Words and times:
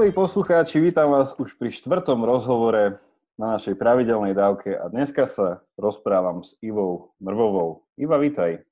Milí 0.00 0.16
poslucháči, 0.16 0.80
vítam 0.80 1.12
vás 1.12 1.36
už 1.36 1.60
pri 1.60 1.68
štvrtom 1.68 2.24
rozhovore 2.24 3.04
na 3.36 3.60
našej 3.60 3.76
pravidelnej 3.76 4.32
dávke 4.32 4.72
a 4.72 4.88
dneska 4.88 5.28
sa 5.28 5.60
rozprávam 5.76 6.40
s 6.40 6.56
Ivou 6.64 7.12
Mrvovou. 7.20 7.84
Iva, 8.00 8.16
vítaj. 8.16 8.64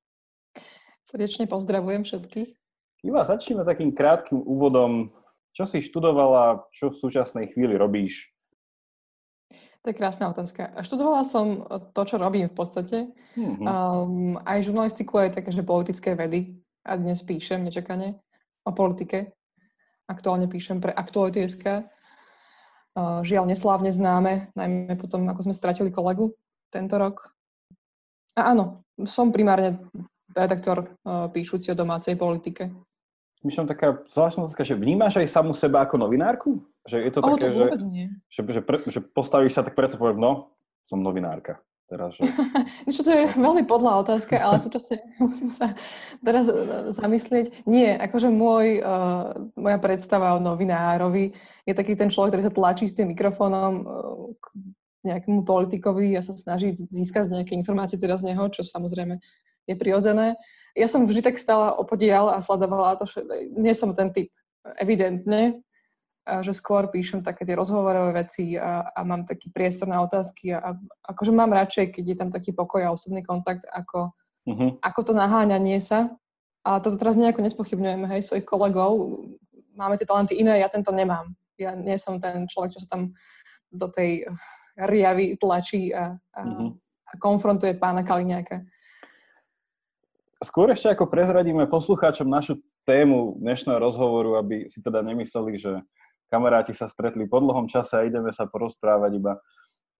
Srdečne 1.04 1.44
pozdravujem 1.44 2.08
všetkých. 2.08 2.48
Iva, 3.04 3.28
začneme 3.28 3.60
takým 3.68 3.92
krátkým 3.92 4.40
úvodom. 4.40 5.12
Čo 5.52 5.68
si 5.68 5.84
študovala, 5.84 6.64
čo 6.72 6.88
v 6.88 6.96
súčasnej 6.96 7.52
chvíli 7.52 7.76
robíš? 7.76 8.32
To 9.84 9.92
je 9.92 9.98
krásna 10.00 10.32
otázka. 10.32 10.80
Študovala 10.80 11.28
som 11.28 11.60
to, 11.92 12.08
čo 12.08 12.16
robím 12.16 12.48
v 12.48 12.56
podstate. 12.56 13.04
Mm-hmm. 13.36 13.66
Um, 13.68 14.40
aj 14.48 14.64
žurnalistiku, 14.64 15.20
aj 15.20 15.36
také, 15.36 15.52
že 15.52 15.60
politické 15.60 16.16
vedy. 16.16 16.56
A 16.88 16.96
dnes 16.96 17.20
píšem 17.20 17.68
nečakane 17.68 18.16
o 18.64 18.72
politike. 18.72 19.36
Aktuálne 20.08 20.48
píšem 20.48 20.80
pre 20.80 20.90
Aktuality.sk. 20.90 21.84
Uh, 22.96 23.20
žiaľ, 23.22 23.46
neslávne 23.46 23.92
známe, 23.92 24.50
najmä 24.56 24.96
potom, 24.96 25.28
ako 25.28 25.46
sme 25.46 25.54
stratili 25.54 25.92
kolegu 25.92 26.34
tento 26.72 26.96
rok. 26.98 27.36
A 28.34 28.56
áno, 28.56 28.82
som 29.06 29.30
primárne 29.30 29.78
redaktor 30.32 30.96
uh, 31.04 31.28
píšuci 31.30 31.70
o 31.72 31.78
domácej 31.78 32.16
politike. 32.16 32.72
Myšlám 33.46 33.70
taká 33.70 34.02
zvláštna 34.10 34.50
otázka, 34.50 34.66
že 34.66 34.74
vnímaš 34.74 35.22
aj 35.22 35.30
samú 35.30 35.54
seba 35.54 35.86
ako 35.86 35.94
novinárku? 35.94 36.58
Že 36.90 36.96
je 37.06 37.12
to 37.14 37.20
o, 37.22 37.26
také, 37.38 37.46
to 37.46 37.54
že, 37.54 37.86
nie. 37.86 38.06
Že, 38.32 38.40
že, 38.50 38.60
pre, 38.66 38.76
že 38.82 38.98
postavíš 38.98 39.54
sa 39.54 39.62
tak 39.62 39.78
pred 39.78 39.92
sebou, 39.94 40.10
no, 40.16 40.50
som 40.82 40.98
novinárka. 40.98 41.62
Teraz, 41.88 42.20
že... 42.20 42.28
Čo 42.94 43.00
to 43.00 43.10
je 43.16 43.24
veľmi 43.32 43.64
podľa 43.64 44.04
otázka, 44.04 44.36
ale 44.36 44.60
súčasne 44.64 45.00
musím 45.16 45.48
sa 45.48 45.72
teraz 46.20 46.44
e, 46.52 46.54
zamyslieť. 46.92 47.64
Nie, 47.64 47.96
akože 47.96 48.28
môj, 48.28 48.84
uh, 48.84 49.32
moja 49.56 49.78
predstava 49.80 50.36
o 50.36 50.42
novinárovi 50.44 51.32
je 51.64 51.72
taký 51.72 51.96
ten 51.96 52.12
človek, 52.12 52.36
ktorý 52.36 52.44
sa 52.44 52.54
tlačí 52.54 52.84
s 52.84 52.96
tým 52.96 53.16
mikrofónom 53.16 53.72
uh, 53.82 53.88
k 54.36 54.44
nejakému 55.08 55.48
politikovi 55.48 56.12
a 56.12 56.20
sa 56.20 56.36
snaží 56.36 56.76
získať 56.76 57.32
nejaké 57.32 57.56
informácie 57.56 57.96
teraz 57.96 58.20
z 58.20 58.36
neho, 58.36 58.44
čo 58.52 58.60
samozrejme 58.68 59.16
je 59.64 59.74
prirodzené. 59.78 60.36
Ja 60.76 60.92
som 60.92 61.08
vždy 61.08 61.24
tak 61.24 61.40
stála 61.40 61.72
opodial 61.72 62.28
a 62.28 62.44
sledovala 62.44 63.00
to, 63.00 63.08
že 63.08 63.24
nie 63.56 63.72
som 63.72 63.96
ten 63.96 64.12
typ, 64.12 64.28
evidentne, 64.76 65.64
že 66.44 66.52
skôr 66.52 66.92
píšem 66.92 67.24
také 67.24 67.48
tie 67.48 67.56
rozhovorové 67.56 68.24
veci 68.24 68.54
a, 68.60 68.84
a 68.92 69.00
mám 69.04 69.24
taký 69.24 69.48
priestor 69.48 69.88
na 69.88 70.04
otázky 70.04 70.52
a, 70.52 70.60
a 70.60 70.68
akože 71.08 71.32
mám 71.32 71.52
radšej, 71.56 71.96
keď 71.96 72.04
je 72.04 72.16
tam 72.16 72.30
taký 72.30 72.52
pokoj 72.52 72.84
a 72.84 72.92
osobný 72.92 73.24
kontakt, 73.24 73.64
ako, 73.72 74.12
uh-huh. 74.44 74.76
ako 74.84 75.00
to 75.08 75.12
naháňanie 75.16 75.80
sa. 75.80 76.12
A 76.68 76.84
toto 76.84 77.00
teraz 77.00 77.16
nejako 77.16 77.40
nespochybňujeme, 77.40 78.04
hej, 78.12 78.28
svojich 78.28 78.44
kolegov. 78.44 79.24
Máme 79.72 79.96
tie 79.96 80.04
talenty 80.04 80.36
iné, 80.36 80.60
ja 80.60 80.68
tento 80.68 80.92
nemám. 80.92 81.32
Ja 81.56 81.72
nie 81.72 81.96
som 81.96 82.20
ten 82.20 82.44
človek, 82.44 82.76
čo 82.76 82.84
sa 82.84 82.98
tam 82.98 83.16
do 83.72 83.88
tej 83.88 84.28
riavy 84.76 85.40
tlačí 85.40 85.90
a, 85.96 86.14
a, 86.36 86.40
uh-huh. 86.44 86.76
a 87.08 87.12
konfrontuje 87.16 87.80
pána 87.80 88.04
Kaliňáka. 88.04 88.68
Skôr 90.38 90.70
ešte 90.70 90.92
ako 90.92 91.10
prezradíme 91.10 91.66
poslucháčom 91.66 92.30
našu 92.30 92.62
tému 92.86 93.36
dnešného 93.42 93.76
rozhovoru, 93.82 94.38
aby 94.38 94.70
si 94.70 94.78
teda 94.80 95.02
nemysleli, 95.02 95.58
že 95.58 95.82
kamaráti 96.28 96.76
sa 96.76 96.86
stretli 96.86 97.24
po 97.26 97.40
dlhom 97.40 97.66
čase 97.66 97.98
a 97.98 98.06
ideme 98.06 98.32
sa 98.32 98.46
porozprávať 98.48 99.12
iba. 99.16 99.32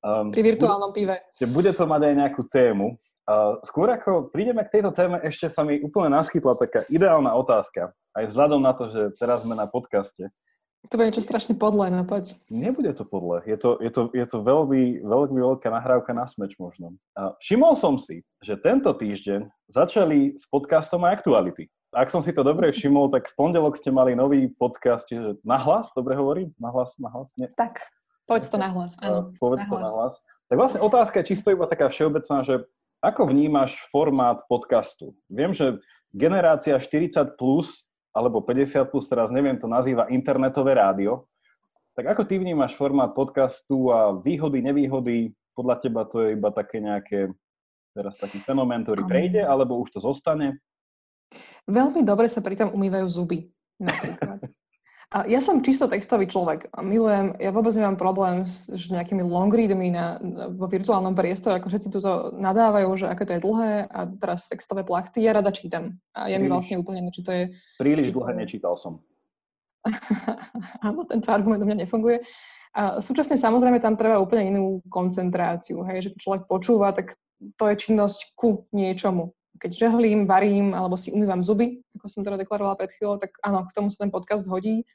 Um, 0.05 0.31
Pri 0.31 0.47
virtuálnom 0.47 0.95
pive. 0.95 1.19
Bude 1.51 1.75
to 1.75 1.85
mať 1.89 2.01
aj 2.07 2.15
nejakú 2.15 2.43
tému. 2.47 2.95
Uh, 3.29 3.61
skôr 3.67 3.93
ako 3.93 4.33
prídeme 4.33 4.65
k 4.65 4.81
tejto 4.81 4.95
téme, 4.97 5.21
ešte 5.21 5.53
sa 5.53 5.61
mi 5.61 5.83
úplne 5.85 6.17
naskytla 6.17 6.57
taká 6.57 6.89
ideálna 6.89 7.37
otázka. 7.37 7.93
Aj 8.17 8.25
vzhľadom 8.25 8.63
na 8.63 8.73
to, 8.73 8.89
že 8.89 9.13
teraz 9.21 9.45
sme 9.45 9.53
na 9.53 9.69
podcaste. 9.69 10.33
To 10.87 10.95
bude 10.95 11.11
niečo 11.11 11.27
strašne 11.27 11.59
podlé, 11.59 11.91
napoď. 11.91 12.39
Nebude 12.49 12.95
to 12.95 13.03
podlé. 13.03 13.43
Je 13.51 13.59
to, 13.59 13.83
je 13.83 13.91
to, 13.91 14.03
je 14.15 14.27
to 14.31 14.39
veľmi, 14.47 15.03
veľmi 15.03 15.39
veľká 15.43 15.69
nahrávka 15.75 16.15
na 16.15 16.25
smeč 16.31 16.55
možno. 16.57 16.95
Uh, 17.19 17.35
všimol 17.43 17.75
som 17.75 17.99
si, 17.99 18.23
že 18.39 18.55
tento 18.55 18.95
týždeň 18.95 19.51
začali 19.67 20.39
s 20.39 20.47
podcastom 20.47 21.03
aktuality. 21.03 21.67
Ak 21.91 22.15
som 22.15 22.23
si 22.23 22.31
to 22.31 22.47
dobre 22.47 22.71
všimol, 22.77 23.11
tak 23.11 23.27
v 23.27 23.35
pondelok 23.35 23.75
ste 23.75 23.91
mali 23.91 24.15
nový 24.15 24.47
podcast, 24.55 25.11
čiže 25.11 25.43
nahlas, 25.43 25.91
dobre 25.99 26.15
hovorím? 26.15 26.55
Nahlas, 26.63 26.95
nahlas? 27.03 27.35
Nie? 27.35 27.51
Tak, 27.59 27.83
povedz 28.31 28.47
to 28.47 28.57
nahlas, 28.57 28.95
áno. 29.03 29.35
Povedz 29.43 29.67
nahlas. 29.67 29.75
to 29.75 29.77
nahlas. 29.83 30.15
Tak 30.49 30.57
vlastne 30.57 30.81
otázka 30.81 31.21
je 31.21 31.29
čisto 31.35 31.53
iba 31.53 31.67
taká 31.69 31.91
všeobecná, 31.91 32.47
že 32.47 32.65
ako 32.99 33.31
vnímaš 33.31 33.79
formát 33.93 34.43
podcastu? 34.51 35.15
Viem, 35.31 35.53
že 35.53 35.79
generácia 36.11 36.75
40 36.81 37.37
plus 37.37 37.88
alebo 38.13 38.43
50 38.43 38.89
plus, 38.89 39.07
teraz 39.07 39.29
neviem, 39.31 39.57
to 39.57 39.71
nazýva 39.71 40.09
internetové 40.11 40.77
rádio. 40.77 41.29
Tak 41.99 42.15
ako 42.15 42.23
ty 42.27 42.39
vnímaš 42.39 42.79
formát 42.79 43.11
podcastu 43.11 43.91
a 43.91 44.15
výhody, 44.15 44.63
nevýhody? 44.63 45.35
Podľa 45.55 45.77
teba 45.83 46.07
to 46.07 46.23
je 46.23 46.39
iba 46.39 46.55
také 46.55 46.79
nejaké, 46.79 47.35
teraz 47.91 48.15
taký 48.15 48.39
fenomén, 48.39 48.87
ktorý 48.87 49.03
prejde, 49.07 49.43
alebo 49.43 49.83
už 49.83 49.99
to 49.99 50.01
zostane? 50.01 50.63
Veľmi 51.67 52.07
dobre 52.07 52.31
sa 52.31 52.39
pritom 52.39 52.71
umývajú 52.73 53.07
zuby, 53.11 53.51
napríklad. 53.83 54.41
A 55.09 55.25
ja 55.25 55.41
som 55.41 55.65
čisto 55.65 55.89
textový 55.89 56.29
človek 56.29 56.69
milujem, 56.85 57.33
ja 57.41 57.49
vôbec 57.49 57.73
nemám 57.73 57.97
problém 57.97 58.45
s 58.45 58.69
nejakými 58.93 59.25
long 59.25 59.49
readmi 59.49 59.89
na, 59.89 60.21
vo 60.53 60.69
virtuálnom 60.69 61.17
priestore, 61.17 61.57
ako 61.57 61.73
všetci 61.73 61.89
tuto 61.89 62.37
nadávajú, 62.37 62.93
že 62.93 63.09
ako 63.09 63.23
to 63.25 63.33
je 63.33 63.41
dlhé 63.41 63.73
a 63.89 64.01
teraz 64.21 64.53
textové 64.53 64.85
plachty, 64.85 65.25
ja 65.25 65.33
rada 65.33 65.49
čítam. 65.49 65.97
A 66.13 66.29
je 66.29 66.37
mi 66.37 66.53
vlastne 66.53 66.77
úplne 66.77 67.09
či 67.09 67.25
to 67.25 67.33
je... 67.33 67.43
Príliš 67.81 68.13
dlhé 68.13 68.37
nečítal 68.37 68.77
som. 68.77 69.01
Áno, 70.85 71.09
tento 71.09 71.33
argument 71.33 71.65
u 71.65 71.67
mňa 71.73 71.89
nefunguje. 71.89 72.21
A 72.77 73.01
súčasne 73.01 73.41
samozrejme 73.41 73.81
tam 73.81 73.97
treba 73.97 74.21
úplne 74.21 74.53
inú 74.53 74.85
koncentráciu, 74.93 75.89
hej, 75.89 76.05
že 76.05 76.11
keď 76.13 76.21
človek 76.21 76.43
počúva, 76.45 76.93
tak 76.93 77.17
to 77.57 77.65
je 77.65 77.81
činnosť 77.81 78.37
ku 78.37 78.69
niečomu 78.77 79.33
keď 79.59 79.71
žehlím, 79.75 80.25
varím 80.25 80.73
alebo 80.73 80.95
si 80.97 81.11
umývam 81.11 81.43
zuby, 81.43 81.83
ako 81.99 82.07
som 82.07 82.23
teda 82.23 82.39
deklarovala 82.39 82.79
pred 82.79 82.95
chvíľou, 82.95 83.19
tak 83.19 83.35
áno, 83.43 83.67
k 83.67 83.75
tomu 83.75 83.91
sa 83.91 84.07
ten 84.07 84.15
podcast 84.15 84.47
hodí 84.47 84.87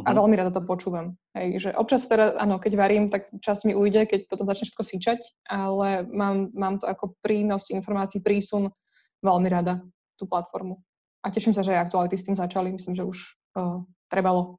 a 0.00 0.08
uh-huh. 0.08 0.24
veľmi 0.24 0.34
rada 0.40 0.48
to 0.54 0.64
počúvam. 0.64 1.20
Hej, 1.36 1.68
že 1.68 1.70
občas 1.76 2.08
teda, 2.08 2.40
áno, 2.40 2.56
keď 2.56 2.72
varím, 2.80 3.04
tak 3.12 3.28
čas 3.44 3.68
mi 3.68 3.76
ujde, 3.76 4.08
keď 4.08 4.30
potom 4.30 4.48
začne 4.48 4.72
všetko 4.72 4.84
síčať, 4.88 5.20
ale 5.52 6.08
mám, 6.08 6.48
mám 6.56 6.80
to 6.80 6.88
ako 6.88 7.12
prínos 7.20 7.68
informácií, 7.68 8.24
prísun 8.24 8.72
veľmi 9.20 9.48
rada, 9.52 9.84
tú 10.16 10.24
platformu. 10.24 10.80
A 11.22 11.30
teším 11.30 11.52
sa, 11.52 11.62
že 11.62 11.76
aj 11.76 11.92
aktuality 11.92 12.16
s 12.18 12.26
tým 12.26 12.34
začali. 12.34 12.74
Myslím, 12.74 12.98
že 12.98 13.06
už 13.06 13.18
uh, 13.54 13.84
trebalo. 14.10 14.58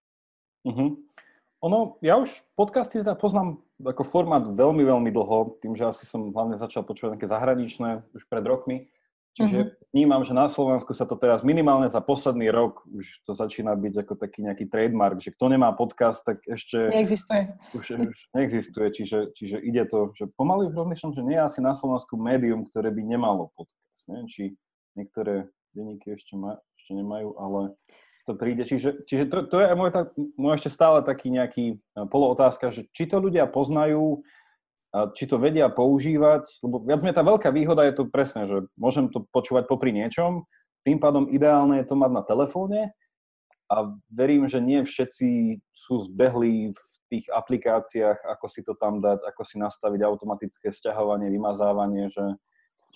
Uh-huh. 0.63 0.95
Ono, 1.63 1.99
ja 1.99 2.19
už 2.19 2.31
podcasty 2.55 3.03
teda 3.03 3.15
poznám 3.19 3.59
ako 3.83 4.03
formát 4.07 4.43
veľmi, 4.47 4.83
veľmi 4.83 5.09
dlho, 5.11 5.59
tým, 5.59 5.75
že 5.75 5.87
asi 5.91 6.07
som 6.07 6.31
hlavne 6.31 6.55
začal 6.55 6.87
počúvať 6.87 7.19
nejaké 7.19 7.27
zahraničné 7.27 7.89
už 8.15 8.23
pred 8.31 8.43
rokmi. 8.47 8.87
Čiže 9.33 9.59
uh-huh. 9.65 9.89
vnímam, 9.89 10.21
že 10.21 10.37
na 10.37 10.45
Slovensku 10.45 10.93
sa 10.93 11.09
to 11.09 11.17
teraz 11.17 11.41
minimálne 11.41 11.89
za 11.89 11.97
posledný 12.05 12.53
rok 12.53 12.85
už 12.85 13.25
to 13.25 13.33
začína 13.33 13.73
byť 13.73 14.05
ako 14.05 14.13
taký 14.13 14.45
nejaký 14.45 14.69
trademark, 14.69 15.17
že 15.17 15.33
kto 15.33 15.49
nemá 15.49 15.73
podcast, 15.73 16.21
tak 16.21 16.45
ešte... 16.45 16.93
Neexistuje. 16.93 17.49
Už, 17.73 17.85
už 18.13 18.17
neexistuje, 18.37 18.87
čiže, 18.93 19.33
čiže 19.33 19.57
ide 19.57 19.89
to, 19.89 20.13
že 20.13 20.29
pomaly 20.37 20.69
rozmýšľam, 20.69 21.17
že 21.17 21.25
nie 21.25 21.37
je 21.41 21.45
asi 21.49 21.59
na 21.65 21.73
Slovensku 21.73 22.13
médium, 22.13 22.61
ktoré 22.69 22.93
by 22.93 23.01
nemalo 23.01 23.49
podcast. 23.57 24.01
Neviem, 24.05 24.27
či 24.29 24.43
niektoré 24.93 25.49
denníky 25.73 26.13
ešte, 26.13 26.37
ma, 26.37 26.61
ešte 26.77 26.93
nemajú, 26.93 27.33
ale 27.41 27.73
to 28.23 28.39
príde. 28.39 28.63
Čiže, 28.63 29.03
čiže 29.03 29.27
to, 29.27 29.37
to 29.51 29.57
je 29.59 29.75
môj, 29.75 29.91
môj 30.39 30.53
ešte 30.55 30.71
stále 30.71 31.03
taký 31.03 31.27
nejaký 31.27 31.83
polootázka, 32.07 32.71
že 32.71 32.87
či 32.95 33.07
to 33.07 33.19
ľudia 33.19 33.43
poznajú, 33.51 34.23
a 34.93 35.09
či 35.09 35.25
to 35.25 35.41
vedia 35.41 35.73
používať, 35.73 36.61
lebo 36.61 36.85
viac 36.85 37.01
mňa 37.01 37.17
tá 37.17 37.25
veľká 37.25 37.49
výhoda 37.49 37.81
je 37.89 37.97
to 37.97 38.05
presne, 38.05 38.45
že 38.45 38.69
môžem 38.77 39.09
to 39.09 39.25
počúvať 39.33 39.65
popri 39.65 39.89
niečom, 39.89 40.45
tým 40.85 41.01
pádom 41.01 41.25
ideálne 41.33 41.81
je 41.81 41.87
to 41.89 41.97
mať 41.97 42.11
na 42.13 42.21
telefóne 42.21 42.79
a 43.73 43.89
verím, 44.13 44.45
že 44.45 44.61
nie 44.61 44.85
všetci 44.85 45.57
sú 45.73 45.93
zbehlí 46.05 46.77
v 46.77 46.83
tých 47.09 47.25
aplikáciách, 47.33 48.21
ako 48.21 48.45
si 48.45 48.61
to 48.61 48.77
tam 48.77 49.01
dať, 49.01 49.25
ako 49.25 49.41
si 49.41 49.57
nastaviť 49.57 50.01
automatické 50.05 50.69
sťahovanie, 50.69 51.33
vymazávanie, 51.33 52.13
že, 52.13 52.37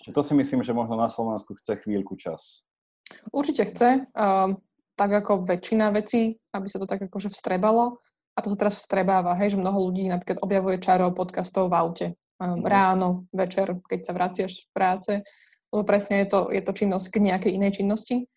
že 0.06 0.10
to 0.14 0.22
si 0.22 0.38
myslím, 0.38 0.62
že 0.62 0.76
možno 0.76 0.94
na 0.94 1.10
Slovensku 1.10 1.58
chce 1.58 1.82
chvíľku 1.82 2.14
čas. 2.14 2.62
Určite 3.34 3.74
chce, 3.74 4.06
uh, 4.06 4.54
tak 4.94 5.10
ako 5.10 5.48
väčšina 5.48 5.90
vecí, 5.90 6.38
aby 6.54 6.66
sa 6.70 6.78
to 6.78 6.86
tak 6.86 7.02
akože 7.10 7.32
vstrebalo 7.32 7.98
a 8.38 8.42
to 8.42 8.54
sa 8.54 8.58
teraz 8.62 8.78
vstrebáva, 8.78 9.34
hej, 9.34 9.58
že 9.58 9.58
mnoho 9.58 9.90
ľudí 9.90 10.06
napríklad 10.06 10.38
objavuje 10.46 10.78
čaro 10.78 11.10
podcastov 11.10 11.74
v 11.74 11.74
aute. 11.74 12.06
Um, 12.38 12.62
ráno, 12.62 13.26
večer, 13.34 13.82
keď 13.82 13.98
sa 14.06 14.14
vraciaš 14.14 14.62
z 14.62 14.70
práce, 14.70 15.12
lebo 15.74 15.82
presne 15.82 16.22
je 16.22 16.30
to, 16.30 16.54
je 16.54 16.62
to 16.62 16.70
činnosť 16.70 17.06
k 17.10 17.16
nejakej 17.18 17.58
inej 17.58 17.82
činnosti. 17.82 18.30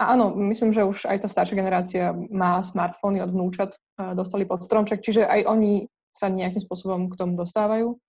A 0.00 0.16
áno, 0.16 0.32
myslím, 0.48 0.72
že 0.72 0.88
už 0.88 1.04
aj 1.04 1.22
tá 1.22 1.28
staršia 1.28 1.60
generácia 1.60 2.16
má 2.32 2.64
smartfóny 2.64 3.20
od 3.20 3.28
vnúčat, 3.28 3.76
dostali 4.16 4.48
pod 4.48 4.64
stromček, 4.64 5.04
čiže 5.04 5.28
aj 5.28 5.44
oni 5.44 5.84
sa 6.16 6.32
nejakým 6.32 6.64
spôsobom 6.64 7.12
k 7.12 7.14
tomu 7.20 7.36
dostávajú. 7.36 8.00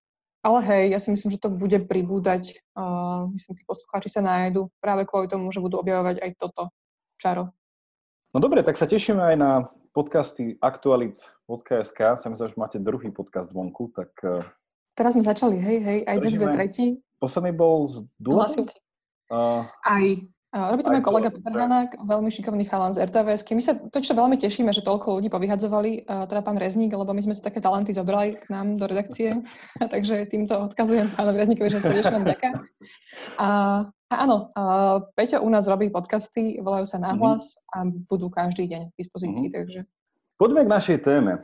Ale 0.48 0.60
hej, 0.64 0.84
ja 0.96 1.00
si 1.04 1.12
myslím, 1.12 1.36
že 1.36 1.44
to 1.44 1.52
bude 1.52 1.76
pribúdať. 1.92 2.64
Uh, 2.72 3.28
myslím, 3.36 3.60
tí 3.60 3.64
poslucháči 3.68 4.10
sa 4.12 4.24
nájdu 4.24 4.72
práve 4.80 5.04
kvôli 5.04 5.28
tomu, 5.28 5.52
že 5.52 5.60
budú 5.60 5.84
objavovať 5.84 6.24
aj 6.24 6.32
toto 6.40 6.72
čaro. 7.20 7.52
No 8.32 8.40
dobre, 8.40 8.64
tak 8.64 8.80
sa 8.80 8.88
tešíme 8.88 9.20
aj 9.20 9.36
na 9.40 9.52
podcasty 9.94 10.58
aktualit.sk, 10.58 12.00
sa 12.18 12.28
myslím, 12.28 12.50
že 12.50 12.58
máte 12.58 12.78
druhý 12.82 13.14
podcast 13.14 13.54
vonku, 13.54 13.94
tak... 13.94 14.10
Uh, 14.26 14.42
Teraz 14.98 15.14
sme 15.14 15.26
začali, 15.26 15.58
hej, 15.58 15.78
hej, 15.82 16.00
aj 16.06 16.18
dnes 16.22 16.38
bude 16.38 16.54
tretí. 16.54 16.86
Posledný 17.18 17.54
bol 17.54 17.86
z 17.90 18.06
Dula? 18.18 18.50
Uh, 19.30 19.66
aj, 19.86 20.28
Robí 20.54 20.86
to 20.86 20.94
môj 20.94 21.02
kolega 21.02 21.34
Peter 21.34 21.50
Hanák, 21.50 21.98
veľmi 22.06 22.30
šikovný 22.30 22.70
chalan 22.70 22.94
z 22.94 23.10
RTVS. 23.10 23.42
My 23.58 23.64
sa 23.66 23.74
totiž 23.74 24.14
veľmi 24.14 24.38
tešíme, 24.38 24.70
že 24.70 24.86
toľko 24.86 25.18
ľudí 25.18 25.34
povyhadzovali, 25.34 26.06
teda 26.06 26.46
pán 26.46 26.62
Rezník, 26.62 26.94
lebo 26.94 27.10
my 27.10 27.26
sme 27.26 27.34
si 27.34 27.42
také 27.42 27.58
talenty 27.58 27.90
zobrali 27.90 28.38
k 28.38 28.46
nám 28.54 28.78
do 28.78 28.86
redakcie, 28.86 29.42
takže 29.94 30.30
týmto 30.30 30.70
odkazujem 30.70 31.10
pánovi 31.18 31.42
Rezníkovi, 31.42 31.74
že 31.74 31.82
srdečná 31.82 32.22
vďaka. 32.22 32.50
A, 33.42 33.50
a 33.90 34.14
áno, 34.14 34.54
a 34.54 34.62
Peťo 35.18 35.42
u 35.42 35.50
nás 35.50 35.66
robí 35.66 35.90
podcasty, 35.90 36.62
volajú 36.62 36.86
sa 36.86 37.02
Náhlas 37.02 37.58
mm-hmm. 37.58 37.74
a 37.74 37.78
budú 38.06 38.30
každý 38.30 38.70
deň 38.70 38.94
k 38.94 38.98
dispozícii, 39.02 39.50
mm-hmm. 39.50 39.58
takže... 39.58 39.80
Poďme 40.38 40.70
k 40.70 40.70
našej 40.70 40.98
téme. 41.02 41.42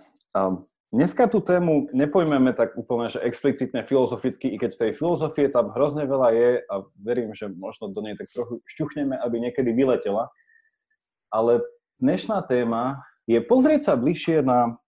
Dneska 0.90 1.30
tú 1.30 1.38
tému 1.38 1.86
nepojmeme 1.94 2.50
tak 2.58 2.74
úplne, 2.74 3.14
že 3.14 3.22
explicitne 3.22 3.86
filozoficky, 3.86 4.50
i 4.50 4.58
keď 4.58 4.70
z 4.74 4.80
tej 4.82 4.92
filozofie 4.98 5.46
tam 5.54 5.70
hrozne 5.70 6.10
veľa 6.10 6.30
je 6.34 6.50
a 6.66 6.76
verím, 6.98 7.38
že 7.38 7.46
možno 7.46 7.94
do 7.94 8.02
nej 8.02 8.18
tak 8.18 8.26
trochu 8.34 8.58
šťuchneme, 8.74 9.14
aby 9.14 9.38
niekedy 9.38 9.70
vyletela. 9.70 10.34
Ale 11.30 11.62
dnešná 12.02 12.42
téma 12.50 13.06
je 13.30 13.38
pozrieť 13.38 13.94
sa 13.94 13.94
bližšie 13.94 14.42
na 14.42 14.82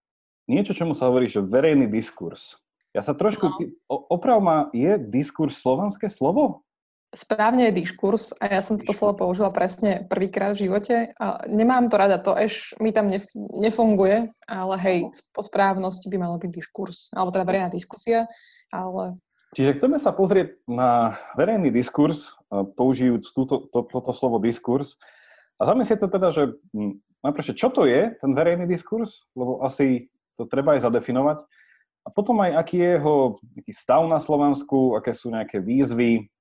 niečo, 0.50 0.74
čomu 0.74 0.98
sa 0.98 1.06
hovorí, 1.06 1.30
že 1.30 1.38
verejný 1.38 1.86
diskurs. 1.86 2.58
Ja 2.90 2.98
sa 2.98 3.14
trošku... 3.14 3.46
No. 3.46 3.54
Oprav 3.86 4.42
ma, 4.42 4.74
je 4.74 4.98
diskurs 4.98 5.62
slovanské 5.62 6.10
slovo? 6.10 6.61
Správne 7.12 7.68
je 7.68 7.84
diskurs 7.84 8.32
a 8.40 8.56
ja 8.56 8.64
som 8.64 8.80
toto 8.80 8.96
slovo 8.96 9.28
použila 9.28 9.52
presne 9.52 10.08
prvýkrát 10.08 10.56
v 10.56 10.64
živote. 10.64 11.12
A 11.20 11.44
nemám 11.44 11.92
to 11.92 12.00
rada, 12.00 12.16
to 12.16 12.32
eš 12.32 12.72
mi 12.80 12.88
tam 12.88 13.12
nef- 13.12 13.36
nefunguje, 13.36 14.32
ale 14.48 14.74
hej, 14.80 15.12
po 15.36 15.44
správnosti 15.44 16.08
by 16.08 16.16
malo 16.16 16.40
byť 16.40 16.48
diskurs, 16.48 17.12
alebo 17.12 17.28
teda 17.36 17.44
verejná 17.44 17.68
diskusia, 17.68 18.24
ale... 18.72 19.20
Čiže 19.52 19.76
chceme 19.76 20.00
sa 20.00 20.16
pozrieť 20.16 20.64
na 20.64 21.20
verejný 21.36 21.68
diskurs, 21.68 22.32
použijúc 22.48 23.28
túto, 23.36 23.68
to, 23.68 23.84
toto 23.84 24.16
slovo 24.16 24.40
diskurs 24.40 24.96
a 25.60 25.68
zamyslieť 25.68 26.00
sa 26.00 26.08
teda, 26.08 26.32
že 26.32 26.56
najprv, 27.20 27.44
čo 27.52 27.68
to 27.68 27.84
je 27.84 28.16
ten 28.16 28.32
verejný 28.32 28.64
diskurs, 28.64 29.28
lebo 29.36 29.60
asi 29.60 30.08
to 30.40 30.48
treba 30.48 30.80
aj 30.80 30.88
zadefinovať. 30.88 31.44
A 32.02 32.08
potom 32.08 32.40
aj, 32.40 32.56
aký 32.56 32.80
je 32.80 32.90
jeho 32.96 33.16
stav 33.70 34.02
na 34.08 34.16
Slovensku, 34.16 34.96
aké 34.96 35.12
sú 35.12 35.28
nejaké 35.28 35.60
výzvy, 35.60 36.31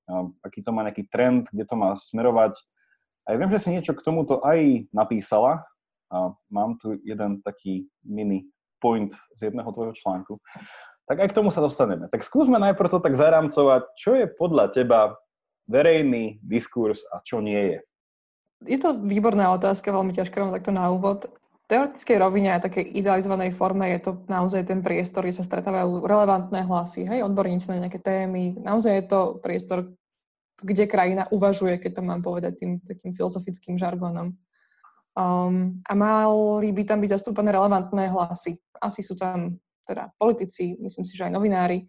aký 0.43 0.63
to 0.65 0.71
má 0.73 0.85
nejaký 0.85 1.07
trend, 1.09 1.49
kde 1.49 1.65
to 1.65 1.75
má 1.77 1.93
smerovať. 1.97 2.57
A 3.27 3.33
ja 3.33 3.37
viem, 3.37 3.51
že 3.53 3.61
si 3.63 3.69
niečo 3.73 3.93
k 3.93 4.01
tomuto 4.01 4.41
aj 4.41 4.89
napísala 4.89 5.61
a 6.11 6.35
mám 6.51 6.75
tu 6.81 6.97
jeden 7.05 7.39
taký 7.45 7.87
mini 8.03 8.49
point 8.81 9.13
z 9.37 9.51
jedného 9.51 9.69
tvojho 9.71 9.93
článku. 9.93 10.41
Tak 11.05 11.17
aj 11.21 11.29
k 11.31 11.37
tomu 11.37 11.53
sa 11.53 11.61
dostaneme. 11.61 12.09
Tak 12.09 12.25
skúsme 12.25 12.57
najprv 12.57 12.97
to 12.97 12.99
tak 12.99 13.15
zarámcovať, 13.15 13.83
čo 13.95 14.17
je 14.17 14.25
podľa 14.27 14.73
teba 14.73 15.15
verejný 15.69 16.41
diskurs 16.43 17.05
a 17.13 17.21
čo 17.23 17.39
nie 17.39 17.77
je. 17.77 17.79
Je 18.61 18.77
to 18.77 18.93
výborná 18.93 19.53
otázka, 19.57 19.89
veľmi 19.89 20.13
ťažká 20.13 20.49
takto 20.53 20.69
na 20.69 20.93
úvod. 20.93 21.29
Teoretickej 21.71 22.19
rovine 22.19 22.51
a 22.51 22.59
takej 22.59 22.83
idealizovanej 22.99 23.55
forme 23.55 23.87
je 23.95 24.03
to 24.03 24.11
naozaj 24.27 24.67
ten 24.67 24.83
priestor, 24.83 25.23
kde 25.23 25.39
sa 25.39 25.47
stretávajú 25.47 26.03
relevantné 26.03 26.67
hlasy, 26.67 27.07
hej, 27.07 27.23
odborníci 27.23 27.71
na 27.71 27.87
nejaké 27.87 28.03
témy. 28.03 28.59
Naozaj 28.59 28.91
je 28.91 29.05
to 29.07 29.39
priestor, 29.39 29.87
kde 30.59 30.83
krajina 30.91 31.31
uvažuje, 31.31 31.79
keď 31.79 31.91
to 31.95 32.01
mám 32.03 32.19
povedať 32.19 32.59
tým 32.59 32.83
takým 32.83 33.15
filozofickým 33.15 33.79
žargonom. 33.79 34.35
Um, 35.15 35.79
a 35.87 35.95
mali 35.95 36.75
by 36.75 36.83
tam 36.83 36.99
byť 36.99 37.15
zastúpené 37.15 37.55
relevantné 37.55 38.11
hlasy. 38.11 38.59
Asi 38.83 38.99
sú 38.99 39.15
tam 39.15 39.55
teda 39.87 40.11
politici, 40.19 40.75
myslím 40.75 41.07
si, 41.07 41.15
že 41.15 41.31
aj 41.31 41.39
novinári, 41.39 41.87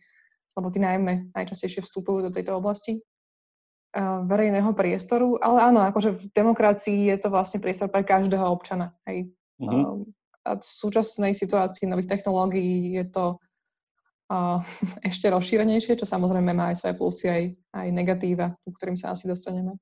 lebo 0.54 0.70
tí 0.70 0.78
najmä 0.78 1.34
najčastejšie 1.34 1.82
vstupujú 1.82 2.22
do 2.22 2.30
tejto 2.30 2.54
oblasti 2.54 3.02
uh, 3.98 4.22
verejného 4.30 4.70
priestoru. 4.78 5.42
Ale 5.42 5.58
áno, 5.74 5.82
akože 5.82 6.22
v 6.22 6.22
demokracii 6.30 7.10
je 7.10 7.18
to 7.18 7.34
vlastne 7.34 7.58
priestor 7.58 7.90
pre 7.90 8.06
každého 8.06 8.46
občana. 8.46 8.94
Hej. 9.10 9.34
Um, 9.62 10.10
a 10.42 10.58
v 10.58 10.64
súčasnej 10.64 11.38
situácii 11.38 11.86
nových 11.86 12.18
technológií 12.18 12.98
je 12.98 13.06
to 13.06 13.38
ešte 15.10 15.28
rozšírenejšie, 15.28 15.98
čo 15.98 16.06
samozrejme 16.08 16.52
má 16.56 16.72
aj 16.72 16.82
svoje 16.82 16.94
plusy, 16.96 17.26
aj, 17.28 17.44
aj 17.76 17.86
negatíva, 17.92 18.46
ku 18.64 18.70
ktorým 18.74 18.96
sa 18.96 19.12
asi 19.12 19.28
dostaneme. 19.28 19.76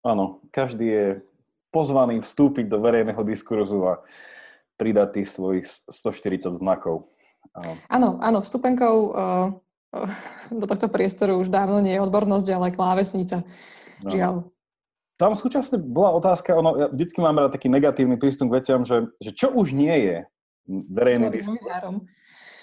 Áno, 0.00 0.40
každý 0.48 0.86
je 0.88 1.06
pozvaný 1.68 2.24
vstúpiť 2.24 2.66
do 2.66 2.80
verejného 2.80 3.20
diskurzu 3.20 3.84
a 3.84 3.94
pridať 4.80 5.20
tých 5.20 5.28
svojich 5.28 5.66
140 5.92 6.56
znakov. 6.56 7.12
Áno, 7.92 8.16
áno, 8.24 8.38
vstupenkou 8.40 8.96
uh, 9.12 9.48
do 10.48 10.64
tohto 10.64 10.88
priestoru 10.88 11.36
už 11.36 11.52
dávno 11.52 11.84
nie 11.84 11.98
je 11.98 12.04
odbornosť, 12.04 12.48
ale 12.48 12.72
klávesnica. 12.72 13.44
No. 14.00 14.08
Žiaľ. 14.08 14.34
Tam 15.20 15.36
súčasne 15.36 15.76
bola 15.76 16.16
otázka, 16.16 16.56
ono, 16.56 16.70
ja 16.80 16.86
vždycky 16.88 17.20
mám 17.20 17.36
rád 17.36 17.52
taký 17.52 17.68
negatívny 17.68 18.16
prístup 18.16 18.48
k 18.48 18.64
veciam, 18.64 18.88
že, 18.88 19.12
že 19.20 19.36
čo 19.36 19.52
už 19.52 19.76
nie 19.76 19.92
je 19.92 20.16
verejný 20.64 21.28
diskurs. 21.28 21.60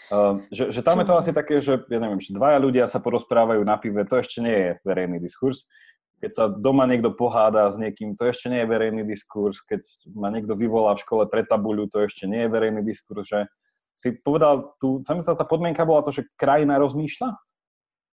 Uh, 0.07 0.41
že, 0.49 0.73
že 0.73 0.81
tam 0.81 0.97
je 0.97 1.05
to 1.05 1.13
asi 1.19 1.31
také, 1.35 1.61
že 1.61 1.85
ja 1.85 1.99
neviem, 2.01 2.17
že 2.17 2.33
dvaja 2.33 2.57
ľudia 2.57 2.89
sa 2.89 2.97
porozprávajú 2.97 3.61
na 3.61 3.77
pive, 3.77 4.01
to 4.09 4.17
ešte 4.17 4.41
nie 4.41 4.57
je 4.57 4.71
verejný 4.81 5.21
diskurs. 5.21 5.69
Keď 6.17 6.31
sa 6.33 6.43
doma 6.49 6.89
niekto 6.89 7.13
poháda 7.13 7.69
s 7.69 7.77
niekým, 7.77 8.17
to 8.17 8.25
ešte 8.25 8.49
nie 8.49 8.65
je 8.65 8.71
verejný 8.73 9.05
diskurs. 9.05 9.61
Keď 9.61 10.09
ma 10.17 10.33
niekto 10.33 10.57
vyvolá 10.57 10.97
v 10.97 11.03
škole 11.05 11.23
pre 11.29 11.45
tabuľu, 11.45 11.93
to 11.93 12.01
ešte 12.09 12.25
nie 12.25 12.47
je 12.47 12.49
verejný 12.49 12.81
diskurs. 12.81 13.29
Že 13.29 13.45
si 13.93 14.17
povedal, 14.25 14.73
tu, 14.81 15.05
sa 15.05 15.37
tá 15.37 15.45
podmienka 15.45 15.85
bola 15.85 16.01
to, 16.01 16.09
že 16.09 16.25
krajina 16.33 16.81
rozmýšľa? 16.81 17.37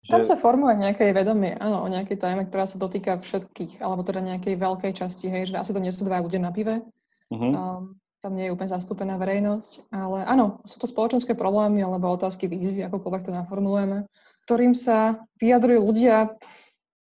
Že... 0.01 0.11
Tam 0.17 0.23
sa 0.25 0.33
formuje 0.33 0.81
nejaké 0.81 1.13
vedomie, 1.13 1.53
áno, 1.61 1.85
o 1.85 1.87
nejakej 1.87 2.17
téme, 2.17 2.49
ktorá 2.49 2.65
sa 2.65 2.81
dotýka 2.81 3.21
všetkých, 3.21 3.85
alebo 3.85 4.01
teda 4.01 4.25
nejakej 4.25 4.57
veľkej 4.57 4.97
časti, 4.97 5.29
hej, 5.29 5.53
že 5.53 5.61
asi 5.61 5.77
to 5.77 5.83
nie 5.83 5.93
sú 5.93 6.01
dva 6.09 6.25
ľudia 6.25 6.41
na 6.41 6.49
pive. 6.49 6.81
Uh-huh. 7.29 7.53
Um, 7.53 8.01
tam 8.21 8.37
nie 8.37 8.49
je 8.49 8.53
úplne 8.53 8.73
zastúpená 8.73 9.17
verejnosť, 9.17 9.93
ale 9.93 10.25
áno, 10.25 10.61
sú 10.65 10.77
to 10.77 10.89
spoločenské 10.89 11.33
problémy 11.33 11.81
alebo 11.81 12.13
otázky 12.13 12.45
výzvy, 12.49 12.85
akokoľvek 12.85 13.29
to 13.29 13.31
naformulujeme, 13.33 14.05
ktorým 14.45 14.73
sa 14.77 15.25
vyjadrujú 15.41 15.81
ľudia. 15.85 16.33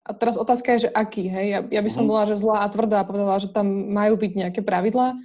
A 0.06 0.12
teraz 0.18 0.38
otázka 0.38 0.78
je, 0.78 0.90
že 0.90 0.94
aký, 0.94 1.30
hej? 1.30 1.46
Ja, 1.50 1.60
ja 1.66 1.82
by 1.86 1.92
som 1.94 2.06
mhm. 2.06 2.10
bola, 2.10 2.30
že 2.30 2.42
zlá 2.42 2.66
a 2.66 2.72
tvrdá 2.74 3.02
a 3.02 3.10
povedala, 3.10 3.42
že 3.42 3.54
tam 3.54 3.70
majú 3.94 4.18
byť 4.18 4.32
nejaké 4.34 4.62
pravidlá, 4.66 5.18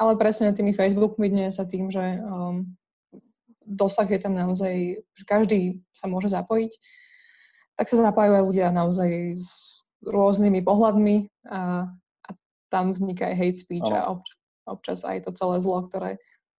ale 0.00 0.12
presne 0.16 0.56
tými 0.56 0.72
Facebookmi 0.72 1.28
dnes 1.28 1.56
sa 1.60 1.68
tým, 1.68 1.92
že 1.92 2.20
um, 2.24 2.64
dosah 3.66 4.08
je 4.08 4.20
tam 4.20 4.36
naozaj, 4.36 5.04
že 5.16 5.24
každý 5.26 5.60
sa 5.90 6.06
môže 6.06 6.32
zapojiť, 6.32 6.72
tak 7.74 7.90
sa 7.90 8.00
zapájajú 8.00 8.32
aj 8.38 8.44
ľudia 8.46 8.68
naozaj 8.70 9.34
s 9.34 9.46
rôznymi 10.04 10.60
pohľadmi 10.62 11.16
a, 11.48 11.90
a 12.24 12.30
tam 12.70 12.94
vzniká 12.94 13.32
aj 13.32 13.36
hate 13.40 13.58
speech 13.58 13.88
oh. 13.88 13.96
a 13.96 14.00
občas 14.14 14.38
občas 14.66 15.04
aj 15.04 15.28
to 15.28 15.30
celé 15.36 15.60
zlo, 15.60 15.84
ktoré, 15.84 16.16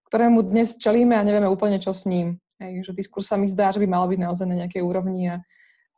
ktorému 0.10 0.46
dnes 0.46 0.78
čelíme 0.78 1.18
a 1.18 1.26
nevieme 1.26 1.50
úplne, 1.50 1.82
čo 1.82 1.92
s 1.92 2.06
ním. 2.06 2.38
Hej, 2.62 2.88
že 2.88 2.92
diskurs 2.96 3.28
sa 3.28 3.36
mi 3.36 3.52
zdá, 3.52 3.74
že 3.76 3.84
by 3.84 3.88
malo 3.90 4.08
byť 4.08 4.20
naozaj 4.22 4.48
na 4.48 4.64
nejakej 4.64 4.80
úrovni 4.86 5.28
a 5.28 5.44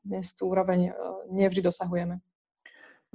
dnes 0.02 0.34
tú 0.34 0.50
úroveň 0.50 0.90
uh, 0.90 1.28
nevždy 1.30 1.62
dosahujeme. 1.62 2.18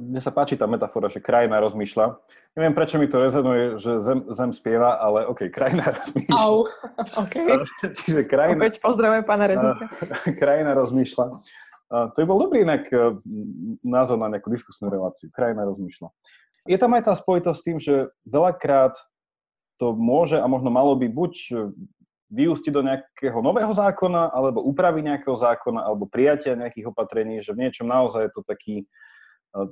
Mne 0.00 0.20
sa 0.25 0.32
páči 0.32 0.56
tá 0.56 0.64
metafora, 0.64 1.12
že 1.12 1.20
krajina 1.20 1.61
rozmýšľa. 1.61 2.16
Neviem, 2.56 2.72
prečo 2.72 2.96
mi 2.96 3.12
to 3.12 3.20
rezonuje, 3.20 3.76
že 3.76 4.00
zem, 4.00 4.25
zem 4.32 4.50
spieva, 4.56 4.96
ale 4.96 5.28
OK, 5.28 5.52
krajina 5.52 5.84
rozmýšľa. 6.00 6.37
Au, 6.40 6.64
OK. 7.20 7.37
Čiže 8.00 8.25
krajina... 8.25 8.56
Opäť 8.56 8.80
pozdravujem 8.80 9.25
pána 9.28 9.52
Reznika. 9.52 9.84
krajina 10.42 10.72
rozmýšľa. 10.72 11.26
to 12.12 12.16
by 12.16 12.25
bol 12.25 12.40
dobrý 12.40 12.64
inak 12.64 12.88
e, 12.88 13.20
názor 13.84 14.16
na 14.16 14.32
nejakú 14.32 14.49
diskusnú 14.49 14.88
reláciu. 14.88 15.28
Krajina 15.28 15.68
rozmýšľa. 15.68 16.08
Je 16.64 16.78
tam 16.80 16.96
aj 16.96 17.02
tá 17.11 17.12
spojitosť 17.12 17.58
s 17.58 17.66
tým, 17.66 17.78
že 17.82 18.08
veľakrát 18.25 18.96
to 19.76 19.92
môže 19.92 20.40
a 20.40 20.46
možno 20.49 20.72
malo 20.72 20.96
by 20.96 21.11
buď 21.11 21.32
vyústiť 22.32 22.72
do 22.72 22.80
nejakého 22.80 23.38
nového 23.44 23.68
zákona, 23.68 24.32
alebo 24.32 24.64
úpravy 24.64 25.04
nejakého 25.04 25.37
zákona, 25.37 25.84
alebo 25.84 26.08
prijatia 26.08 26.56
nejakých 26.56 26.88
opatrení, 26.88 27.44
že 27.44 27.52
v 27.52 27.68
niečom 27.68 27.84
naozaj 27.84 28.25
je 28.25 28.32
to 28.32 28.42
taký 28.49 28.75
e, 28.80 28.87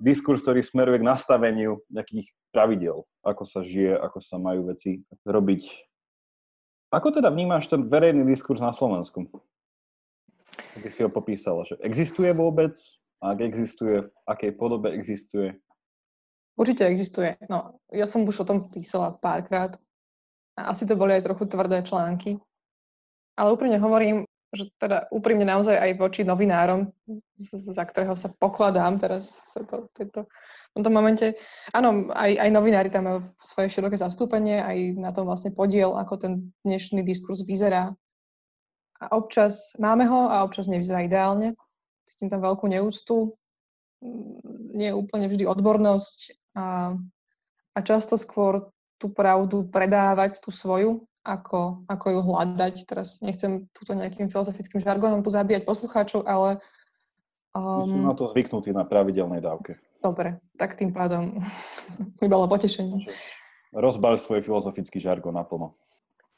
diskurs, 0.04 0.44
ktorý 0.44 0.60
smeruje 0.60 1.00
k 1.00 1.08
nastaveniu 1.08 1.80
nejakých 1.88 2.28
pravidel, 2.52 3.08
ako 3.24 3.42
sa 3.48 3.64
žije, 3.64 3.96
ako 3.96 4.18
sa 4.20 4.36
majú 4.36 4.68
veci 4.68 5.00
robiť. 5.24 5.62
Ako 6.90 7.14
teda 7.14 7.30
vnímaš 7.30 7.70
ten 7.70 7.86
verejný 7.86 8.26
diskurs 8.26 8.60
na 8.60 8.74
Slovensku? 8.74 9.30
By 10.76 10.88
si 10.90 11.00
ho 11.06 11.10
popísala, 11.10 11.62
že 11.64 11.78
existuje 11.80 12.28
vôbec? 12.34 12.74
Ak 13.20 13.38
existuje, 13.40 14.08
v 14.08 14.10
akej 14.24 14.52
podobe 14.56 14.96
existuje? 14.96 15.52
Určite 16.56 16.88
existuje. 16.88 17.36
No, 17.48 17.80
ja 17.92 18.08
som 18.08 18.24
už 18.24 18.44
o 18.44 18.48
tom 18.48 18.72
písala 18.72 19.16
párkrát. 19.16 19.76
A 20.56 20.72
asi 20.72 20.84
to 20.84 20.96
boli 20.96 21.16
aj 21.16 21.24
trochu 21.24 21.48
tvrdé 21.48 21.80
články. 21.84 22.36
Ale 23.38 23.56
úprimne 23.56 23.80
hovorím, 23.80 24.28
že 24.50 24.66
teda 24.82 25.06
úprimne 25.14 25.46
naozaj 25.46 25.78
aj 25.78 25.90
voči 25.98 26.22
novinárom, 26.26 26.90
za 27.50 27.84
ktorého 27.86 28.18
sa 28.18 28.34
pokladám 28.34 28.98
teraz 28.98 29.42
v 29.54 29.62
tejto, 29.62 29.76
tejto 29.94 30.20
v 30.70 30.72
tomto 30.78 30.90
momente. 30.94 31.26
Áno, 31.74 32.14
aj, 32.14 32.30
aj 32.38 32.50
novinári 32.54 32.94
tam 32.94 33.10
majú 33.10 33.18
svoje 33.42 33.74
široké 33.74 33.98
zastúpenie, 33.98 34.62
aj 34.62 35.02
na 35.02 35.10
tom 35.10 35.26
vlastne 35.26 35.50
podiel, 35.50 35.98
ako 35.98 36.14
ten 36.14 36.32
dnešný 36.62 37.02
diskurs 37.02 37.42
vyzerá. 37.42 37.90
A 39.02 39.04
občas 39.18 39.74
máme 39.82 40.06
ho 40.06 40.30
a 40.30 40.46
občas 40.46 40.70
nevyzerá 40.70 41.02
ideálne. 41.02 41.58
Cítim 42.06 42.30
tam 42.30 42.46
veľkú 42.46 42.70
neúctu, 42.70 43.34
mm, 43.98 44.78
nie 44.78 44.90
úplne 44.94 45.26
vždy 45.26 45.42
odbornosť 45.50 46.18
a, 46.54 46.94
a 47.74 47.78
často 47.82 48.14
skôr 48.14 48.70
tú 49.02 49.10
pravdu 49.10 49.66
predávať, 49.66 50.38
tú 50.38 50.54
svoju, 50.54 51.02
ako, 51.24 51.84
ako 51.86 52.06
ju 52.10 52.20
hľadať. 52.24 52.74
Teraz 52.88 53.20
nechcem 53.20 53.68
túto 53.76 53.92
nejakým 53.92 54.32
filozofickým 54.32 54.80
žargonom 54.80 55.20
tu 55.20 55.30
zabíjať 55.32 55.68
poslucháčov, 55.68 56.24
ale... 56.24 56.60
Um, 57.50 57.82
sú 57.82 57.98
na 57.98 58.14
to 58.14 58.30
zvyknutí 58.30 58.70
na 58.70 58.86
pravidelnej 58.86 59.42
dávke. 59.42 59.76
Dobre, 60.00 60.38
tak 60.56 60.78
tým 60.78 60.94
pádom 60.96 61.42
mi 61.98 62.26
bolo 62.30 62.48
potešenie. 62.48 63.10
Rozbal 63.74 64.16
svoj 64.16 64.40
filozofický 64.40 65.02
žargon 65.02 65.36
naplno. 65.36 65.76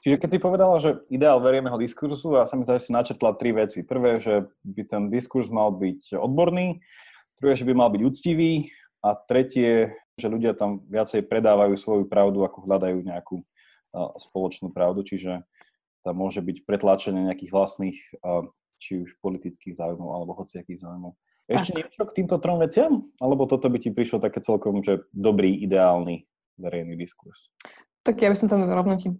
Čiže 0.03 0.19
keď 0.19 0.29
si 0.35 0.39
povedala, 0.43 0.83
že 0.83 0.99
ideál 1.07 1.39
verejného 1.39 1.79
diskurzu, 1.79 2.35
a 2.35 2.43
sa 2.43 2.59
mi 2.59 2.67
zase 2.67 2.91
načrtla 2.91 3.39
tri 3.39 3.55
veci. 3.55 3.87
Prvé, 3.87 4.19
že 4.19 4.51
by 4.67 4.83
ten 4.83 5.03
diskurs 5.15 5.47
mal 5.47 5.71
byť 5.71 6.19
odborný, 6.19 6.83
druhé, 7.39 7.55
že 7.55 7.63
by 7.63 7.71
mal 7.71 7.87
byť 7.95 8.03
úctivý 8.03 8.75
a 8.99 9.15
tretie, 9.15 9.95
že 10.19 10.27
ľudia 10.27 10.59
tam 10.59 10.83
viacej 10.91 11.31
predávajú 11.31 11.79
svoju 11.79 12.05
pravdu, 12.11 12.43
ako 12.43 12.67
hľadajú 12.67 12.99
nejakú 12.99 13.47
spoločnú 13.95 14.73
pravdu, 14.73 15.05
čiže 15.05 15.45
tam 16.03 16.15
môže 16.19 16.43
byť 16.43 16.67
pretláčanie 16.67 17.29
nejakých 17.29 17.53
vlastných, 17.55 17.99
či 18.83 18.93
už 19.07 19.15
politických 19.23 19.79
záujmov 19.79 20.11
alebo 20.11 20.35
hociakých 20.35 20.83
záujmov. 20.83 21.15
Ešte 21.47 21.75
niečo 21.75 22.03
k 22.09 22.17
týmto 22.23 22.39
trom 22.43 22.59
veciam? 22.59 23.07
Alebo 23.23 23.47
toto 23.47 23.71
by 23.71 23.79
ti 23.79 23.95
prišlo 23.95 24.23
také 24.23 24.43
celkom, 24.43 24.83
že 24.83 25.07
dobrý, 25.15 25.55
ideálny 25.63 26.27
verejný 26.59 26.95
diskurs? 26.99 27.51
Tak 28.03 28.19
ja 28.19 28.31
by 28.31 28.37
som 28.39 28.51
tam 28.51 28.67
rovno 28.67 28.99
ti 28.99 29.15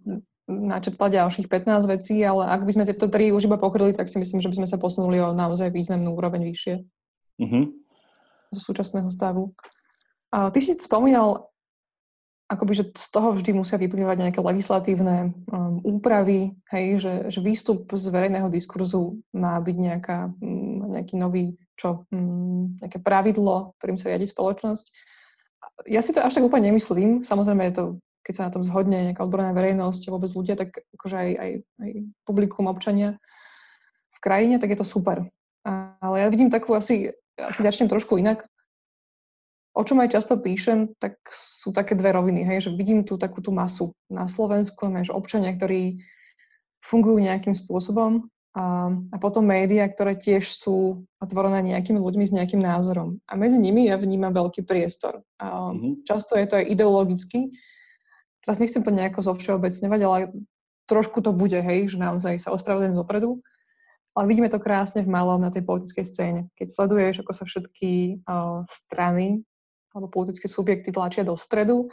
načrtla 0.47 1.07
ďalších 1.07 1.47
15 1.47 1.87
vecí, 1.87 2.19
ale 2.19 2.51
ak 2.51 2.67
by 2.67 2.71
sme 2.75 2.87
tieto 2.87 3.07
tri 3.07 3.31
už 3.31 3.47
iba 3.47 3.55
pokryli, 3.55 3.95
tak 3.95 4.11
si 4.11 4.19
myslím, 4.19 4.43
že 4.43 4.51
by 4.51 4.55
sme 4.59 4.67
sa 4.67 4.75
posunuli 4.75 5.23
o 5.23 5.31
naozaj 5.31 5.71
významnú 5.71 6.19
úroveň 6.19 6.51
vyššie 6.51 6.75
uh-huh. 7.39 7.65
zo 8.51 8.59
súčasného 8.59 9.07
stavu. 9.07 9.55
A 10.35 10.51
ty 10.51 10.59
si 10.59 10.75
spomínal, 10.75 11.52
akoby, 12.53 12.73
že 12.77 12.85
z 12.93 13.07
toho 13.09 13.33
vždy 13.33 13.51
musia 13.57 13.81
vyplývať 13.81 14.17
nejaké 14.21 14.39
legislatívne 14.39 15.33
um, 15.49 15.81
úpravy, 15.81 16.53
hej, 16.69 17.01
že, 17.01 17.13
že 17.33 17.39
výstup 17.41 17.89
z 17.89 18.05
verejného 18.13 18.47
diskurzu 18.53 19.17
má 19.33 19.57
byť 19.57 19.75
nejaká, 19.75 20.29
um, 20.37 20.93
nejaký 20.93 21.17
nový 21.17 21.57
čo, 21.73 22.05
mm, 22.13 22.85
nejaké 22.85 23.01
pravidlo, 23.01 23.73
ktorým 23.81 23.97
sa 23.97 24.13
riadi 24.13 24.29
spoločnosť. 24.29 24.85
Ja 25.89 26.05
si 26.05 26.13
to 26.13 26.21
až 26.21 26.37
tak 26.37 26.45
úplne 26.45 26.69
nemyslím. 26.69 27.25
Samozrejme 27.25 27.63
je 27.71 27.75
to, 27.75 27.83
keď 28.21 28.33
sa 28.37 28.45
na 28.47 28.53
tom 28.53 28.63
zhodne 28.63 29.11
nejaká 29.11 29.25
odborná 29.25 29.51
verejnosť 29.57 30.13
vôbec 30.13 30.29
ľudia, 30.31 30.55
tak 30.55 30.85
akože 30.95 31.15
aj, 31.17 31.29
aj, 31.33 31.51
aj 31.81 31.91
publikum, 32.23 32.69
občania 32.69 33.17
v 34.13 34.19
krajine, 34.21 34.61
tak 34.61 34.71
je 34.71 34.79
to 34.79 34.87
super. 34.87 35.25
Ale 35.99 36.15
ja 36.19 36.27
vidím 36.29 36.53
takú 36.53 36.75
asi, 36.77 37.09
asi 37.39 37.59
začnem 37.63 37.89
trošku 37.89 38.19
inak. 38.19 38.45
O 39.73 39.81
čom 39.81 40.05
aj 40.05 40.13
často 40.13 40.37
píšem, 40.37 40.93
tak 41.01 41.17
sú 41.33 41.73
také 41.73 41.97
dve 41.97 42.13
roviny, 42.13 42.45
hej, 42.45 42.69
že 42.69 42.77
vidím 42.77 43.01
tu 43.01 43.17
takú 43.17 43.41
tú 43.41 43.49
masu 43.49 43.89
na 44.05 44.29
Slovensku, 44.29 44.85
že 45.01 45.09
občania, 45.09 45.49
ktorí 45.57 45.97
fungujú 46.85 47.17
nejakým 47.17 47.57
spôsobom 47.57 48.29
a, 48.53 48.93
a 48.93 49.15
potom 49.17 49.49
médiá, 49.49 49.89
ktoré 49.89 50.13
tiež 50.13 50.45
sú 50.45 51.01
otvorené 51.17 51.73
nejakými 51.73 51.97
ľuďmi 51.97 52.25
s 52.29 52.35
nejakým 52.37 52.61
názorom. 52.61 53.17
A 53.25 53.33
medzi 53.33 53.57
nimi 53.57 53.89
ja 53.89 53.97
vnímam 53.97 54.29
veľký 54.29 54.61
priestor. 54.61 55.25
A 55.41 55.73
mm-hmm. 55.73 56.05
Často 56.05 56.37
je 56.37 56.45
to 56.45 56.61
aj 56.61 56.69
ideologický. 56.69 57.49
Teraz 58.45 58.61
nechcem 58.61 58.85
to 58.85 58.93
nejako 58.93 59.25
zovšeobecňovať, 59.25 59.99
ale 60.05 60.17
trošku 60.85 61.25
to 61.25 61.33
bude, 61.33 61.57
hej, 61.57 61.89
že 61.89 61.97
naozaj 61.97 62.37
sa 62.37 62.53
ospravedlňujem 62.53 62.99
dopredu. 62.99 63.41
Ale 64.13 64.29
vidíme 64.29 64.53
to 64.53 64.61
krásne 64.61 65.01
v 65.01 65.09
malom 65.09 65.41
na 65.41 65.49
tej 65.49 65.65
politickej 65.65 66.05
scéne. 66.05 66.41
Keď 66.53 66.67
sleduješ, 66.69 67.25
ako 67.25 67.33
sa 67.33 67.49
všetky 67.49 68.21
uh, 68.21 68.61
strany 68.69 69.41
alebo 69.93 70.09
politické 70.09 70.49
subjekty 70.49 70.89
tlačia 70.89 71.21
do 71.21 71.37
stredu, 71.37 71.87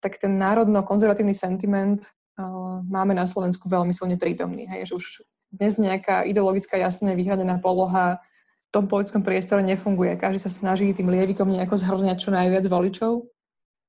tak 0.00 0.16
ten 0.16 0.38
národno-konzervatívny 0.38 1.34
sentiment 1.36 2.06
uh, 2.06 2.80
máme 2.86 3.12
na 3.12 3.26
Slovensku 3.26 3.68
veľmi 3.68 3.92
silne 3.92 4.16
prítomný. 4.16 4.64
Hej, 4.70 4.90
že 4.90 4.94
už 4.96 5.06
dnes 5.50 5.76
nejaká 5.76 6.24
ideologická 6.24 6.78
jasne 6.78 7.12
vyhradená 7.18 7.58
poloha 7.58 8.22
v 8.70 8.70
tom 8.70 8.86
politickom 8.86 9.26
priestore 9.26 9.66
nefunguje. 9.66 10.14
Každý 10.14 10.46
sa 10.46 10.50
snaží 10.50 10.94
tým 10.94 11.10
lievikom 11.10 11.50
nejako 11.50 11.74
zhrňať 11.74 12.16
čo 12.22 12.30
najviac 12.30 12.64
voličov, 12.70 13.26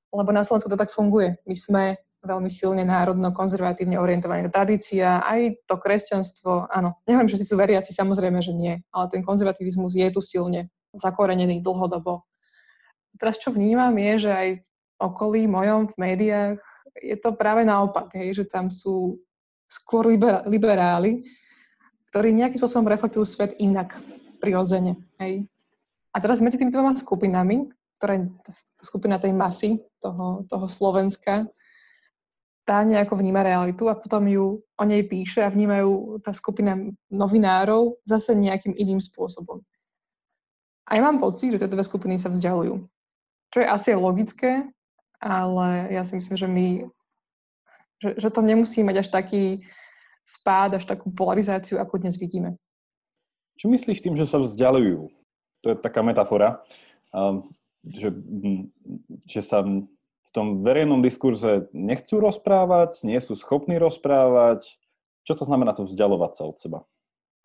lebo 0.09 0.29
na 0.33 0.41
Slovensku 0.41 0.73
to 0.73 0.81
tak 0.81 0.89
funguje. 0.89 1.37
My 1.45 1.55
sme 1.55 1.83
veľmi 2.21 2.49
silne 2.49 2.85
národno-konzervatívne 2.85 3.97
orientovaná 3.97 4.45
tradícia, 4.49 5.21
aj 5.25 5.57
to 5.65 5.77
kresťanstvo, 5.77 6.69
áno, 6.69 6.97
nehovorím, 7.09 7.33
že 7.33 7.41
si 7.41 7.49
sú 7.49 7.57
veriaci, 7.57 7.93
samozrejme, 7.93 8.41
že 8.45 8.53
nie, 8.53 8.77
ale 8.93 9.05
ten 9.09 9.25
konzervativizmus 9.25 9.97
je 9.97 10.07
tu 10.13 10.21
silne 10.21 10.69
zakorenený 10.93 11.65
dlhodobo. 11.65 12.21
Teraz 13.17 13.39
čo 13.39 13.51
vnímam 13.51 13.91
je, 13.97 14.27
že 14.27 14.31
aj 14.31 14.49
okolí 15.01 15.49
mojom 15.49 15.89
v 15.91 15.95
médiách 15.97 16.59
je 16.99 17.17
to 17.17 17.33
práve 17.33 17.63
naopak, 17.63 18.11
hej, 18.13 18.43
že 18.43 18.45
tam 18.45 18.67
sú 18.67 19.17
skôr 19.71 20.11
liberáli, 20.45 21.23
ktorí 22.11 22.35
nejakým 22.35 22.59
spôsobom 22.59 22.91
reflektujú 22.91 23.23
svet 23.23 23.55
inak, 23.57 23.95
prirodzene. 24.43 24.99
Hej. 25.23 25.47
A 26.11 26.19
teraz 26.19 26.43
medzi 26.43 26.59
tými 26.59 26.75
dvoma 26.75 26.91
skupinami, 26.91 27.71
ktoré 27.95 28.27
skupina 28.83 29.15
tej 29.15 29.31
masy, 29.31 29.79
toho, 30.03 30.43
toho 30.51 30.67
Slovenska, 30.67 31.47
tá 32.67 32.83
nejako 32.83 33.17
vníma 33.17 33.41
realitu 33.41 33.87
a 33.87 33.97
potom 33.97 34.27
ju 34.27 34.59
o 34.61 34.83
nej 34.83 35.07
píše 35.07 35.41
a 35.41 35.49
vnímajú 35.49 36.19
tá 36.21 36.35
skupina 36.35 36.77
novinárov 37.09 38.03
zase 38.03 38.35
nejakým 38.37 38.75
iným 38.75 39.01
spôsobom. 39.01 39.63
A 40.91 40.99
ja 40.99 41.01
mám 41.01 41.17
pocit, 41.17 41.55
že 41.55 41.63
tieto 41.63 41.73
dve 41.73 41.87
skupiny 41.87 42.19
sa 42.19 42.27
vzdialujú. 42.27 42.83
Čo 43.51 43.59
je 43.59 43.67
asi 43.67 43.93
logické, 43.93 44.67
ale 45.19 45.91
ja 45.91 46.07
si 46.07 46.15
myslím, 46.15 46.37
že 46.39 46.47
my 46.47 46.67
že, 48.01 48.17
že 48.17 48.29
to 48.33 48.41
nemusí 48.41 48.81
mať 48.81 49.05
až 49.05 49.07
taký 49.13 49.61
spád, 50.25 50.81
až 50.81 50.89
takú 50.89 51.13
polarizáciu, 51.13 51.77
ako 51.77 52.01
dnes 52.01 52.17
vidíme. 52.17 52.57
Čo 53.61 53.69
myslíš 53.69 54.01
tým, 54.01 54.17
že 54.17 54.25
sa 54.25 54.41
vzdialujú? 54.41 55.13
To 55.61 55.67
je 55.69 55.77
taká 55.77 56.01
metafora, 56.01 56.65
um, 57.13 57.45
že, 57.85 58.09
že 59.29 59.41
sa 59.45 59.61
v 59.61 60.29
tom 60.33 60.65
verejnom 60.65 61.05
diskurze 61.05 61.69
nechcú 61.69 62.17
rozprávať, 62.17 63.05
nie 63.05 63.21
sú 63.21 63.37
schopní 63.37 63.77
rozprávať. 63.77 64.81
Čo 65.21 65.37
to 65.37 65.43
znamená 65.45 65.77
to 65.77 65.85
vzdialovať 65.85 66.31
sa 66.33 66.43
od 66.49 66.57
seba? 66.57 66.79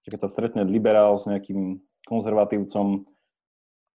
Keď 0.08 0.24
sa 0.24 0.32
stretne 0.32 0.64
liberál 0.64 1.20
s 1.20 1.28
nejakým 1.28 1.84
konzervatívcom, 2.08 3.04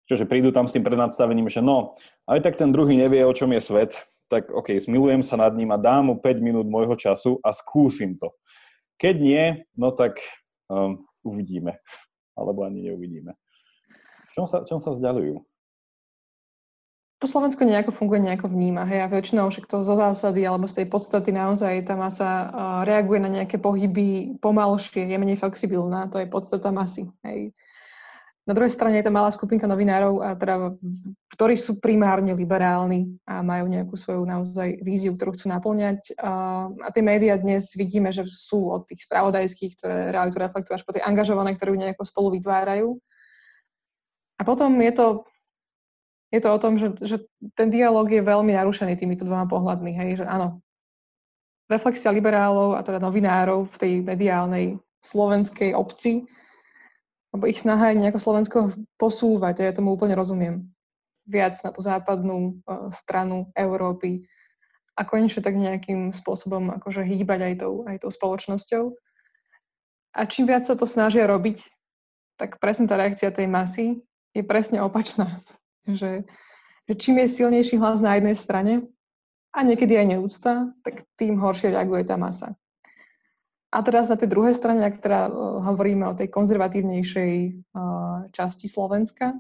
čože 0.10 0.26
prídu 0.26 0.50
tam 0.50 0.66
s 0.66 0.74
tým 0.74 0.82
prednadstavením, 0.82 1.54
že 1.54 1.62
no, 1.62 1.94
aj 2.26 2.42
tak 2.42 2.58
ten 2.58 2.74
druhý 2.74 2.98
nevie, 2.98 3.22
o 3.22 3.38
čom 3.38 3.54
je 3.54 3.62
svet, 3.62 3.94
tak 4.26 4.50
OK, 4.50 4.74
smilujem 4.82 5.22
sa 5.22 5.38
nad 5.38 5.54
ním 5.54 5.70
a 5.70 5.78
dám 5.78 6.10
mu 6.10 6.16
5 6.18 6.42
minút 6.42 6.66
môjho 6.66 6.98
času 6.98 7.38
a 7.46 7.54
skúsim 7.54 8.18
to. 8.18 8.34
Keď 8.98 9.16
nie, 9.22 9.44
no 9.78 9.94
tak 9.94 10.18
um, 10.70 11.06
uvidíme. 11.22 11.78
Alebo 12.38 12.66
ani 12.66 12.90
neuvidíme. 12.90 13.38
V 14.30 14.32
čom 14.34 14.46
sa, 14.50 14.66
čom 14.66 14.82
sa 14.82 14.94
vzdialujú? 14.94 15.46
To 17.20 17.28
Slovensko 17.28 17.68
nejako 17.68 17.92
funguje, 17.92 18.24
nejako 18.24 18.48
vníma. 18.48 18.88
Hej, 18.88 19.04
a 19.04 19.12
väčšinou 19.12 19.52
však 19.52 19.68
to 19.68 19.84
zo 19.84 20.00
zásady 20.00 20.48
alebo 20.48 20.72
z 20.72 20.80
tej 20.80 20.88
podstaty 20.88 21.36
naozaj 21.36 21.84
tá 21.84 22.00
masa 22.00 22.48
uh, 22.48 22.48
reaguje 22.88 23.20
na 23.20 23.28
nejaké 23.28 23.60
pohyby 23.60 24.40
pomalšie, 24.40 25.04
je 25.04 25.20
menej 25.20 25.36
flexibilná. 25.36 26.08
To 26.16 26.24
je 26.24 26.32
podstata 26.32 26.72
masy. 26.72 27.12
Hej. 27.28 27.52
Na 28.50 28.58
druhej 28.58 28.74
strane 28.74 28.98
je 28.98 29.06
to 29.06 29.14
malá 29.14 29.30
skupinka 29.30 29.70
novinárov, 29.70 30.26
a 30.26 30.34
teda, 30.34 30.74
ktorí 31.38 31.54
sú 31.54 31.78
primárne 31.78 32.34
liberálni 32.34 33.14
a 33.30 33.46
majú 33.46 33.70
nejakú 33.70 33.94
svoju 33.94 34.26
naozaj 34.26 34.82
víziu, 34.82 35.14
ktorú 35.14 35.38
chcú 35.38 35.54
naplňať. 35.54 36.18
A, 36.18 36.66
a 36.66 36.90
tie 36.90 37.06
médiá 37.06 37.38
dnes 37.38 37.70
vidíme, 37.78 38.10
že 38.10 38.26
sú 38.26 38.74
od 38.74 38.90
tých 38.90 39.06
spravodajských, 39.06 39.78
ktoré 39.78 40.10
realitu 40.10 40.42
reflektujú, 40.42 40.74
až 40.74 40.82
po 40.82 40.98
tie 40.98 41.06
angažované, 41.06 41.54
ktoré 41.54 41.78
ju 41.78 41.82
nejako 41.86 42.10
spolu 42.10 42.42
vytvárajú. 42.42 42.98
A 44.40 44.42
potom 44.42 44.82
je 44.82 44.98
to, 44.98 45.08
je 46.34 46.42
to 46.42 46.50
o 46.50 46.58
tom, 46.58 46.82
že, 46.82 46.98
že 47.06 47.22
ten 47.54 47.70
dialog 47.70 48.10
je 48.10 48.26
veľmi 48.26 48.50
narušený 48.50 48.98
týmito 48.98 49.30
dvoma 49.30 49.46
pohľadmi. 49.46 49.94
Hej? 49.94 50.10
Že 50.22 50.26
áno, 50.26 50.58
reflexia 51.70 52.10
liberálov 52.10 52.74
a 52.74 52.82
teda 52.82 52.98
novinárov 52.98 53.70
v 53.70 53.78
tej 53.78 53.94
mediálnej 54.02 54.82
slovenskej 55.06 55.78
obci 55.78 56.26
lebo 57.34 57.46
ich 57.46 57.62
snaha 57.62 57.94
je 57.94 58.02
nejako 58.02 58.20
Slovensko 58.20 58.58
posúvať 58.98 59.62
a 59.62 59.64
ja 59.70 59.74
tomu 59.74 59.94
úplne 59.94 60.18
rozumiem. 60.18 60.66
Viac 61.30 61.62
na 61.62 61.70
tú 61.70 61.86
západnú 61.86 62.62
uh, 62.66 62.90
stranu 62.90 63.54
Európy 63.54 64.26
a 64.98 65.06
konečne 65.06 65.46
tak 65.46 65.56
nejakým 65.56 66.12
spôsobom 66.12 66.74
akože 66.82 67.06
hýbať 67.06 67.40
aj 67.40 67.54
tou, 67.62 67.74
aj 67.86 67.98
tou 68.02 68.12
spoločnosťou. 68.12 68.84
A 70.18 70.26
čím 70.26 70.50
viac 70.50 70.66
sa 70.66 70.74
to 70.74 70.90
snažia 70.90 71.30
robiť, 71.30 71.62
tak 72.42 72.58
presne 72.58 72.90
tá 72.90 72.98
reakcia 72.98 73.30
tej 73.30 73.46
masy 73.46 74.02
je 74.34 74.44
presne 74.44 74.82
opačná. 74.82 75.40
Že, 75.90 76.22
že 76.86 76.94
čím 77.02 77.18
je 77.18 77.34
silnejší 77.34 77.82
hlas 77.82 77.98
na 77.98 78.14
jednej 78.14 78.38
strane 78.38 78.86
a 79.50 79.66
niekedy 79.66 79.98
aj 79.98 80.06
neúcta, 80.06 80.70
tak 80.86 81.02
tým 81.18 81.42
horšie 81.42 81.74
reaguje 81.74 82.06
tá 82.06 82.14
masa. 82.14 82.54
A 83.70 83.86
teraz 83.86 84.10
na 84.10 84.18
tej 84.18 84.34
druhej 84.34 84.58
strane, 84.58 84.82
ak 84.82 84.98
teda 84.98 85.30
uh, 85.30 85.62
hovoríme 85.62 86.10
o 86.10 86.18
tej 86.18 86.34
konzervatívnejšej 86.34 87.34
uh, 87.74 88.26
časti 88.34 88.66
Slovenska, 88.66 89.38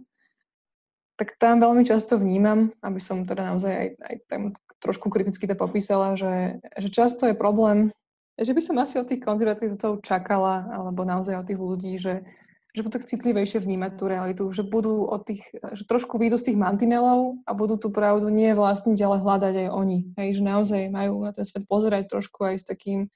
tak 1.18 1.36
tam 1.36 1.60
veľmi 1.60 1.84
často 1.84 2.16
vnímam, 2.16 2.72
aby 2.80 3.02
som 3.02 3.28
teda 3.28 3.52
naozaj 3.52 3.74
aj, 3.74 3.90
aj 4.00 4.16
tam 4.32 4.42
trošku 4.80 5.12
kriticky 5.12 5.44
to 5.44 5.56
popísala, 5.60 6.16
že, 6.16 6.64
že 6.80 6.88
často 6.88 7.28
je 7.28 7.36
problém, 7.36 7.92
že 8.40 8.56
by 8.56 8.62
som 8.64 8.80
asi 8.80 8.96
od 8.96 9.12
tých 9.12 9.20
konzervatívcov 9.20 10.00
čakala, 10.00 10.72
alebo 10.72 11.04
naozaj 11.04 11.36
od 11.36 11.46
tých 11.52 11.60
ľudí, 11.60 12.00
že, 12.00 12.24
že 12.72 12.82
budú 12.88 13.04
citlivejšie 13.04 13.60
vnímať 13.60 13.92
tú 14.00 14.04
realitu, 14.08 14.44
že 14.56 14.64
budú 14.64 15.04
od 15.12 15.28
tých, 15.28 15.44
že 15.76 15.84
trošku 15.84 16.16
výjdu 16.16 16.40
z 16.40 16.52
tých 16.52 16.58
mantinelov 16.58 17.44
a 17.44 17.52
budú 17.52 17.76
tú 17.76 17.92
pravdu 17.92 18.32
nie 18.32 18.56
vlastniť, 18.56 18.96
ale 19.04 19.20
hľadať 19.20 19.54
aj 19.68 19.70
oni. 19.76 20.00
Hej, 20.16 20.40
že 20.40 20.44
naozaj 20.48 20.82
majú 20.88 21.28
na 21.28 21.36
ten 21.36 21.44
svet 21.44 21.68
pozerať 21.68 22.08
trošku 22.08 22.48
aj 22.48 22.56
s 22.64 22.66
takým, 22.66 23.12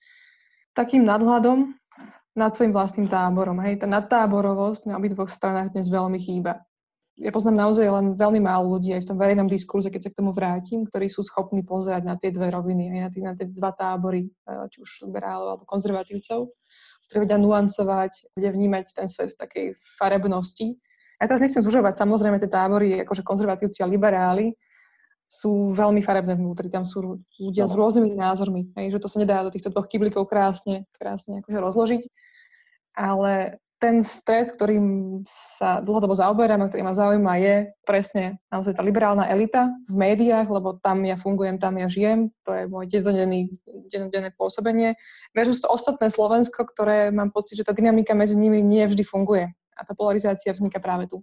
takým 0.73 1.05
nadhľadom 1.05 1.73
nad 2.33 2.51
svojim 2.53 2.73
vlastným 2.73 3.07
táborom. 3.09 3.61
Hej, 3.61 3.85
tá 3.85 3.87
nadtáborovosť 3.87 4.89
na 4.89 4.97
obidvoch 4.97 5.29
stranách 5.29 5.73
dnes 5.73 5.89
veľmi 5.89 6.17
chýba. 6.17 6.65
Ja 7.13 7.29
poznám 7.29 7.69
naozaj 7.69 7.85
len 7.85 8.05
veľmi 8.17 8.41
málo 8.41 8.73
ľudí 8.73 8.89
aj 8.89 9.05
v 9.05 9.09
tom 9.13 9.17
verejnom 9.21 9.45
diskurze, 9.45 9.93
keď 9.93 10.09
sa 10.09 10.11
k 10.11 10.17
tomu 10.17 10.33
vrátim, 10.33 10.81
ktorí 10.81 11.05
sú 11.13 11.21
schopní 11.21 11.61
pozerať 11.61 12.09
na 12.09 12.17
tie 12.17 12.33
dve 12.33 12.49
roviny, 12.49 12.89
aj 12.89 12.99
na, 13.05 13.09
tie, 13.13 13.21
na 13.21 13.33
tie 13.37 13.45
dva 13.53 13.69
tábory, 13.69 14.25
eh, 14.25 14.65
či 14.73 14.81
už 14.81 15.05
liberálov 15.05 15.61
alebo 15.61 15.65
konzervatívcov 15.69 16.49
ktoré 17.07 17.27
vedia 17.27 17.39
nuancovať, 17.39 18.33
vedia 18.33 18.51
vnímať 18.55 18.85
ten 18.95 19.07
svet 19.11 19.35
v 19.35 19.39
takej 19.45 19.65
farebnosti. 19.99 20.79
Ja 21.19 21.29
teraz 21.29 21.45
nechcem 21.45 21.63
zužovať, 21.63 21.99
samozrejme 21.99 22.39
tie 22.41 22.51
tábory, 22.51 22.99
akože 23.03 23.23
konzervatívci 23.23 23.83
a 23.83 23.87
liberáli, 23.87 24.55
sú 25.33 25.73
veľmi 25.73 26.05
farebné 26.05 26.37
vnútri, 26.37 26.69
tam 26.69 26.85
sú 26.85 27.17
ľudia 27.41 27.65
s 27.65 27.73
rôznymi 27.73 28.13
názormi, 28.13 28.69
hej, 28.77 28.93
že 28.93 29.01
to 29.01 29.09
sa 29.09 29.17
nedá 29.17 29.41
do 29.41 29.49
týchto 29.49 29.73
dvoch 29.73 29.89
kyblikov 29.89 30.29
krásne, 30.29 30.85
krásne 30.93 31.41
akože 31.41 31.57
rozložiť, 31.57 32.03
ale 32.93 33.57
ten 33.81 33.99
stred, 33.99 34.47
ktorým 34.55 35.19
sa 35.27 35.83
dlhodobo 35.83 36.15
zaoberám 36.15 36.63
a 36.63 36.69
ktorý 36.71 36.87
ma 36.87 36.95
zaujíma, 36.95 37.33
je 37.35 37.55
presne 37.83 38.39
naozaj 38.47 38.79
tá 38.79 38.85
liberálna 38.85 39.27
elita 39.27 39.75
v 39.91 39.95
médiách, 39.99 40.47
lebo 40.47 40.79
tam 40.79 41.03
ja 41.03 41.19
fungujem, 41.19 41.59
tam 41.59 41.75
ja 41.75 41.91
žijem, 41.91 42.31
to 42.47 42.55
je 42.55 42.63
môj 42.71 42.87
dennodenné 43.91 44.31
pôsobenie, 44.39 44.95
versus 45.35 45.59
to 45.59 45.67
ostatné 45.67 46.07
Slovensko, 46.07 46.63
ktoré 46.63 47.11
mám 47.11 47.35
pocit, 47.35 47.59
že 47.59 47.67
tá 47.67 47.75
dynamika 47.75 48.15
medzi 48.15 48.39
nimi 48.39 48.63
nie 48.63 48.87
vždy 48.87 49.03
funguje. 49.03 49.51
A 49.75 49.81
tá 49.83 49.91
polarizácia 49.91 50.55
vzniká 50.55 50.79
práve 50.79 51.11
tu. 51.11 51.19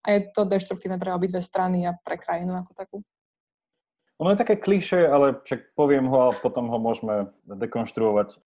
A 0.00 0.16
je 0.16 0.32
to 0.32 0.48
deštruktívne 0.48 0.96
pre 0.96 1.12
obidve 1.12 1.44
strany 1.44 1.84
a 1.84 1.92
pre 1.92 2.16
krajinu 2.16 2.56
ako 2.56 2.72
takú. 2.72 2.96
Ono 4.20 4.28
je 4.34 4.40
také 4.40 4.60
kliše, 4.60 5.08
ale 5.08 5.40
však 5.44 5.72
poviem 5.72 6.06
ho 6.10 6.30
a 6.30 6.34
potom 6.36 6.68
ho 6.68 6.78
môžeme 6.78 7.32
dekonštruovať. 7.48 8.36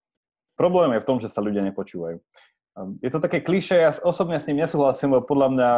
Problém 0.56 0.96
je 0.96 1.02
v 1.02 1.08
tom, 1.08 1.18
že 1.20 1.28
sa 1.28 1.44
ľudia 1.44 1.60
nepočúvajú. 1.66 2.22
Je 3.00 3.08
to 3.08 3.24
také 3.24 3.40
klišé, 3.40 3.88
ja 3.88 3.92
osobne 4.04 4.36
s 4.36 4.44
ním 4.52 4.60
nesúhlasím, 4.60 5.16
lebo 5.16 5.24
podľa 5.24 5.48
mňa 5.48 5.70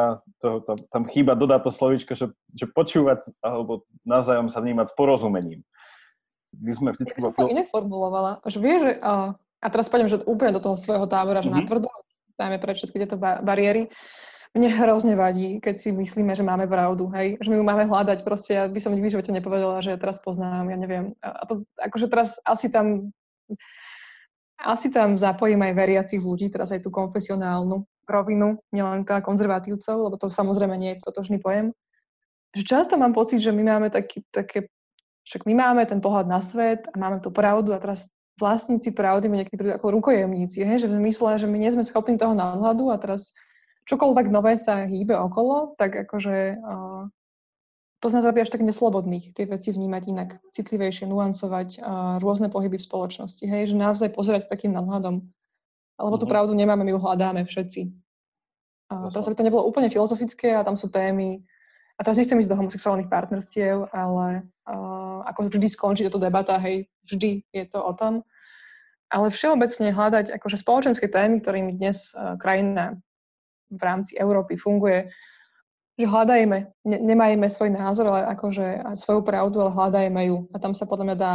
to, 0.42 0.48
to, 0.66 0.72
tam 0.90 1.06
chýba 1.06 1.38
dodať 1.38 1.60
to 1.62 1.70
slovičko, 1.70 2.12
že, 2.18 2.34
že 2.58 2.66
počúvať 2.66 3.38
alebo 3.38 3.86
navzájom 4.02 4.50
sa 4.50 4.58
vnímať 4.58 4.90
s 4.90 4.94
porozumením. 4.98 5.62
My 6.58 6.74
sme 6.74 6.90
vždy... 6.90 7.06
Ja 7.06 7.30
som 7.30 7.38
to 7.38 7.54
inak 7.54 7.70
formulovala, 7.70 8.42
že 8.50 8.58
vie, 8.58 8.82
že, 8.82 8.90
a, 8.98 9.38
teraz 9.70 9.86
pôjdem 9.86 10.10
že 10.10 10.26
úplne 10.26 10.58
do 10.58 10.62
toho 10.62 10.74
svojho 10.74 11.06
tábora, 11.06 11.38
že 11.38 11.54
mm-hmm. 11.54 11.70
natvrdo, 11.70 11.86
dajme 12.34 12.58
pre 12.58 12.72
všetky 12.74 12.96
tieto 12.98 13.14
ba- 13.14 13.46
bariéry, 13.46 13.86
mne 14.58 14.74
hrozne 14.74 15.14
vadí, 15.14 15.62
keď 15.62 15.78
si 15.78 15.88
myslíme, 15.94 16.34
že 16.34 16.42
máme 16.42 16.66
pravdu, 16.66 17.06
hej, 17.14 17.38
že 17.38 17.48
my 17.48 17.62
ju 17.62 17.64
máme 17.64 17.86
hľadať, 17.86 18.26
proste 18.26 18.58
ja 18.58 18.66
by 18.66 18.80
som 18.82 18.90
nikdy 18.90 19.08
v 19.08 19.14
živote 19.14 19.30
nepovedala, 19.30 19.78
že 19.80 19.94
ja 19.94 19.98
teraz 19.98 20.18
poznám, 20.18 20.68
ja 20.68 20.76
neviem, 20.76 21.14
a 21.22 21.46
to, 21.46 21.62
akože 21.78 22.10
teraz 22.10 22.42
asi 22.42 22.66
tam 22.68 23.14
asi 24.58 24.90
tam 24.90 25.14
zapojím 25.14 25.62
aj 25.62 25.78
veriacich 25.78 26.18
ľudí, 26.18 26.50
teraz 26.50 26.74
aj 26.74 26.82
tú 26.82 26.90
konfesionálnu 26.90 27.86
rovinu, 28.10 28.58
nielen 28.74 29.06
teda 29.06 29.22
konzervatívcov, 29.22 30.10
lebo 30.10 30.16
to 30.18 30.26
samozrejme 30.26 30.74
nie 30.74 30.98
je 30.98 31.06
totožný 31.06 31.38
pojem. 31.38 31.70
Že 32.58 32.62
často 32.66 32.94
mám 32.98 33.14
pocit, 33.14 33.38
že 33.38 33.54
my 33.54 33.62
máme 33.62 33.88
taký, 33.94 34.26
také, 34.34 34.66
však 35.28 35.46
my 35.46 35.54
máme 35.54 35.86
ten 35.86 36.02
pohľad 36.02 36.26
na 36.26 36.42
svet 36.42 36.90
a 36.90 36.94
máme 36.98 37.22
tú 37.22 37.30
pravdu 37.30 37.70
a 37.70 37.78
teraz 37.78 38.10
vlastníci 38.40 38.90
pravdy 38.94 39.30
mi 39.30 39.42
niekedy 39.42 39.58
prídu 39.58 39.74
ako 39.76 39.94
rukojemníci, 40.00 40.62
hej? 40.64 40.86
že 40.86 40.90
v 40.90 40.98
zmysle, 41.06 41.38
že 41.38 41.46
my 41.46 41.58
nie 41.58 41.70
sme 41.70 41.84
schopní 41.84 42.18
toho 42.18 42.34
nadhľadu 42.34 42.90
a 42.90 42.96
teraz 42.98 43.34
čokoľvek 43.88 44.26
nové 44.28 44.60
sa 44.60 44.84
hýbe 44.84 45.16
okolo, 45.16 45.74
tak 45.80 45.96
akože 46.06 46.60
uh, 46.60 47.08
to 47.98 48.06
z 48.12 48.14
nás 48.14 48.24
robí 48.28 48.44
až 48.44 48.52
tak 48.52 48.62
neslobodných, 48.62 49.32
tie 49.32 49.48
veci 49.48 49.72
vnímať 49.72 50.02
inak, 50.06 50.30
citlivejšie, 50.52 51.08
nuancovať 51.08 51.68
uh, 51.80 51.82
rôzne 52.20 52.52
pohyby 52.52 52.76
v 52.76 52.86
spoločnosti, 52.86 53.42
hej, 53.48 53.72
že 53.72 53.80
naozaj 53.80 54.12
pozerať 54.12 54.46
s 54.46 54.52
takým 54.52 54.76
nadhľadom. 54.76 55.24
Lebo 55.98 56.16
tú 56.20 56.28
mhm. 56.28 56.32
pravdu 56.36 56.52
nemáme, 56.54 56.84
my 56.84 56.92
ju 56.94 57.00
hľadáme 57.00 57.42
všetci. 57.48 57.80
Uh, 58.92 59.08
teraz 59.08 59.24
by 59.24 59.34
to 59.34 59.46
nebolo 59.48 59.64
úplne 59.64 59.88
filozofické 59.88 60.52
a 60.52 60.62
tam 60.62 60.76
sú 60.76 60.92
témy, 60.92 61.42
a 61.98 62.06
teraz 62.06 62.14
nechcem 62.14 62.38
ísť 62.38 62.54
do 62.54 62.58
homosexuálnych 62.62 63.10
partnerstiev, 63.10 63.90
ale 63.90 64.46
uh, 64.70 65.26
ako 65.26 65.50
vždy 65.50 65.66
skončí 65.66 66.06
táto 66.06 66.22
debata, 66.22 66.54
hej, 66.62 66.86
vždy 67.02 67.42
je 67.50 67.64
to 67.66 67.82
o 67.82 67.90
tom. 67.90 68.22
Ale 69.10 69.34
všeobecne 69.34 69.90
hľadať 69.90 70.30
akože 70.30 70.62
spoločenské 70.62 71.10
témy, 71.10 71.42
ktorými 71.42 71.74
dnes 71.74 72.14
uh, 72.14 72.38
krajina 72.38 73.02
v 73.68 73.82
rámci 73.82 74.16
Európy 74.16 74.56
funguje, 74.56 75.12
že 75.98 76.06
hľadajme, 76.06 76.58
ne, 76.86 76.98
nemajme 77.02 77.46
svoj 77.50 77.74
názor, 77.74 78.06
ale 78.08 78.30
akože 78.38 78.96
svoju 78.96 79.26
pravdu, 79.26 79.58
ale 79.60 79.74
hľadajme 79.74 80.20
ju. 80.30 80.36
A 80.54 80.56
tam 80.62 80.72
sa 80.72 80.86
podľa 80.86 81.04
mňa 81.12 81.16
dá 81.18 81.34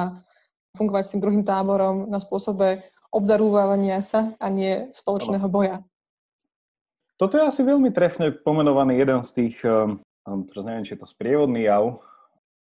fungovať 0.79 1.03
s 1.03 1.11
tým 1.13 1.21
druhým 1.21 1.43
táborom 1.43 2.07
na 2.07 2.17
spôsobe 2.17 2.81
obdarúvania 3.13 4.01
sa 4.01 4.33
a 4.41 4.47
nie 4.49 4.89
spoločného 4.95 5.45
boja. 5.51 5.85
Toto 7.21 7.37
je 7.37 7.45
asi 7.45 7.61
veľmi 7.61 7.93
trefne 7.93 8.33
pomenovaný 8.33 8.97
jeden 8.97 9.21
z 9.21 9.29
tých, 9.31 9.61
um, 9.61 10.01
teraz 10.49 10.65
neviem, 10.65 10.81
či 10.81 10.97
je 10.97 11.01
to 11.05 11.07
sprievodný 11.07 11.69
jav, 11.69 12.01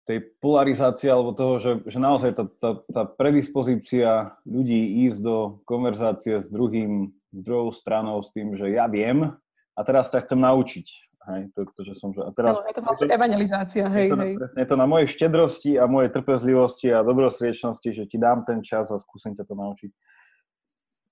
tej 0.03 0.27
polarizácie 0.43 1.07
alebo 1.07 1.31
toho, 1.31 1.55
že, 1.62 1.71
že 1.88 2.01
naozaj 2.01 2.36
tá, 2.36 2.45
tá, 2.60 2.71
tá 2.84 3.03
predispozícia 3.07 4.36
ľudí 4.43 5.07
ísť 5.07 5.19
do 5.23 5.38
konverzácie 5.63 6.41
s 6.41 6.51
druhým, 6.51 7.15
s 7.31 7.39
druhou 7.39 7.71
stranou 7.71 8.19
s 8.19 8.34
tým, 8.34 8.60
že 8.60 8.75
ja 8.75 8.91
viem 8.91 9.31
a 9.75 9.79
teraz 9.88 10.12
ťa 10.12 10.23
chcem 10.27 10.39
naučiť 10.39 11.12
Hej, 11.21 11.53
to, 11.53 11.69
to, 11.77 11.86
že 11.86 12.01
som, 12.01 12.10
že 12.10 12.25
a 12.25 12.34
teraz, 12.34 12.57
no, 12.57 12.65
je 12.65 12.73
to 12.73 12.81
vlastne 12.81 13.13
evangelizácia, 13.13 13.86
hej, 13.93 14.10
je 14.10 14.13
to, 14.17 14.21
hej. 14.25 14.34
Presne, 14.41 14.57
je 14.57 14.69
to 14.73 14.77
na 14.81 14.88
mojej 14.89 15.07
štedrosti 15.13 15.71
a 15.77 15.86
mojej 15.86 16.10
trpezlivosti 16.10 16.89
a 16.89 17.05
dobrosviečnosti, 17.05 17.89
že 17.93 18.10
ti 18.10 18.17
dám 18.17 18.41
ten 18.41 18.65
čas 18.65 18.89
a 18.89 18.97
skúsim 18.97 19.38
ťa 19.38 19.45
to 19.45 19.53
naučiť. 19.53 19.91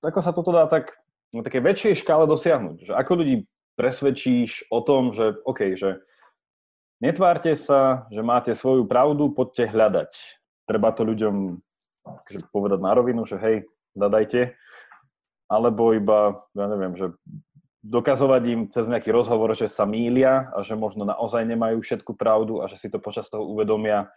Ako 0.02 0.19
sa 0.26 0.34
toto 0.34 0.50
dá 0.50 0.65
tak 0.65 0.98
na 1.30 1.45
také 1.45 1.62
väčšej 1.62 2.02
škále 2.02 2.26
dosiahnuť? 2.26 2.89
Že 2.89 2.93
ako 2.98 3.12
ľudí 3.22 3.36
presvedčíš 3.78 4.65
o 4.74 4.82
tom, 4.82 5.13
že 5.13 5.38
OK, 5.45 5.78
že 5.78 6.02
netvárte 7.06 7.54
sa, 7.54 8.10
že 8.10 8.26
máte 8.26 8.58
svoju 8.58 8.89
pravdu, 8.89 9.30
poďte 9.30 9.69
hľadať. 9.69 10.12
Treba 10.65 10.89
to 10.89 11.06
ľuďom 11.06 11.62
že 12.26 12.41
povedať 12.50 12.82
na 12.82 12.98
rovinu, 12.98 13.30
že 13.30 13.38
hej, 13.38 13.69
hľadajte. 13.93 14.58
Alebo 15.54 15.93
iba, 15.93 16.45
ja 16.58 16.65
neviem, 16.65 16.98
že 16.98 17.13
dokazovať 17.80 18.42
im 18.52 18.62
cez 18.68 18.86
nejaký 18.92 19.10
rozhovor, 19.12 19.56
že 19.56 19.72
sa 19.72 19.88
mília 19.88 20.52
a 20.52 20.60
že 20.63 20.76
možno 20.76 21.08
naozaj 21.08 21.48
nemajú 21.48 21.80
všetku 21.80 22.12
pravdu 22.20 22.60
a 22.60 22.68
že 22.68 22.76
si 22.76 22.88
to 22.92 23.00
počas 23.00 23.32
toho 23.32 23.48
uvedomia, 23.48 24.12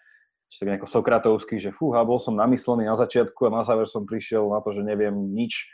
že 0.50 0.66
tak 0.66 0.68
nejako 0.74 0.88
sokratovský, 0.90 1.62
že 1.62 1.70
fúha, 1.70 2.02
bol 2.02 2.18
som 2.18 2.34
namyslený 2.34 2.90
na 2.90 2.98
začiatku 2.98 3.46
a 3.46 3.54
na 3.54 3.62
záver 3.62 3.86
som 3.86 4.02
prišiel 4.02 4.50
na 4.50 4.58
to, 4.58 4.74
že 4.74 4.82
neviem 4.82 5.14
nič. 5.14 5.70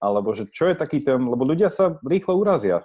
Alebo 0.00 0.32
že 0.32 0.48
čo 0.48 0.68
je 0.68 0.76
taký 0.76 1.00
ten, 1.00 1.20
lebo 1.20 1.44
ľudia 1.44 1.68
sa 1.68 1.96
rýchlo 2.04 2.36
urazia. 2.36 2.84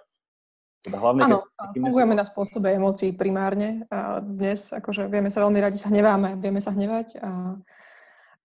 Teda 0.84 1.01
hlavne, 1.01 1.21
Áno, 1.25 1.39
fungujeme 1.73 2.13
na 2.13 2.28
spôsobe 2.28 2.69
emócií 2.69 3.15
primárne 3.17 3.89
a 3.89 4.21
dnes 4.21 4.69
akože 4.69 5.10
vieme 5.10 5.34
sa 5.34 5.41
veľmi 5.41 5.58
radi 5.58 5.82
sa 5.82 5.89
hneváme, 5.89 6.38
vieme 6.38 6.62
sa 6.62 6.78
hnevať 6.78 7.08
a 7.25 7.58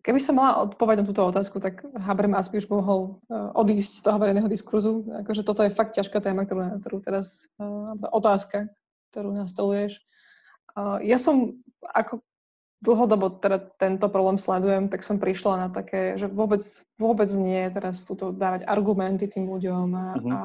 Keby 0.00 0.16
som 0.16 0.40
mala 0.40 0.64
odpovedať 0.64 1.04
na 1.04 1.08
túto 1.12 1.22
otázku, 1.28 1.60
tak 1.60 1.84
Habermas 2.00 2.48
by 2.48 2.64
už 2.64 2.72
mohol 2.72 3.20
uh, 3.28 3.52
odísť 3.52 4.00
z 4.00 4.02
toho 4.08 4.16
verejného 4.16 4.48
diskurzu. 4.48 5.04
Akože 5.24 5.44
toto 5.44 5.60
je 5.60 5.76
fakt 5.76 5.92
ťažká 5.92 6.24
téma, 6.24 6.48
ktorú, 6.48 6.80
ktorú 6.80 6.96
teraz, 7.04 7.52
uh, 7.60 7.92
otázka, 8.08 8.72
ktorú 9.12 9.36
nastoluješ. 9.36 10.00
Uh, 10.72 11.04
ja 11.04 11.20
som, 11.20 11.60
ako 11.84 12.24
dlhodobo 12.80 13.44
teda 13.44 13.60
tento 13.76 14.08
problém 14.08 14.40
sledujem, 14.40 14.88
tak 14.88 15.04
som 15.04 15.20
prišla 15.20 15.68
na 15.68 15.68
také, 15.68 16.16
že 16.16 16.32
vôbec, 16.32 16.64
vôbec 16.96 17.28
nie 17.36 17.68
teraz 17.68 18.00
túto 18.08 18.32
dávať 18.32 18.64
argumenty 18.64 19.28
tým 19.28 19.44
ľuďom 19.52 19.88
a, 19.92 20.06
mm-hmm. 20.16 20.32
a 20.32 20.40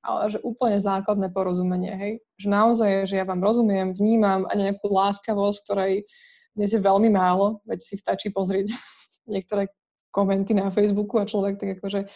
ale 0.00 0.32
že 0.32 0.40
úplne 0.40 0.80
základné 0.80 1.28
porozumenie, 1.28 1.92
hej. 1.92 2.12
Že 2.40 2.48
naozaj, 2.48 2.90
že 3.04 3.20
ja 3.20 3.28
vám 3.28 3.44
rozumiem, 3.44 3.92
vnímam 3.92 4.48
a 4.48 4.52
nejakú 4.56 4.88
láskavosť, 4.88 5.58
ktorej 5.68 6.08
dnes 6.54 6.70
je 6.70 6.80
veľmi 6.80 7.10
málo, 7.12 7.62
veď 7.66 7.78
si 7.80 7.94
stačí 7.96 8.30
pozrieť 8.34 8.74
niektoré 9.34 9.70
komenty 10.10 10.54
na 10.54 10.70
Facebooku 10.74 11.22
a 11.22 11.28
človek 11.28 11.62
tak 11.62 11.78
akože 11.78 12.10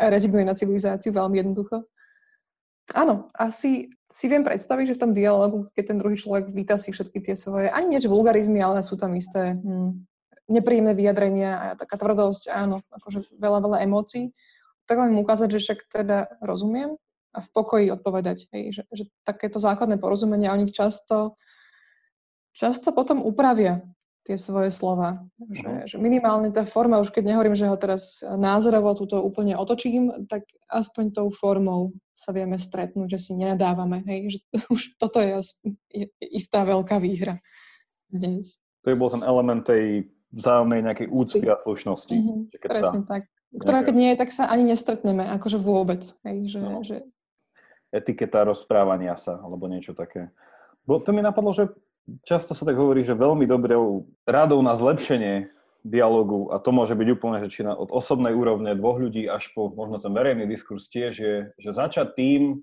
rezignuje 0.00 0.44
na 0.44 0.56
civilizáciu 0.56 1.12
veľmi 1.12 1.40
jednoducho. 1.40 1.84
Áno, 2.96 3.30
asi 3.38 3.92
si 4.10 4.26
viem 4.26 4.42
predstaviť, 4.42 4.94
že 4.94 4.96
v 4.98 5.02
tom 5.06 5.12
dialogu, 5.14 5.70
keď 5.78 5.94
ten 5.94 5.98
druhý 6.02 6.18
človek 6.18 6.50
víta 6.50 6.74
všetky 6.74 7.22
tie 7.22 7.38
svoje, 7.38 7.70
ani 7.70 7.94
niečo 7.94 8.10
vulgarizmy, 8.10 8.58
ale 8.58 8.82
sú 8.82 8.98
tam 8.98 9.14
isté 9.14 9.54
hm, 9.54 10.10
nepríjemné 10.50 10.98
vyjadrenia 10.98 11.50
a 11.54 11.66
taká 11.78 11.94
tvrdosť, 11.94 12.50
áno, 12.50 12.82
akože 12.90 13.30
veľa, 13.38 13.58
veľa 13.62 13.78
emócií, 13.86 14.34
tak 14.90 14.98
len 14.98 15.14
mu 15.14 15.22
ukázať, 15.22 15.48
že 15.54 15.62
však 15.62 15.78
teda 15.86 16.42
rozumiem 16.42 16.98
a 17.30 17.38
v 17.38 17.48
pokoji 17.54 17.86
odpovedať, 17.94 18.50
hej, 18.50 18.74
že, 18.74 18.82
že 18.90 19.04
takéto 19.22 19.62
základné 19.62 20.02
porozumenia 20.02 20.50
oni 20.50 20.74
často, 20.74 21.38
často 22.60 22.92
potom 22.92 23.24
upravia 23.24 23.80
tie 24.28 24.36
svoje 24.36 24.68
slova. 24.68 25.24
Že, 25.40 25.88
že 25.88 25.96
minimálne 25.96 26.52
tá 26.52 26.68
forma, 26.68 27.00
už 27.00 27.08
keď 27.08 27.32
nehovorím, 27.32 27.56
že 27.56 27.64
ho 27.64 27.76
teraz 27.80 28.20
názorovo 28.20 28.92
túto 28.92 29.16
úplne 29.24 29.56
otočím, 29.56 30.28
tak 30.28 30.44
aspoň 30.68 31.16
tou 31.16 31.32
formou 31.32 31.96
sa 32.12 32.36
vieme 32.36 32.60
stretnúť, 32.60 33.16
že 33.16 33.18
si 33.18 33.32
nenadávame. 33.32 34.04
Hej? 34.04 34.36
Že 34.36 34.40
už 34.76 34.80
toto 35.00 35.24
je, 35.24 35.40
je 35.88 36.06
istá 36.20 36.68
veľká 36.68 37.00
výhra 37.00 37.40
dnes. 38.12 38.60
To 38.84 38.92
je 38.92 39.00
bol 39.00 39.08
ten 39.08 39.24
element 39.24 39.64
tej 39.64 40.04
vzájomnej 40.30 40.84
nejakej 40.84 41.08
úcty 41.10 41.46
a 41.48 41.58
slušnosti. 41.58 42.14
Mm-hmm, 42.14 42.40
že 42.54 42.56
keď 42.60 42.68
presne 42.70 43.00
sa 43.02 43.08
tak. 43.08 43.22
Ktorá 43.50 43.82
keď 43.82 43.94
nie 43.98 44.08
je, 44.14 44.20
tak 44.22 44.30
sa 44.30 44.46
ani 44.46 44.62
nestretneme, 44.62 45.26
akože 45.26 45.58
vôbec. 45.58 46.06
Hej, 46.22 46.54
že, 46.54 46.60
no. 46.62 46.86
že... 46.86 47.02
Etiketa 47.90 48.46
rozprávania 48.46 49.18
sa, 49.18 49.42
alebo 49.42 49.66
niečo 49.66 49.90
také. 49.90 50.30
Bo 50.86 51.02
to 51.02 51.10
mi 51.10 51.18
napadlo, 51.18 51.50
že 51.50 51.66
často 52.26 52.52
sa 52.56 52.64
tak 52.66 52.76
hovorí, 52.76 53.04
že 53.06 53.18
veľmi 53.18 53.44
dobrou 53.46 54.08
radou 54.24 54.60
na 54.60 54.74
zlepšenie 54.74 55.50
dialogu, 55.80 56.52
a 56.52 56.60
to 56.60 56.76
môže 56.76 56.92
byť 56.92 57.08
úplne, 57.08 57.40
že 57.40 57.48
či 57.48 57.60
na, 57.64 57.72
od 57.72 57.88
osobnej 57.88 58.36
úrovne 58.36 58.76
dvoch 58.76 59.00
ľudí 59.00 59.24
až 59.24 59.48
po 59.56 59.72
možno 59.72 59.96
ten 59.96 60.12
verejný 60.12 60.44
diskurs 60.44 60.92
tiež 60.92 61.12
je, 61.16 61.36
že 61.56 61.70
začať 61.72 62.12
tým, 62.12 62.60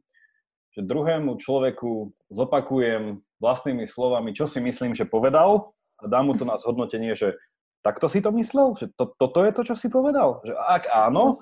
že 0.77 0.85
druhému 0.85 1.41
človeku 1.41 2.13
zopakujem 2.29 3.25
vlastnými 3.41 3.89
slovami, 3.89 4.37
čo 4.37 4.45
si 4.45 4.61
myslím, 4.61 4.93
že 4.93 5.09
povedal 5.09 5.73
a 5.97 6.05
dám 6.05 6.29
mu 6.29 6.33
to 6.37 6.45
na 6.45 6.61
zhodnotenie, 6.61 7.17
že 7.17 7.33
takto 7.81 8.05
si 8.05 8.21
to 8.21 8.29
myslel? 8.37 8.77
Že 8.77 8.93
to, 8.93 9.05
toto 9.17 9.41
je 9.41 9.51
to, 9.53 9.61
čo 9.65 9.75
si 9.79 9.89
povedal? 9.89 10.45
Že 10.45 10.53
ak 10.53 10.83
áno, 10.93 11.33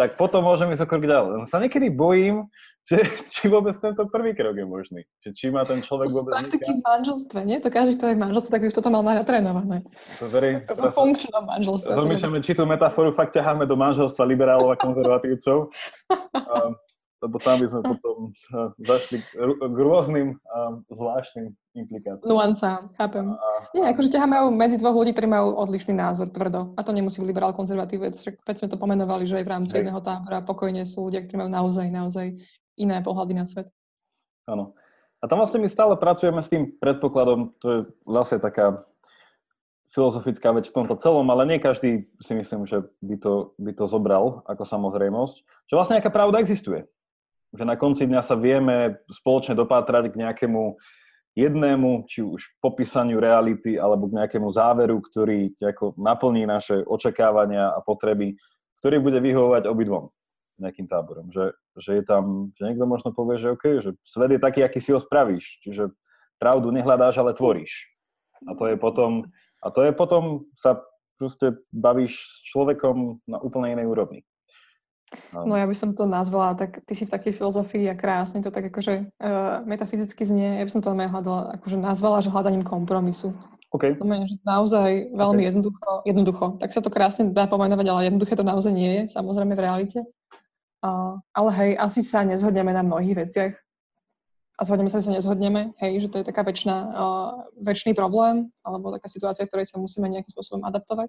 tak 0.00 0.16
potom 0.16 0.40
môžeme 0.40 0.72
ísť 0.72 0.88
krok 0.88 1.04
ďalej. 1.04 1.28
Len 1.36 1.44
sa 1.44 1.60
niekedy 1.60 1.92
bojím, 1.92 2.48
že 2.88 3.04
či 3.28 3.52
vôbec 3.52 3.76
tento 3.76 4.08
prvý 4.08 4.32
krok 4.32 4.56
je 4.56 4.64
možný. 4.64 5.00
Že 5.20 5.30
či 5.36 5.46
má 5.52 5.68
ten 5.68 5.84
človek 5.84 6.08
to 6.08 6.16
vôbec... 6.16 6.32
praktiky 6.32 6.72
v 6.72 6.80
manželstve, 6.80 7.38
nie? 7.44 7.60
To 7.60 7.68
každý, 7.68 8.00
je 8.00 8.16
v 8.16 8.24
manželstve, 8.24 8.50
tak 8.56 8.62
by 8.64 8.72
toto 8.72 8.88
mal 8.88 9.04
natrénované. 9.04 9.84
To 10.16 10.32
verí, 10.32 10.64
v 10.64 10.88
funkčnom 10.88 11.44
manželstve. 11.44 11.92
Rozmýšľame, 11.92 12.40
či 12.40 12.56
tú 12.56 12.64
metaforu 12.64 13.12
fakt 13.12 13.36
ťaháme 13.36 13.68
do 13.68 13.76
manželstva 13.76 14.24
liberálov 14.24 14.72
a 14.72 14.80
konzervatívcov. 14.80 15.68
a, 16.32 16.72
lebo 17.20 17.36
tam 17.36 17.60
by 17.60 17.66
sme 17.68 17.80
potom 17.84 18.16
uh, 18.32 18.72
zašli 18.80 19.20
k 19.60 19.78
rôznym 19.78 20.40
uh, 20.40 20.80
zvláštnym 20.88 21.52
implikáciám. 21.76 22.24
Nuancám, 22.24 22.80
chápem. 22.96 23.36
A, 23.36 23.48
Nie, 23.76 23.92
akože 23.92 24.08
ťaháme 24.08 24.48
medzi 24.56 24.80
dvoch 24.80 24.96
ľudí, 24.96 25.12
ktorí 25.12 25.28
majú 25.28 25.52
odlišný 25.60 25.92
názor, 25.92 26.32
tvrdo. 26.32 26.72
A 26.74 26.80
to 26.80 26.96
nemusí 26.96 27.20
byť 27.20 27.28
liberál 27.28 27.52
konzervatívec. 27.52 28.16
Veď 28.16 28.56
sme 28.56 28.68
to 28.72 28.80
pomenovali, 28.80 29.28
že 29.28 29.38
aj 29.40 29.44
v 29.44 29.52
rámci 29.52 29.72
Hej. 29.76 29.78
jedného 29.84 30.00
tábora 30.00 30.40
pokojne 30.40 30.88
sú 30.88 31.12
ľudia, 31.12 31.20
ktorí 31.22 31.44
majú 31.44 31.52
naozaj, 31.52 31.86
naozaj 31.92 32.26
iné 32.80 32.96
pohľady 33.04 33.34
na 33.36 33.44
svet. 33.44 33.68
Áno. 34.48 34.72
A 35.20 35.28
tam 35.28 35.44
vlastne 35.44 35.60
my 35.60 35.68
stále 35.68 35.92
pracujeme 36.00 36.40
s 36.40 36.48
tým 36.48 36.72
predpokladom, 36.80 37.52
to 37.60 37.66
je 37.68 37.78
zase 38.08 38.40
taká 38.40 38.80
filozofická 39.92 40.54
vec 40.56 40.64
v 40.70 40.76
tomto 40.80 40.96
celom, 40.96 41.28
ale 41.28 41.44
nie 41.44 41.58
každý 41.60 42.08
si 42.22 42.32
myslím, 42.32 42.64
že 42.64 42.88
by 43.04 43.20
to, 43.20 43.52
by 43.60 43.76
to 43.76 43.84
zobral 43.84 44.40
ako 44.48 44.64
samozrejmosť, 44.64 45.36
že 45.68 45.74
vlastne 45.76 46.00
nejaká 46.00 46.08
pravda 46.08 46.40
existuje 46.40 46.88
že 47.50 47.64
na 47.66 47.74
konci 47.74 48.06
dňa 48.06 48.22
sa 48.22 48.38
vieme 48.38 49.02
spoločne 49.10 49.58
dopátrať 49.58 50.14
k 50.14 50.20
nejakému 50.22 50.78
jednému, 51.34 52.10
či 52.10 52.22
už 52.22 52.58
popísaniu 52.58 53.22
reality, 53.22 53.78
alebo 53.78 54.10
k 54.10 54.22
nejakému 54.22 54.50
záveru, 54.50 54.98
ktorý 54.98 55.54
ako 55.62 55.94
naplní 55.98 56.46
naše 56.46 56.82
očakávania 56.82 57.70
a 57.70 57.78
potreby, 57.82 58.34
ktorý 58.82 58.98
bude 58.98 59.18
vyhovovať 59.22 59.66
obidvom 59.70 60.10
nejakým 60.60 60.86
táborom. 60.86 61.32
Že, 61.32 61.56
že 61.80 61.90
je 62.00 62.02
tam, 62.04 62.52
že 62.54 62.62
niekto 62.68 62.84
možno 62.84 63.16
povie, 63.16 63.40
že 63.40 63.56
OK, 63.56 63.64
že 63.80 63.90
svet 64.04 64.36
je 64.36 64.40
taký, 64.42 64.60
aký 64.60 64.78
si 64.78 64.92
ho 64.92 65.00
spravíš. 65.00 65.64
Čiže 65.64 65.90
pravdu 66.36 66.68
nehľadáš, 66.68 67.16
ale 67.18 67.32
tvoríš. 67.32 67.88
A 68.44 68.52
to 68.52 68.68
je 68.68 68.76
potom, 68.76 69.24
a 69.64 69.68
to 69.72 69.80
je 69.84 69.92
potom 69.96 70.44
sa 70.56 70.80
proste 71.20 71.56
bavíš 71.72 72.16
s 72.16 72.36
človekom 72.52 73.20
na 73.28 73.40
úplne 73.40 73.76
inej 73.76 73.88
úrovni. 73.88 74.20
No 75.34 75.58
ja 75.58 75.66
by 75.66 75.74
som 75.74 75.90
to 75.90 76.06
nazvala, 76.06 76.54
tak 76.54 76.86
ty 76.86 76.94
si 76.94 77.02
v 77.02 77.10
takej 77.10 77.34
filozofii 77.34 77.90
a 77.90 77.98
krásne 77.98 78.46
to 78.46 78.54
tak 78.54 78.70
akože 78.70 79.10
uh, 79.18 79.66
metafyzicky 79.66 80.22
znie, 80.22 80.62
ja 80.62 80.64
by 80.66 80.70
som 80.70 80.82
to 80.82 80.94
hľadala, 80.94 81.58
akože 81.58 81.76
nazvala, 81.82 82.22
že 82.22 82.30
hľadaním 82.30 82.62
kompromisu. 82.62 83.34
Okay. 83.70 83.94
To 83.98 84.06
menej, 84.06 84.34
že 84.34 84.36
naozaj 84.42 85.14
veľmi 85.14 85.42
okay. 85.42 85.48
jednoducho, 85.50 85.90
jednoducho. 86.02 86.44
Tak 86.58 86.70
sa 86.74 86.82
to 86.82 86.90
krásne 86.90 87.30
dá 87.30 87.46
pomenovať, 87.46 87.86
ale 87.86 88.06
jednoduché 88.10 88.34
to 88.34 88.42
naozaj 88.42 88.74
nie 88.74 89.02
je, 89.02 89.02
samozrejme 89.14 89.54
v 89.54 89.62
realite. 89.62 89.98
Uh, 90.82 91.18
ale 91.34 91.50
hej, 91.54 91.70
asi 91.78 92.02
sa 92.02 92.26
nezhodneme 92.26 92.74
na 92.74 92.82
mnohých 92.82 93.26
veciach. 93.26 93.54
A 94.58 94.60
zhodneme 94.66 94.90
sa, 94.90 94.98
že 94.98 95.08
sa 95.08 95.16
nezhodneme, 95.16 95.72
hej, 95.78 96.06
že 96.06 96.08
to 96.10 96.18
je 96.20 96.26
taká 96.26 96.42
väčšina, 96.42 96.76
uh, 96.90 97.30
väčší 97.62 97.94
problém, 97.94 98.50
alebo 98.66 98.90
taká 98.90 99.06
situácia, 99.06 99.46
v 99.46 99.50
ktorej 99.54 99.66
sa 99.70 99.78
musíme 99.78 100.10
nejakým 100.10 100.34
spôsobom 100.34 100.66
adaptovať. 100.66 101.08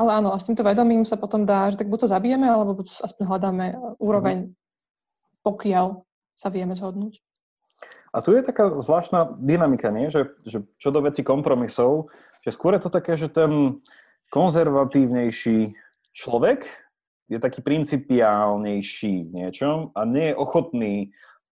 Ale 0.00 0.16
áno, 0.16 0.32
a 0.32 0.40
s 0.40 0.48
týmto 0.48 0.64
vedomím 0.64 1.04
sa 1.04 1.20
potom 1.20 1.44
dá, 1.44 1.68
že 1.68 1.76
tak 1.76 1.92
buď 1.92 2.08
sa 2.08 2.16
zabijeme, 2.16 2.48
alebo 2.48 2.80
aspoň 2.80 3.24
hľadáme 3.28 3.66
e, 3.68 3.76
úroveň, 4.00 4.38
mhm. 4.48 4.52
pokiaľ 5.44 5.86
sa 6.32 6.48
vieme 6.48 6.72
zhodnúť. 6.72 7.20
A 8.10 8.24
tu 8.24 8.32
je 8.32 8.42
taká 8.42 8.66
zvláštna 8.80 9.38
dynamika, 9.38 9.92
nie? 9.92 10.08
Že, 10.08 10.34
že 10.42 10.58
čo 10.80 10.88
do 10.88 11.04
veci 11.04 11.20
kompromisov, 11.20 12.08
že 12.40 12.50
skôr 12.56 12.74
je 12.74 12.82
to 12.82 12.90
také, 12.90 13.14
že 13.14 13.28
ten 13.28 13.78
konzervatívnejší 14.32 15.76
človek 16.16 16.64
je 17.30 17.38
taký 17.38 17.62
principiálnejší 17.62 19.30
v 19.30 19.30
niečom 19.30 19.94
a 19.94 20.02
nie 20.02 20.34
je 20.34 20.38
ochotný 20.40 20.94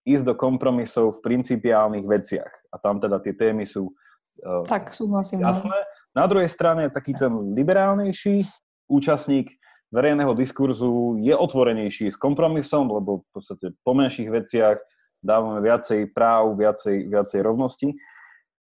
ísť 0.03 0.25
do 0.27 0.35
kompromisov 0.35 1.19
v 1.19 1.31
principiálnych 1.31 2.03
veciach. 2.03 2.51
A 2.73 2.75
tam 2.81 2.99
teda 2.99 3.23
tie 3.23 3.31
témy 3.31 3.63
sú 3.63 3.95
uh, 4.43 4.67
tak, 4.67 4.91
súhlasím, 4.91 5.39
jasné. 5.39 5.79
Na 6.17 6.25
druhej 6.25 6.49
strane 6.49 6.89
taký 6.89 7.13
ten 7.13 7.53
liberálnejší 7.53 8.45
účastník 8.89 9.53
verejného 9.93 10.33
diskurzu 10.33 11.17
je 11.21 11.33
otvorenejší 11.33 12.13
s 12.13 12.17
kompromisom, 12.17 12.89
lebo 12.89 13.25
v 13.25 13.27
podstate 13.33 13.65
po 13.81 13.93
menších 13.93 14.29
veciach 14.29 14.77
dávame 15.21 15.61
viacej 15.61 16.13
práv, 16.13 16.57
viacej, 16.57 17.09
viacej 17.09 17.39
rovnosti. 17.41 17.97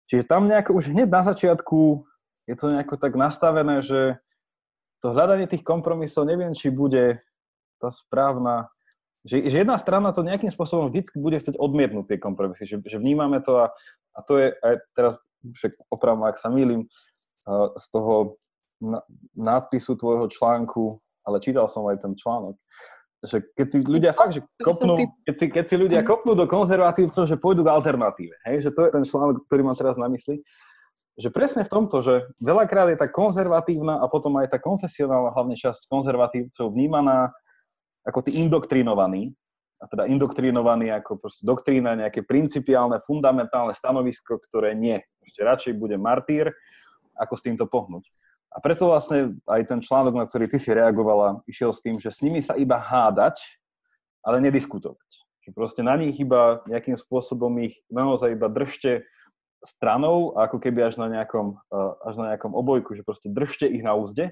Čiže 0.08 0.24
tam 0.24 0.48
nejako 0.48 0.80
už 0.80 0.92
hneď 0.92 1.08
na 1.12 1.22
začiatku 1.24 2.08
je 2.48 2.56
to 2.56 2.72
nejako 2.72 2.96
tak 2.96 3.14
nastavené, 3.20 3.84
že 3.84 4.16
to 5.04 5.12
hľadanie 5.12 5.46
tých 5.46 5.68
kompromisov 5.68 6.24
neviem, 6.26 6.56
či 6.56 6.72
bude 6.72 7.20
tá 7.78 7.92
správna, 7.92 8.72
že, 9.28 9.46
že 9.46 9.62
jedna 9.62 9.78
strana 9.78 10.16
to 10.16 10.26
nejakým 10.26 10.50
spôsobom 10.50 10.90
vždy 10.90 11.12
bude 11.20 11.38
chcieť 11.38 11.60
odmietnúť 11.60 12.16
tie 12.16 12.18
kompromisy, 12.18 12.64
že, 12.66 12.80
že 12.82 12.98
vnímame 12.98 13.44
to 13.44 13.62
a, 13.62 13.70
a 14.16 14.20
to 14.26 14.40
je 14.42 14.48
aj 14.64 14.76
teraz, 14.98 15.14
však 15.44 15.76
opravdu, 15.92 16.26
ak 16.26 16.40
sa 16.42 16.50
mýlim, 16.50 16.90
z 17.78 17.86
toho 17.92 18.36
nadpisu 19.34 19.96
tvojho 19.98 20.28
článku, 20.30 21.00
ale 21.26 21.42
čítal 21.42 21.66
som 21.72 21.88
aj 21.88 22.04
ten 22.04 22.14
článok, 22.14 22.56
že 23.26 23.42
keď 23.58 23.68
si 23.68 23.78
ľudia 23.82 24.12
fakt, 24.14 24.38
že 24.38 24.42
kopnú, 24.62 24.94
keď 25.26 25.36
si, 25.36 25.46
keď 25.50 25.66
si 25.66 25.76
ľudia 25.76 26.02
kopnú 26.06 26.38
do 26.38 26.46
konzervatívcov, 26.46 27.26
že 27.26 27.42
pôjdu 27.42 27.66
k 27.66 27.74
alternatíve, 27.74 28.36
hej, 28.46 28.70
že 28.70 28.70
to 28.70 28.86
je 28.86 28.92
ten 28.94 29.04
článok, 29.08 29.48
ktorý 29.50 29.62
mám 29.66 29.78
teraz 29.80 29.98
na 29.98 30.06
mysli, 30.14 30.46
že 31.18 31.34
presne 31.34 31.66
v 31.66 31.74
tomto, 31.74 32.06
že 32.06 32.30
veľakrát 32.38 32.94
je 32.94 33.02
tá 33.02 33.10
konzervatívna 33.10 33.98
a 33.98 34.06
potom 34.06 34.38
aj 34.38 34.54
tá 34.54 34.62
konfesionálna 34.62 35.34
hlavne 35.34 35.58
časť 35.58 35.90
konzervatívcov 35.90 36.70
vnímaná 36.70 37.34
ako 38.06 38.30
tí 38.30 38.38
indoktrinovaní, 38.38 39.34
a 39.78 39.86
teda 39.90 40.10
indoktrinovaní 40.10 40.90
ako 40.94 41.22
proste 41.22 41.46
doktrína, 41.46 41.98
nejaké 41.98 42.26
principiálne, 42.26 43.02
fundamentálne 43.06 43.74
stanovisko, 43.78 44.42
ktoré 44.50 44.74
nie. 44.74 44.98
Proste 45.22 45.42
radšej 45.46 45.74
bude 45.78 45.98
martýr, 46.02 46.50
ako 47.20 47.34
s 47.36 47.46
týmto 47.46 47.66
pohnúť. 47.66 48.06
A 48.54 48.64
preto 48.64 48.90
vlastne 48.90 49.36
aj 49.46 49.62
ten 49.68 49.80
článok, 49.84 50.16
na 50.16 50.26
ktorý 50.26 50.48
ty 50.48 50.58
si 50.58 50.72
reagovala, 50.72 51.44
išiel 51.46 51.76
s 51.76 51.84
tým, 51.84 52.00
že 52.00 52.10
s 52.10 52.24
nimi 52.24 52.40
sa 52.40 52.56
iba 52.56 52.80
hádať, 52.80 53.38
ale 54.24 54.40
nediskutovať. 54.42 55.10
Že 55.46 55.50
proste 55.52 55.82
na 55.84 55.94
nich 56.00 56.16
iba 56.18 56.64
nejakým 56.66 56.96
spôsobom 56.96 57.52
ich 57.60 57.78
naozaj 57.92 58.34
iba 58.34 58.48
držte 58.48 59.04
stranou, 59.62 60.38
ako 60.38 60.58
keby 60.64 60.86
až 60.86 61.02
na 61.02 61.12
nejakom, 61.12 61.60
eh, 61.60 61.94
až 62.08 62.16
na 62.18 62.26
nejakom 62.34 62.54
obojku, 62.56 62.96
že 62.96 63.04
proste 63.04 63.28
držte 63.28 63.68
ich 63.68 63.84
na 63.84 63.98
úzde, 63.98 64.32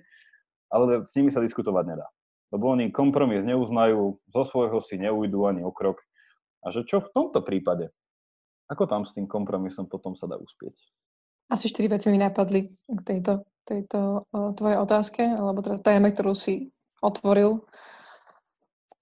ale 0.71 1.06
s 1.06 1.13
nimi 1.17 1.30
sa 1.30 1.43
diskutovať 1.43 1.86
nedá. 1.86 2.08
Lebo 2.54 2.71
oni 2.71 2.93
kompromis 2.93 3.43
neuznajú, 3.43 4.21
zo 4.32 4.43
svojho 4.45 4.80
si 4.80 5.02
neujdu 5.02 5.43
ani 5.43 5.65
o 5.65 5.74
krok. 5.74 6.00
A 6.65 6.71
že 6.71 6.86
čo 6.86 7.02
v 7.02 7.12
tomto 7.13 7.41
prípade? 7.41 7.89
Ako 8.69 8.89
tam 8.89 9.06
s 9.06 9.13
tým 9.13 9.30
kompromisom 9.30 9.86
potom 9.86 10.17
sa 10.17 10.26
dá 10.26 10.38
uspieť? 10.41 10.74
Asi 11.49 11.69
štyri 11.69 11.88
veci 11.91 12.10
mi 12.10 12.17
napadli 12.17 12.65
k 12.69 12.99
tejto, 13.05 13.45
tejto 13.65 14.25
uh, 14.25 14.51
tvojej 14.58 14.77
otázke, 14.81 15.21
alebo 15.21 15.62
teda 15.62 15.77
téme, 15.81 16.10
ktorú 16.10 16.34
si 16.34 16.73
otvoril. 17.01 17.62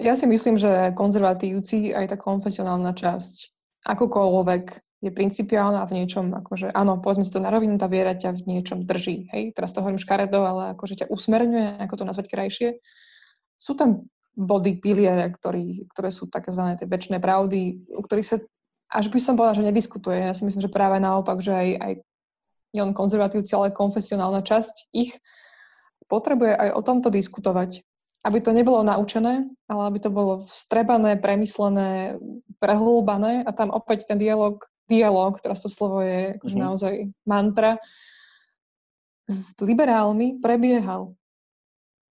Ja 0.01 0.17
si 0.19 0.27
myslím, 0.27 0.59
že 0.59 0.91
konzervatívci 0.97 1.95
aj 1.95 2.11
tá 2.11 2.17
konfesionálna 2.19 2.91
časť, 2.91 3.53
akokoľvek 3.87 4.63
je 5.03 5.11
principiálna 5.11 5.83
v 5.83 6.03
niečom, 6.03 6.31
akože 6.31 6.71
áno, 6.71 6.99
povedzme 7.03 7.27
si 7.27 7.31
to 7.31 7.43
na 7.43 7.51
rovinu, 7.51 7.75
tá 7.75 7.91
viera 7.91 8.15
ťa 8.15 8.39
v 8.39 8.55
niečom 8.55 8.87
drží, 8.87 9.27
hej, 9.35 9.51
teraz 9.51 9.75
to 9.75 9.83
hovorím 9.83 9.99
škaredo, 9.99 10.39
ale 10.39 10.61
akože 10.75 11.03
ťa 11.03 11.11
usmerňuje, 11.11 11.83
ako 11.83 11.95
to 11.99 12.07
nazvať 12.07 12.27
krajšie. 12.31 12.69
Sú 13.59 13.75
tam 13.75 14.07
body, 14.33 14.79
piliere, 14.79 15.27
ktorý, 15.29 15.91
ktoré 15.91 16.09
sú 16.09 16.31
zvané 16.31 16.79
tie 16.79 16.87
väčšie 16.87 17.19
pravdy, 17.19 17.91
o 17.93 18.01
ktorých 18.01 18.27
sa 18.27 18.37
až 18.93 19.09
by 19.09 19.17
som 19.17 19.33
povedala, 19.33 19.57
že 19.57 19.69
nediskutuje. 19.73 20.17
Ja 20.21 20.37
si 20.37 20.45
myslím, 20.45 20.61
že 20.61 20.69
práve 20.69 21.01
naopak, 21.01 21.41
že 21.41 21.49
aj, 21.49 21.69
aj 21.81 21.93
nielen 22.73 22.97
konzervatívci, 22.97 23.53
ale 23.53 23.71
konfesionálna 23.71 24.41
časť 24.41 24.89
ich 24.91 25.13
potrebuje 26.09 26.53
aj 26.57 26.69
o 26.73 26.81
tomto 26.81 27.13
diskutovať. 27.13 27.85
Aby 28.23 28.39
to 28.39 28.55
nebolo 28.55 28.81
naučené, 28.81 29.47
ale 29.67 29.81
aby 29.91 29.99
to 29.99 30.09
bolo 30.09 30.47
vstrebané, 30.47 31.19
premyslené, 31.19 32.17
prehlúbané 32.57 33.43
a 33.43 33.51
tam 33.51 33.69
opäť 33.69 34.07
ten 34.07 34.17
dialog, 34.17 34.63
dialog, 34.87 35.37
teraz 35.43 35.59
to 35.59 35.69
slovo 35.69 35.99
je 35.99 36.39
akože 36.39 36.55
mm-hmm. 36.55 36.67
naozaj 36.67 36.93
mantra, 37.27 37.77
s 39.27 39.55
liberálmi 39.59 40.39
prebiehal 40.43 41.15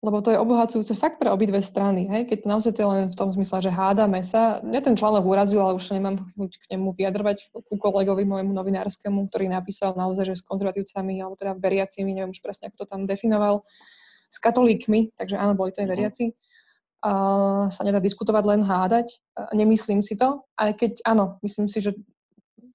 lebo 0.04 0.20
to 0.20 0.28
je 0.28 0.36
obohacujúce 0.36 0.92
fakt 1.00 1.16
pre 1.16 1.32
obidve 1.32 1.64
strany. 1.64 2.04
Hej? 2.12 2.28
Keď 2.28 2.38
naozaj 2.44 2.76
to 2.76 2.84
je 2.84 2.88
len 2.92 3.08
v 3.08 3.16
tom 3.16 3.32
zmysle, 3.32 3.64
že 3.64 3.72
hádame 3.72 4.20
sa, 4.20 4.60
mňa 4.60 4.80
ten 4.84 4.94
článok 5.00 5.24
urazil, 5.24 5.64
ale 5.64 5.80
už 5.80 5.96
nemám 5.96 6.20
chuť 6.36 6.52
k 6.60 6.64
nemu 6.76 6.92
vyjadrovať 6.92 7.56
ku 7.56 7.74
kolegovi 7.80 8.28
môjmu 8.28 8.52
novinárskému, 8.52 9.32
ktorý 9.32 9.48
napísal 9.48 9.96
naozaj, 9.96 10.28
že 10.28 10.34
s 10.36 10.44
konzervatívcami, 10.44 11.24
alebo 11.24 11.40
teda 11.40 11.56
veriacimi, 11.56 12.12
neviem 12.12 12.36
už 12.36 12.44
presne, 12.44 12.68
ako 12.68 12.84
to 12.84 12.86
tam 12.92 13.08
definoval, 13.08 13.64
s 14.28 14.36
katolíkmi, 14.36 15.16
takže 15.16 15.40
áno, 15.40 15.56
boli 15.56 15.72
to 15.72 15.80
aj 15.80 15.88
mhm. 15.88 15.94
veriaci, 15.96 16.24
uh, 16.28 17.72
sa 17.72 17.82
nedá 17.88 17.96
diskutovať, 17.96 18.44
len 18.44 18.60
hádať. 18.60 19.08
Uh, 19.32 19.48
nemyslím 19.56 20.04
si 20.04 20.20
to, 20.20 20.44
aj 20.60 20.76
keď 20.76 21.00
áno, 21.08 21.40
myslím 21.40 21.64
si, 21.64 21.80
že, 21.80 21.96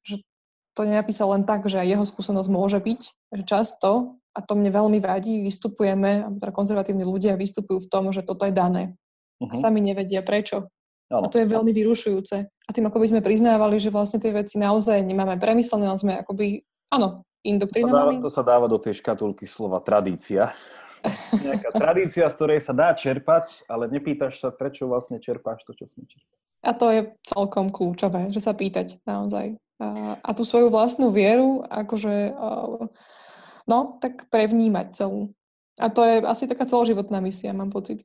že 0.02 0.26
to 0.74 0.82
nenapísal 0.82 1.30
len 1.30 1.46
tak, 1.46 1.70
že 1.70 1.78
jeho 1.78 2.02
skúsenosť 2.02 2.50
môže 2.50 2.82
byť, 2.82 3.02
že 3.38 3.44
často 3.46 4.19
a 4.34 4.40
to 4.46 4.54
mne 4.54 4.70
veľmi 4.70 5.00
vadí, 5.02 5.42
vystupujeme, 5.42 6.38
teda 6.38 6.52
konzervatívni 6.54 7.04
ľudia 7.04 7.34
vystupujú 7.36 7.86
v 7.86 7.90
tom, 7.90 8.04
že 8.14 8.22
toto 8.22 8.46
je 8.46 8.54
dané. 8.54 8.94
Uh-huh. 9.42 9.50
A 9.50 9.56
mhm. 9.56 9.62
sami 9.62 9.80
nevedia 9.82 10.22
prečo. 10.22 10.70
Ale. 11.10 11.26
A 11.26 11.28
to 11.34 11.42
je 11.42 11.50
veľmi 11.50 11.74
vyrušujúce. 11.74 12.36
A 12.46 12.70
tým 12.70 12.86
ako 12.86 13.02
by 13.02 13.08
sme 13.10 13.22
priznávali, 13.26 13.82
že 13.82 13.90
vlastne 13.90 14.22
tie 14.22 14.30
veci 14.30 14.62
naozaj 14.62 15.02
nemáme 15.02 15.42
premyslené, 15.42 15.90
ale 15.90 15.98
sme 15.98 16.14
akoby, 16.22 16.62
áno, 16.94 17.26
indoktrinovaní. 17.42 18.22
To 18.22 18.30
to 18.30 18.38
sa 18.38 18.46
dáva 18.46 18.70
do 18.70 18.78
tej 18.78 19.02
škatulky 19.02 19.50
slova 19.50 19.82
tradícia. 19.82 20.54
Nejaká 21.34 21.74
tradícia, 21.74 22.30
z 22.30 22.36
ktorej 22.38 22.60
sa 22.62 22.78
dá 22.78 22.94
čerpať, 22.94 23.66
ale 23.66 23.90
nepýtaš 23.90 24.38
sa, 24.38 24.54
prečo 24.54 24.86
vlastne 24.86 25.18
čerpáš 25.18 25.66
to, 25.66 25.74
čo 25.74 25.90
si 25.90 26.06
čerpáš. 26.06 26.38
A 26.62 26.76
to 26.78 26.92
je 26.94 27.02
celkom 27.26 27.74
kľúčové, 27.74 28.30
že 28.30 28.44
sa 28.44 28.54
pýtať 28.54 29.02
naozaj. 29.08 29.58
A, 29.80 30.20
a 30.20 30.30
tú 30.36 30.44
svoju 30.44 30.68
vlastnú 30.68 31.10
vieru, 31.10 31.64
akože 31.64 32.36
no, 33.70 34.02
tak 34.02 34.26
prevnímať 34.34 34.98
celú. 34.98 35.32
A 35.80 35.88
to 35.94 36.02
je 36.04 36.26
asi 36.26 36.50
taká 36.50 36.66
celoživotná 36.66 37.22
misia, 37.24 37.56
mám 37.56 37.72
pocit. 37.72 38.04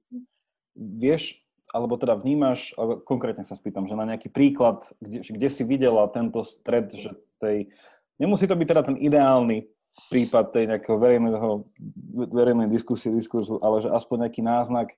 Vieš, 0.77 1.42
alebo 1.74 1.98
teda 1.98 2.14
vnímaš, 2.14 2.70
alebo 2.79 3.03
konkrétne 3.03 3.42
sa 3.42 3.59
spýtam, 3.59 3.90
že 3.90 3.98
na 3.98 4.07
nejaký 4.07 4.31
príklad, 4.31 4.87
kde, 5.03 5.27
kde 5.27 5.48
si 5.50 5.66
videla 5.66 6.07
tento 6.12 6.44
stred, 6.46 6.94
že 6.94 7.11
tej, 7.42 7.72
nemusí 8.20 8.46
to 8.46 8.55
byť 8.55 8.68
teda 8.68 8.83
ten 8.87 8.96
ideálny 9.00 9.66
prípad 10.11 10.55
tej 10.55 10.64
nejakého 10.70 10.96
verejného, 10.98 11.50
verejnej 12.31 12.70
diskusie, 12.70 13.11
diskurzu, 13.11 13.59
ale 13.62 13.83
že 13.83 13.90
aspoň 13.90 14.29
nejaký 14.31 14.42
náznak. 14.42 14.94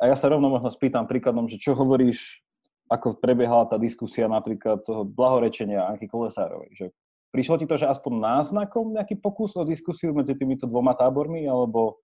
A 0.00 0.08
ja 0.08 0.16
sa 0.16 0.32
rovno 0.32 0.48
možno 0.48 0.72
spýtam 0.72 1.04
príkladom, 1.04 1.48
že 1.48 1.60
čo 1.60 1.76
hovoríš, 1.76 2.40
ako 2.88 3.16
prebiehala 3.16 3.64
tá 3.64 3.80
diskusia 3.80 4.28
napríklad 4.28 4.84
toho 4.84 5.08
blahorečenia 5.08 5.88
Anky 5.88 6.04
Kolesárovej, 6.04 6.70
že 6.76 6.86
Prišlo 7.34 7.58
ti 7.58 7.66
to, 7.66 7.74
že 7.74 7.90
aspoň 7.90 8.22
náznakom 8.22 8.94
nejaký 8.94 9.18
pokus 9.18 9.58
o 9.58 9.66
diskusiu 9.66 10.14
medzi 10.14 10.38
týmito 10.38 10.70
dvoma 10.70 10.94
tábormi, 10.94 11.42
alebo 11.50 11.98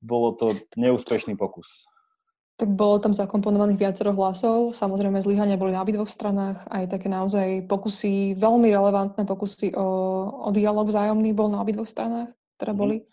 bolo 0.00 0.32
to 0.40 0.56
neúspešný 0.80 1.36
pokus? 1.36 1.84
Tak 2.56 2.72
bolo 2.72 2.96
tam 2.96 3.12
zakomponovaných 3.12 3.76
viacero 3.76 4.16
hlasov. 4.16 4.72
Samozrejme, 4.72 5.20
zlyhania 5.20 5.60
boli 5.60 5.76
na 5.76 5.84
obidvoch 5.84 6.08
stranách. 6.08 6.64
Aj 6.72 6.88
také 6.88 7.12
naozaj 7.12 7.68
pokusy, 7.68 8.32
veľmi 8.40 8.72
relevantné 8.72 9.28
pokusy 9.28 9.76
o, 9.76 9.86
o 10.46 10.48
dialog 10.48 10.88
vzájomný 10.88 11.36
bol 11.36 11.52
na 11.52 11.60
obidvoch 11.60 11.88
stranách, 11.88 12.32
ktoré 12.56 12.72
mhm. 12.72 12.78
boli. 12.80 12.96
Mm. 13.04 13.10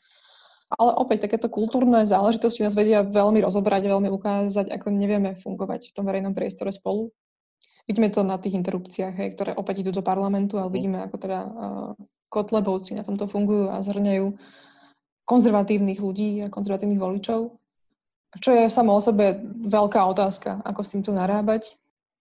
Ale 0.70 0.92
opäť 1.02 1.26
takéto 1.26 1.50
kultúrne 1.50 2.06
záležitosti 2.06 2.62
nás 2.62 2.78
vedia 2.78 3.02
veľmi 3.02 3.42
rozobrať, 3.42 3.90
veľmi 3.90 4.08
ukázať, 4.14 4.70
ako 4.70 4.94
nevieme 4.94 5.34
fungovať 5.34 5.90
v 5.90 5.94
tom 5.98 6.06
verejnom 6.06 6.38
priestore 6.38 6.70
spolu. 6.70 7.10
Vidíme 7.89 8.13
to 8.13 8.21
na 8.21 8.38
tých 8.38 8.54
interrupciách, 8.54 9.17
hej, 9.17 9.30
ktoré 9.34 9.58
opäť 9.58 9.82
idú 9.82 9.97
do 9.97 10.06
parlamentu 10.06 10.62
a 10.62 10.63
mhm. 10.63 10.69
uvidíme, 10.69 10.97
ako 11.02 11.15
teda 11.17 11.39
uh, 11.41 11.91
Kotlebovci 12.30 12.93
na 12.93 13.02
tomto 13.02 13.25
fungujú 13.25 13.73
a 13.73 13.82
zhrňajú 13.82 14.38
konzervatívnych 15.25 15.97
ľudí 15.97 16.45
a 16.45 16.54
konzervatívnych 16.54 17.02
voličov. 17.02 17.58
Čo 18.38 18.49
je 18.54 18.69
samo 18.69 18.93
o 18.93 19.02
sebe 19.02 19.41
veľká 19.65 20.06
otázka, 20.06 20.62
ako 20.62 20.82
s 20.86 20.93
týmto 20.93 21.10
narábať. 21.10 21.73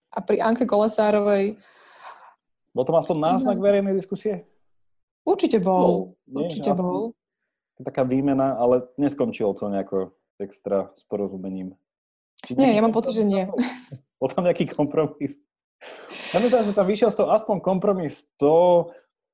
A 0.09 0.25
pri 0.25 0.41
Anke 0.41 0.65
Kolesárovej... 0.65 1.61
Bol 2.73 2.85
to 2.85 2.97
aspoň 2.97 3.17
náznak 3.17 3.61
verejnej 3.61 3.93
diskusie? 3.93 4.49
Určite 5.21 5.61
bol. 5.61 6.17
No, 6.25 6.49
určite 6.49 6.73
nie, 6.73 6.81
bol. 6.81 7.13
Taká 7.77 8.01
výmena, 8.01 8.57
ale 8.57 8.89
neskončilo 8.97 9.53
to 9.53 9.69
nejako 9.69 10.17
extra 10.41 10.89
s 10.97 11.05
porozumením. 11.05 11.77
Či 12.41 12.57
nie, 12.57 12.73
ja 12.73 12.81
mám 12.81 12.93
pocit, 12.93 13.13
že 13.13 13.25
nie. 13.25 13.45
Bol 14.17 14.29
tam 14.33 14.49
nejaký 14.49 14.65
kompromis? 14.73 15.37
Myslím, 16.29 16.65
že 16.65 16.77
tam 16.77 16.87
vyšiel 16.87 17.09
z 17.09 17.17
toho 17.17 17.29
aspoň 17.33 17.57
kompromis 17.61 18.29
to, 18.37 18.89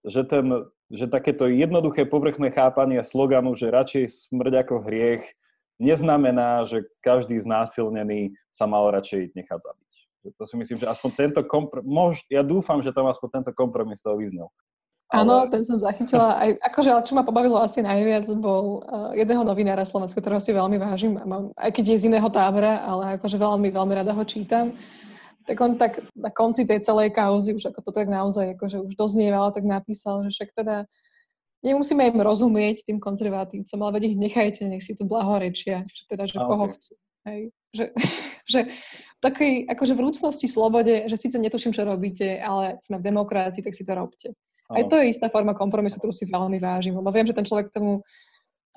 že, 0.08 0.23
ten, 0.23 0.47
že 0.88 1.12
takéto 1.12 1.49
jednoduché 1.51 2.08
povrchné 2.08 2.55
chápanie 2.55 3.03
sloganu, 3.03 3.51
že 3.58 3.73
radšej 3.73 4.31
smrť 4.31 4.53
ako 4.63 4.75
hriech, 4.88 5.27
neznamená, 5.75 6.63
že 6.63 6.88
každý 7.03 7.36
znásilnený 7.36 8.31
sa 8.47 8.63
mal 8.63 8.88
radšej 8.95 9.36
nechať 9.36 9.60
zabiť. 9.60 9.91
To 10.39 10.43
si 10.47 10.55
myslím, 10.58 10.77
že 10.81 10.89
aspoň 10.89 11.10
tento 11.13 11.41
kompromis, 11.45 12.23
ja 12.31 12.41
dúfam, 12.41 12.79
že 12.79 12.95
tam 12.95 13.05
aspoň 13.12 13.43
tento 13.43 13.51
kompromis 13.51 14.01
toho 14.01 14.17
vyznel. 14.17 14.47
Áno, 15.13 15.45
ale... 15.45 15.53
ten 15.53 15.62
som 15.67 15.77
zachytila. 15.77 16.34
Aj, 16.34 16.49
akože, 16.65 16.89
ale 16.89 17.05
čo 17.05 17.13
ma 17.13 17.21
pobavilo 17.21 17.62
asi 17.62 17.86
najviac, 17.86 18.25
bol 18.41 18.81
uh, 18.81 19.13
jedného 19.13 19.45
novinára 19.45 19.86
Slovenska, 19.86 20.17
ktorého 20.17 20.41
si 20.41 20.49
veľmi 20.49 20.81
vážim, 20.81 21.13
mám, 21.21 21.53
aj 21.60 21.77
keď 21.77 21.93
je 21.93 22.01
z 22.01 22.08
iného 22.10 22.25
tábora, 22.34 22.81
ale 22.81 23.21
akože 23.21 23.38
veľmi, 23.38 23.69
veľmi 23.69 23.93
rada 23.93 24.15
ho 24.15 24.23
čítam 24.25 24.73
tak 25.45 25.58
on 25.62 25.77
tak 25.77 26.01
na 26.17 26.34
konci 26.34 26.65
tej 26.65 26.81
celej 26.81 27.13
kauzy, 27.13 27.53
už 27.53 27.69
ako 27.69 27.79
to 27.86 27.91
tak 27.93 28.10
naozaj 28.10 28.58
akože 28.58 28.81
už 28.81 28.93
doznievalo, 28.97 29.53
tak 29.53 29.63
napísal, 29.63 30.25
že 30.25 30.34
však 30.34 30.49
teda 30.58 30.89
nemusíme 31.65 32.01
im 32.01 32.19
rozumieť 32.21 32.86
tým 32.86 32.97
konzervatívcom, 33.01 33.79
ale 33.81 33.91
veď 33.97 34.03
ich 34.13 34.17
nechajte, 34.17 34.62
nech 34.65 34.86
si 34.86 34.97
tu 34.97 35.05
blahorečia, 35.05 35.86
že 35.89 36.03
teda, 36.10 36.25
že 36.29 36.38
A, 36.38 36.45
koho 36.45 36.65
okay. 36.69 36.73
chcú. 36.77 36.93
Hej. 37.25 37.41
Že, 37.73 37.86
že 38.53 38.60
takej 39.21 39.53
akože 39.69 39.93
vrúcnosti, 39.97 40.45
slobode, 40.45 41.10
že 41.10 41.17
síce 41.17 41.38
netuším, 41.41 41.73
čo 41.73 41.86
robíte, 41.86 42.38
ale 42.41 42.81
sme 42.86 43.01
v 43.01 43.08
demokrácii, 43.10 43.65
tak 43.65 43.73
si 43.73 43.86
to 43.86 43.93
robte. 43.97 44.29
Aj 44.65 44.81
to 44.89 44.97
je 44.97 45.13
istá 45.13 45.29
forma 45.29 45.53
kompromisu, 45.53 46.01
ktorú 46.01 46.10
si 46.10 46.25
veľmi 46.25 46.58
vážim, 46.58 46.97
lebo 46.97 47.05
viem, 47.13 47.29
že 47.29 47.38
ten 47.38 47.45
človek 47.45 47.69
tomu 47.69 48.01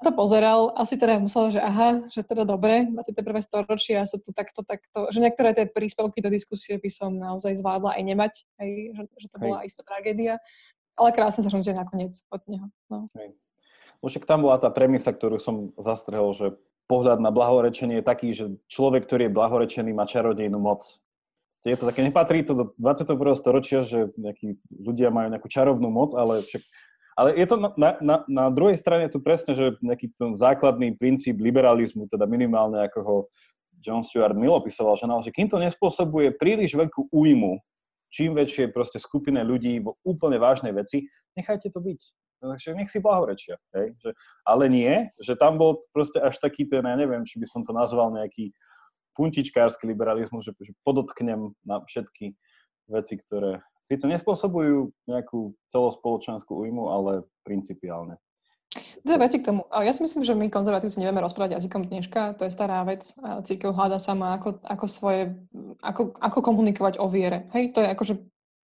to 0.04 0.12
pozeral, 0.14 0.72
asi 0.78 0.94
teda 0.94 1.18
musel, 1.18 1.50
že 1.50 1.58
aha, 1.58 2.06
že 2.12 2.22
teda 2.22 2.46
dobre, 2.46 2.86
21. 2.86 3.42
storočie 3.42 3.98
a 3.98 4.06
sa 4.06 4.20
tu 4.20 4.30
takto, 4.30 4.62
takto, 4.62 5.10
že 5.10 5.18
niektoré 5.18 5.56
tie 5.56 5.66
príspevky 5.66 6.22
do 6.22 6.30
diskusie 6.30 6.78
by 6.78 6.90
som 6.92 7.16
naozaj 7.18 7.58
zvládla 7.58 7.98
aj 7.98 8.02
nemať, 8.06 8.32
aj, 8.62 8.70
že, 8.94 9.02
že 9.18 9.28
to 9.32 9.36
bola 9.42 9.58
hej. 9.62 9.74
istá 9.74 9.82
tragédia, 9.82 10.34
ale 10.94 11.08
krásne 11.10 11.42
zhrnutie 11.42 11.74
nakoniec 11.74 12.14
od 12.30 12.42
neho. 12.46 12.66
No. 12.86 13.10
Hej. 13.18 13.34
Však 13.98 14.30
tam 14.30 14.46
bola 14.46 14.62
tá 14.62 14.70
premisa, 14.70 15.10
ktorú 15.10 15.42
som 15.42 15.74
zastrehol, 15.74 16.30
že 16.30 16.54
pohľad 16.86 17.18
na 17.18 17.34
blahorečenie 17.34 17.98
je 18.00 18.06
taký, 18.06 18.28
že 18.30 18.54
človek, 18.70 19.04
ktorý 19.04 19.28
je 19.28 19.36
blahorečený, 19.36 19.90
má 19.90 20.06
čarodejnú 20.06 20.56
moc. 20.56 20.80
Je 21.66 21.74
to 21.74 21.90
také, 21.90 22.06
nepatrí 22.06 22.46
to 22.46 22.54
do 22.54 22.64
21. 22.78 23.18
storočia, 23.34 23.82
že 23.82 24.14
nejakí 24.14 24.62
ľudia 24.70 25.10
majú 25.10 25.34
nejakú 25.34 25.50
čarovnú 25.50 25.90
moc, 25.90 26.14
ale 26.14 26.46
však 26.46 26.62
ale 27.18 27.34
je 27.34 27.46
to 27.50 27.58
na, 27.58 27.98
na, 27.98 28.16
na 28.30 28.46
druhej 28.46 28.78
strane 28.78 29.10
tu 29.10 29.18
presne, 29.18 29.58
že 29.58 29.74
nejaký 29.82 30.14
ten 30.14 30.38
základný 30.38 30.94
princíp 30.94 31.42
liberalizmu, 31.42 32.06
teda 32.06 32.30
minimálne 32.30 32.78
ako 32.86 32.98
ho 33.02 33.16
John 33.82 34.06
Stuart 34.06 34.38
Mill 34.38 34.54
opisoval, 34.54 34.94
že, 34.94 35.10
že 35.26 35.34
kým 35.34 35.50
to 35.50 35.58
nespôsobuje 35.58 36.38
príliš 36.38 36.78
veľkú 36.78 37.10
újmu, 37.10 37.58
čím 38.14 38.38
väčšie 38.38 38.70
proste 38.70 39.02
skupine 39.02 39.42
ľudí 39.42 39.82
vo 39.82 39.98
úplne 40.06 40.38
vážnej 40.38 40.70
veci, 40.70 41.10
nechajte 41.34 41.74
to 41.74 41.82
byť. 41.82 42.00
Takže 42.38 42.78
nech 42.78 42.86
si 42.86 43.02
blahorečia. 43.02 43.58
Hej? 43.74 43.98
Že, 43.98 44.10
ale 44.46 44.64
nie, 44.70 45.10
že 45.18 45.34
tam 45.34 45.58
bol 45.58 45.82
proste 45.90 46.22
až 46.22 46.38
taký 46.38 46.70
ten, 46.70 46.86
ja 46.86 46.94
neviem, 46.94 47.26
či 47.26 47.42
by 47.42 47.46
som 47.50 47.66
to 47.66 47.74
nazval 47.74 48.14
nejaký 48.14 48.54
puntičkársky 49.18 49.90
liberalizmus, 49.90 50.46
že, 50.46 50.54
že 50.62 50.70
podotknem 50.86 51.50
na 51.66 51.82
všetky 51.82 52.38
veci, 52.86 53.18
ktoré 53.18 53.58
síce 53.88 54.04
nespôsobujú 54.04 54.92
nejakú 55.08 55.56
celospoločenskú 55.72 56.68
újmu, 56.68 56.92
ale 56.92 57.24
principiálne. 57.42 58.20
Dve 59.00 59.16
veci 59.16 59.40
k 59.40 59.48
tomu. 59.48 59.64
Ja 59.72 59.96
si 59.96 60.04
myslím, 60.04 60.28
že 60.28 60.36
my 60.36 60.52
konzervatívci 60.52 61.00
nevieme 61.00 61.24
rozprávať 61.24 61.56
jazykom 61.56 61.88
dneška, 61.88 62.36
to 62.36 62.44
je 62.44 62.52
stará 62.52 62.84
vec. 62.84 63.08
Církev 63.48 63.72
hľada 63.72 63.96
sama, 63.96 64.36
ako, 64.36 64.60
ako, 64.60 64.86
svoje, 64.86 65.22
ako, 65.80 66.12
ako 66.20 66.38
komunikovať 66.44 67.00
o 67.00 67.08
viere. 67.08 67.48
Hej, 67.56 67.72
to 67.72 67.80
je 67.80 67.88
akože 67.88 68.14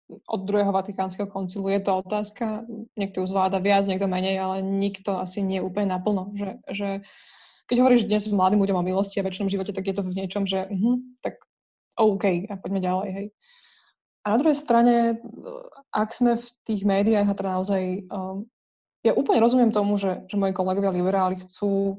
od 0.09 0.41
druhého 0.47 0.73
vatikánskeho 0.73 1.29
koncilu 1.29 1.69
je 1.69 1.81
to 1.83 2.01
otázka. 2.01 2.65
Niekto 2.97 3.27
zvláda 3.29 3.61
viac, 3.61 3.85
niekto 3.85 4.09
menej, 4.09 4.41
ale 4.41 4.63
nikto 4.63 5.19
asi 5.19 5.43
nie 5.43 5.61
je 5.61 5.67
úplne 5.67 5.93
naplno. 5.93 6.33
Že, 6.33 6.49
že 6.71 6.89
keď 7.69 7.77
hovoríš 7.83 8.09
dnes 8.09 8.25
mladým 8.31 8.57
ľuďom 8.57 8.79
o 8.79 8.87
milosti 8.87 9.21
a 9.21 9.25
väčšinom 9.27 9.51
živote, 9.53 9.75
tak 9.75 9.85
je 9.85 9.93
to 9.93 10.01
v 10.01 10.15
niečom, 10.17 10.49
že 10.49 10.65
uh, 10.65 10.97
tak 11.21 11.43
OK, 11.99 12.47
a 12.49 12.55
poďme 12.57 12.81
ďalej, 12.81 13.09
hej. 13.11 13.27
A 14.29 14.37
na 14.37 14.41
druhej 14.45 14.61
strane, 14.61 15.17
ak 15.89 16.13
sme 16.13 16.37
v 16.37 16.47
tých 16.61 16.85
médiách 16.85 17.33
a 17.33 17.33
teda 17.33 17.49
naozaj 17.57 18.05
um, 18.13 18.45
ja 19.01 19.17
úplne 19.17 19.41
rozumiem 19.41 19.73
tomu, 19.73 19.97
že, 19.97 20.21
že 20.29 20.37
moji 20.37 20.53
kolegovia 20.53 20.93
liberáli 20.93 21.41
chcú, 21.41 21.97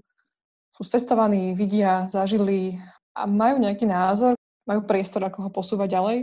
sú 0.71 0.83
cestovaní, 0.87 1.59
vidia, 1.59 2.07
zažili 2.07 2.79
a 3.19 3.27
majú 3.27 3.59
nejaký 3.59 3.83
názor, 3.83 4.39
majú 4.63 4.87
priestor, 4.87 5.27
ako 5.27 5.49
ho 5.49 5.51
posúvať 5.51 5.91
ďalej. 5.91 6.19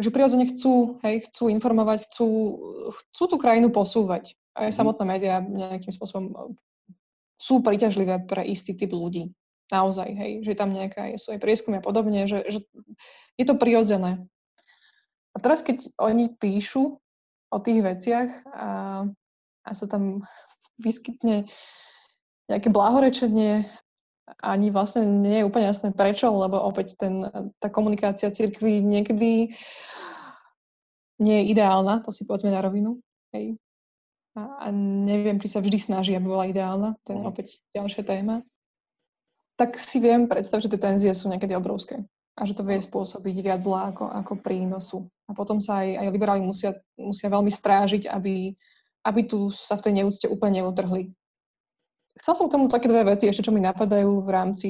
Takže 0.00 0.10
prirodzene 0.16 0.48
chcú, 0.48 0.96
hej, 1.04 1.28
chcú 1.28 1.52
informovať, 1.52 2.08
chcú, 2.08 2.28
chcú 2.96 3.24
tú 3.28 3.36
krajinu 3.36 3.68
posúvať. 3.68 4.32
Aj 4.56 4.72
mm. 4.72 4.74
samotné 4.74 5.04
médiá 5.04 5.44
nejakým 5.44 5.92
spôsobom 5.92 6.32
e, 6.32 6.56
sú 7.36 7.60
príťažlivé 7.60 8.24
pre 8.24 8.48
istý 8.48 8.72
typ 8.72 8.96
ľudí. 8.96 9.28
Naozaj, 9.68 10.08
hej, 10.08 10.32
že 10.40 10.56
tam 10.56 10.72
nejaká, 10.72 11.20
sú 11.20 11.36
aj 11.36 11.40
prieskumy 11.44 11.78
a 11.78 11.84
podobne, 11.84 12.24
že, 12.24 12.40
že 12.48 12.64
je 13.36 13.44
to 13.44 13.60
prirodzené. 13.60 14.24
A 15.32 15.36
teraz, 15.40 15.64
keď 15.64 15.88
oni 15.96 16.32
píšu 16.36 17.00
o 17.52 17.58
tých 17.60 17.80
veciach 17.80 18.30
a 18.52 18.68
a 19.62 19.70
sa 19.74 19.86
tam 19.86 20.26
vyskytne 20.82 21.46
nejaké 22.50 22.68
blahorečenie, 22.68 23.66
ani 24.42 24.70
vlastne 24.70 25.06
nie 25.06 25.42
je 25.42 25.46
úplne 25.46 25.70
jasné 25.70 25.94
prečo, 25.94 26.30
lebo 26.30 26.58
opäť 26.58 26.98
ten, 26.98 27.26
tá 27.58 27.68
komunikácia 27.70 28.30
cirkvi 28.30 28.82
niekedy 28.82 29.54
nie 31.22 31.36
je 31.42 31.48
ideálna, 31.54 32.02
to 32.02 32.10
si 32.10 32.26
povedzme 32.26 32.50
na 32.50 32.62
rovinu. 32.62 32.98
Hej. 33.30 33.58
A, 34.34 34.66
a 34.66 34.74
neviem, 35.06 35.38
či 35.38 35.52
sa 35.52 35.60
vždy 35.60 35.78
snaží, 35.78 36.12
aby 36.16 36.26
bola 36.26 36.48
ideálna, 36.48 36.96
to 37.04 37.14
je 37.14 37.18
mm. 37.20 37.28
opäť 37.28 37.46
ďalšia 37.76 38.02
téma. 38.02 38.42
Tak 39.60 39.76
si 39.76 40.00
viem 40.00 40.26
predstaviť, 40.26 40.66
že 40.66 40.72
tie 40.74 40.80
tenzie 40.80 41.12
sú 41.12 41.28
niekedy 41.28 41.54
obrovské 41.54 42.02
a 42.32 42.48
že 42.48 42.56
to 42.56 42.64
vie 42.64 42.80
spôsobiť 42.80 43.36
viac 43.44 43.60
zlá 43.60 43.92
ako, 43.92 44.08
ako 44.08 44.32
prínosu. 44.40 45.04
A 45.28 45.36
potom 45.36 45.60
sa 45.60 45.84
aj, 45.84 46.00
aj 46.00 46.06
liberáli 46.08 46.40
musia, 46.40 46.72
musia 46.96 47.28
veľmi 47.28 47.52
strážiť, 47.52 48.08
aby, 48.08 48.56
aby 49.04 49.20
tu 49.28 49.52
sa 49.52 49.76
v 49.76 49.84
tej 49.84 49.92
neúcte 50.00 50.26
úplne 50.32 50.64
neutrhli. 50.64 51.12
Chcel 52.16 52.34
som 52.36 52.46
k 52.48 52.54
tomu 52.56 52.72
také 52.72 52.88
dve 52.88 53.04
veci 53.04 53.28
ešte, 53.28 53.44
čo 53.48 53.52
mi 53.52 53.60
napadajú 53.60 54.24
v 54.24 54.30
rámci 54.32 54.68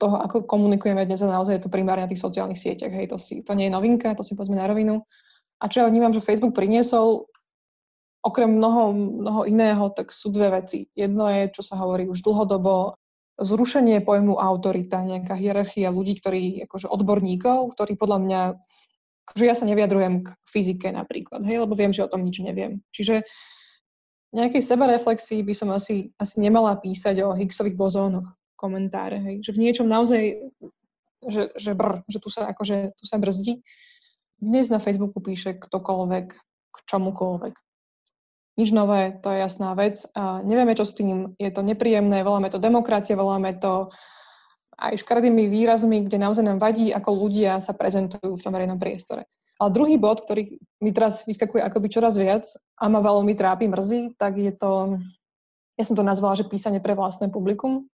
toho, 0.00 0.16
ako 0.16 0.48
komunikujeme 0.48 1.04
dnes 1.04 1.20
a 1.20 1.28
naozaj 1.28 1.60
je 1.60 1.64
to 1.68 1.72
primárne 1.72 2.08
na 2.08 2.10
tých 2.10 2.24
sociálnych 2.24 2.56
sieťach. 2.56 2.92
Hej, 2.92 3.12
to, 3.12 3.16
si, 3.20 3.44
to 3.44 3.52
nie 3.52 3.68
je 3.68 3.76
novinka, 3.76 4.16
to 4.16 4.24
si 4.24 4.32
povedzme 4.32 4.56
na 4.56 4.68
rovinu. 4.68 5.04
A 5.60 5.68
čo 5.68 5.84
ja 5.84 5.88
vnímam, 5.88 6.12
že 6.12 6.24
Facebook 6.24 6.56
priniesol, 6.56 7.28
okrem 8.24 8.48
mnoho, 8.48 8.92
mnoho 8.96 9.44
iného, 9.44 9.92
tak 9.92 10.12
sú 10.12 10.32
dve 10.32 10.60
veci. 10.60 10.88
Jedno 10.96 11.28
je, 11.28 11.52
čo 11.52 11.60
sa 11.64 11.76
hovorí 11.80 12.08
už 12.08 12.24
dlhodobo, 12.24 12.96
zrušenie 13.40 14.04
pojmu 14.04 14.36
autorita, 14.36 15.00
nejaká 15.00 15.32
hierarchia 15.34 15.88
ľudí, 15.88 16.20
ktorí, 16.20 16.68
akože 16.68 16.86
odborníkov, 16.92 17.72
ktorí 17.72 17.96
podľa 17.96 18.18
mňa, 18.20 18.40
akože 19.32 19.44
ja 19.48 19.56
sa 19.56 19.64
neviadrujem 19.64 20.28
k 20.28 20.28
fyzike 20.44 20.92
napríklad, 20.92 21.40
hej, 21.48 21.64
lebo 21.64 21.72
viem, 21.72 21.90
že 21.90 22.04
o 22.04 22.12
tom 22.12 22.20
nič 22.20 22.44
neviem. 22.44 22.84
Čiže 22.92 23.24
nejakej 24.36 24.62
sebareflexii 24.62 25.40
by 25.42 25.54
som 25.56 25.72
asi, 25.72 26.12
asi 26.20 26.36
nemala 26.38 26.76
písať 26.78 27.16
o 27.24 27.34
Higgsových 27.34 27.74
bozónoch 27.74 28.28
komentáre, 28.54 29.18
hej. 29.24 29.36
Že 29.40 29.50
v 29.56 29.62
niečom 29.64 29.88
naozaj, 29.88 30.22
že, 31.24 31.42
že 31.56 31.72
brr, 31.72 32.04
že 32.06 32.20
tu 32.20 32.28
sa 32.28 32.46
akože, 32.52 32.92
tu 32.94 33.04
sa 33.08 33.16
brzdí. 33.16 33.64
Dnes 34.36 34.68
na 34.68 34.78
Facebooku 34.78 35.20
píše 35.24 35.56
ktokoľvek 35.56 36.26
k 36.70 36.76
čomukoľvek. 36.86 37.54
Nič 38.60 38.76
nové, 38.76 39.16
to 39.24 39.32
je 39.32 39.40
jasná 39.40 39.72
vec. 39.72 40.04
A 40.12 40.44
nevieme, 40.44 40.76
čo 40.76 40.84
s 40.84 40.92
tým. 40.92 41.32
Je 41.40 41.48
to 41.48 41.64
nepríjemné, 41.64 42.20
voláme 42.20 42.52
to 42.52 42.60
demokracia, 42.60 43.16
voláme 43.16 43.56
to 43.56 43.88
aj 44.76 45.00
škaredými 45.00 45.48
výrazmi, 45.48 46.04
kde 46.04 46.20
naozaj 46.20 46.44
nám 46.44 46.60
vadí, 46.60 46.92
ako 46.92 47.24
ľudia 47.24 47.56
sa 47.56 47.72
prezentujú 47.72 48.36
v 48.36 48.44
tom 48.44 48.52
verejnom 48.52 48.76
priestore. 48.76 49.24
Ale 49.60 49.76
druhý 49.76 49.96
bod, 49.96 50.24
ktorý 50.24 50.56
mi 50.80 50.92
teraz 50.92 51.24
vyskakuje 51.24 51.60
akoby 51.60 51.88
čoraz 51.92 52.16
viac 52.16 52.48
a 52.80 52.88
ma 52.88 53.00
veľmi 53.04 53.36
trápi, 53.36 53.68
mrzí, 53.68 54.16
tak 54.16 54.40
je 54.40 54.52
to, 54.56 55.00
ja 55.76 55.84
som 55.84 55.96
to 55.96 56.04
nazvala, 56.04 56.36
že 56.36 56.48
písanie 56.48 56.80
pre 56.80 56.96
vlastné 56.96 57.28
publikum. 57.28 57.88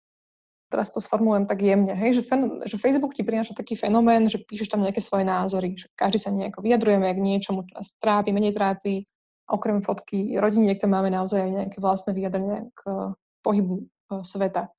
Teraz 0.70 0.90
to 0.90 0.98
sformulujem 0.98 1.46
tak 1.46 1.62
jemne, 1.62 1.94
hej, 1.94 2.18
že, 2.18 2.22
fen, 2.26 2.58
že 2.66 2.74
Facebook 2.78 3.14
ti 3.14 3.22
prináša 3.22 3.54
taký 3.54 3.78
fenomén, 3.78 4.26
že 4.26 4.42
píšeš 4.42 4.70
tam 4.70 4.82
nejaké 4.82 4.98
svoje 4.98 5.22
názory, 5.26 5.78
že 5.78 5.86
každý 5.94 6.18
sa 6.22 6.34
nejako 6.34 6.62
vyjadrujeme 6.62 7.06
k 7.06 7.22
niečomu, 7.22 7.66
čo 7.66 7.74
nás 7.78 7.90
trápi, 8.02 8.34
menej 8.34 8.54
trápi. 8.54 9.06
Okrem 9.46 9.82
fotky 9.82 10.34
rodiniek 10.38 10.82
tam 10.82 10.94
máme 10.94 11.10
naozaj 11.10 11.38
aj 11.38 11.50
nejaké 11.50 11.78
vlastné 11.78 12.10
vyjadrenia 12.14 12.66
k 12.74 13.14
pohybu 13.46 13.82
e, 13.82 13.84
sveta. 14.26 14.74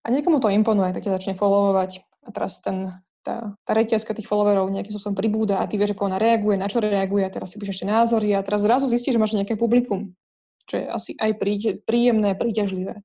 A 0.00 0.06
niekomu 0.08 0.38
to 0.38 0.48
imponuje, 0.48 0.94
tak 0.94 1.04
ťa 1.04 1.18
začne 1.18 1.34
followovať. 1.34 2.06
A 2.24 2.28
teraz 2.30 2.62
ten 2.62 3.02
tá, 3.20 3.52
tá 3.64 3.72
reťazka 3.76 4.16
tých 4.16 4.28
followerov 4.28 4.72
nejakým 4.72 4.92
spôsobom 4.96 5.16
pribúda 5.16 5.60
a 5.60 5.68
ty 5.68 5.76
vieš, 5.76 5.92
ako 5.92 6.08
ona 6.08 6.18
reaguje, 6.20 6.56
na 6.56 6.68
čo 6.68 6.80
reaguje 6.80 7.24
a 7.24 7.32
teraz 7.32 7.52
si 7.52 7.60
píšeš 7.60 7.84
ešte 7.84 7.86
názory 7.88 8.32
a 8.32 8.44
teraz 8.44 8.64
zrazu 8.64 8.88
zistíš, 8.88 9.16
že 9.16 9.22
máš 9.22 9.36
nejaké 9.36 9.60
publikum, 9.60 10.16
čo 10.64 10.80
je 10.80 10.84
asi 10.88 11.10
aj 11.20 11.36
príjemné, 11.84 12.32
príťažlivé. 12.36 13.04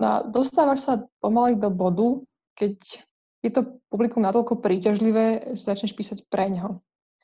No 0.00 0.06
a 0.08 0.16
dostávaš 0.26 0.88
sa 0.88 1.04
pomaly 1.20 1.60
do 1.60 1.68
bodu, 1.68 2.24
keď 2.56 2.74
je 3.44 3.50
to 3.52 3.78
publikum 3.92 4.24
natoľko 4.24 4.58
príťažlivé, 4.58 5.54
že 5.54 5.62
začneš 5.62 5.94
písať 5.94 6.18
pre 6.26 6.48
ňo. 6.50 6.80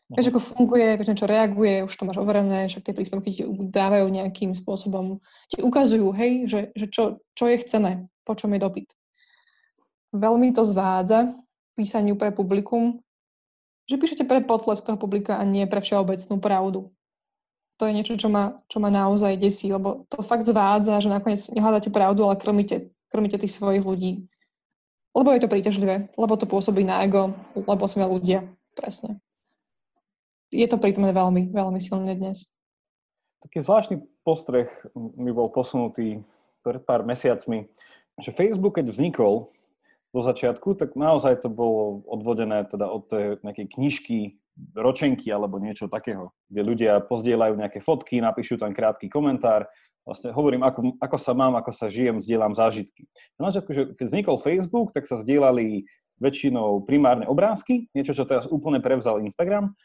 Vieš, 0.09 0.33
ako 0.33 0.41
funguje, 0.41 0.97
vieš, 0.97 1.21
čo 1.21 1.29
reaguje, 1.29 1.85
už 1.85 1.93
to 1.93 2.09
máš 2.09 2.17
overené, 2.17 2.65
však 2.73 2.81
tie 2.81 2.97
príspevky 2.97 3.29
ti 3.29 3.43
dávajú 3.45 4.09
nejakým 4.09 4.57
spôsobom, 4.57 5.21
ti 5.53 5.61
ukazujú, 5.61 6.09
hej, 6.17 6.49
že, 6.49 6.61
že 6.73 6.87
čo, 6.89 7.21
čo 7.37 7.45
je 7.45 7.61
chcené, 7.61 8.09
po 8.25 8.33
čom 8.33 8.57
je 8.57 8.61
dopyt 8.65 8.89
veľmi 10.13 10.57
to 10.57 10.65
zvádza 10.65 11.37
písaniu 11.77 12.17
pre 12.17 12.33
publikum, 12.33 13.01
že 13.89 14.01
píšete 14.01 14.25
pre 14.25 14.45
potles 14.45 14.83
toho 14.85 14.99
publika 15.01 15.37
a 15.37 15.45
nie 15.45 15.65
pre 15.69 15.81
všeobecnú 15.81 16.41
pravdu. 16.41 16.93
To 17.79 17.87
je 17.87 17.95
niečo, 17.95 18.19
čo 18.19 18.27
ma, 18.27 18.59
čo 18.67 18.83
ma 18.83 18.91
naozaj 18.91 19.39
desí, 19.39 19.71
lebo 19.71 20.03
to 20.11 20.19
fakt 20.27 20.43
zvádza, 20.43 20.99
že 20.99 21.09
nakoniec 21.09 21.47
nehľadáte 21.47 21.95
pravdu, 21.95 22.27
ale 22.27 22.35
krmíte, 22.35 22.91
krmíte 23.07 23.39
tých 23.39 23.55
svojich 23.55 23.87
ľudí. 23.87 24.27
Lebo 25.15 25.31
je 25.31 25.41
to 25.41 25.49
príťažlivé, 25.49 26.11
lebo 26.19 26.35
to 26.35 26.51
pôsobí 26.51 26.83
na 26.83 27.07
ego, 27.07 27.33
lebo 27.55 27.87
sme 27.87 28.11
ľudia. 28.11 28.51
Presne. 28.75 29.23
Je 30.49 30.67
to 30.69 30.81
prítomné 30.81 31.13
veľmi, 31.13 31.53
veľmi 31.53 31.81
silné 31.81 32.17
dnes. 32.17 32.49
Taký 33.45 33.63
zvláštny 33.63 33.97
postreh 34.27 34.67
mi 34.97 35.31
bol 35.31 35.53
posunutý 35.53 36.25
pred 36.65 36.83
pár 36.83 37.07
mesiacmi, 37.07 37.71
že 38.19 38.35
Facebook, 38.35 38.81
keď 38.81 38.91
vznikol, 38.91 39.53
do 40.09 40.21
začiatku, 40.25 40.73
tak 40.81 40.97
naozaj 40.97 41.45
to 41.45 41.53
bolo 41.53 42.01
odvodené 42.09 42.65
teda 42.65 42.89
od 42.89 43.13
tej 43.13 43.37
nejakej 43.45 43.67
knižky, 43.77 44.19
ročenky 44.75 45.31
alebo 45.31 45.61
niečo 45.61 45.87
takého, 45.87 46.35
kde 46.51 46.63
ľudia 46.65 46.93
pozdieľajú 47.05 47.55
nejaké 47.55 47.79
fotky, 47.79 48.19
napíšu 48.19 48.59
tam 48.59 48.75
krátky 48.75 49.07
komentár, 49.13 49.69
vlastne 50.03 50.33
hovorím, 50.33 50.65
ako, 50.65 50.99
ako 50.99 51.17
sa 51.21 51.33
mám, 51.37 51.55
ako 51.61 51.71
sa 51.71 51.93
žijem, 51.93 52.19
zdieľam 52.19 52.57
zážitky. 52.57 53.07
Na 53.37 53.53
začiatku, 53.53 53.71
že 53.77 53.83
keď 53.95 54.05
vznikol 54.09 54.37
Facebook, 54.41 54.91
tak 54.97 55.05
sa 55.05 55.21
zdieľali 55.21 55.85
väčšinou 56.19 56.83
primárne 56.83 57.29
obrázky, 57.29 57.87
niečo, 57.95 58.17
čo 58.17 58.27
teraz 58.27 58.49
úplne 58.51 58.83
prevzal 58.83 59.23
Instagram, 59.23 59.77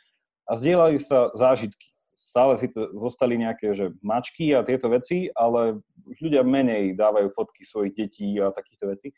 a 0.47 0.51
zdieľali 0.55 0.99
sa 0.99 1.31
zážitky. 1.33 1.91
Stále 2.13 2.57
síce 2.57 2.77
zostali 2.77 3.37
nejaké 3.37 3.77
že 3.77 3.93
mačky 4.01 4.53
a 4.57 4.65
tieto 4.65 4.89
veci, 4.89 5.29
ale 5.37 5.81
už 6.09 6.17
ľudia 6.29 6.41
menej 6.41 6.97
dávajú 6.97 7.29
fotky 7.29 7.61
svojich 7.61 7.93
detí 7.93 8.41
a 8.41 8.49
takýchto 8.49 8.89
vecí. 8.89 9.13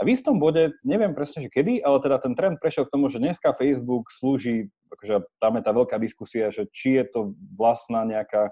A 0.00 0.06
v 0.06 0.16
istom 0.16 0.40
bode, 0.40 0.72
neviem 0.80 1.12
presne, 1.12 1.44
že 1.44 1.52
kedy, 1.52 1.84
ale 1.84 2.00
teda 2.00 2.16
ten 2.24 2.32
trend 2.32 2.56
prešiel 2.56 2.88
k 2.88 2.94
tomu, 2.96 3.12
že 3.12 3.20
dneska 3.20 3.52
Facebook 3.52 4.08
slúži, 4.08 4.72
akože 4.88 5.28
tam 5.36 5.60
je 5.60 5.62
tá 5.66 5.72
veľká 5.76 5.96
diskusia, 6.00 6.48
že 6.48 6.64
či 6.72 6.96
je 6.96 7.04
to 7.04 7.20
vlastná 7.52 8.08
nejaká, 8.08 8.48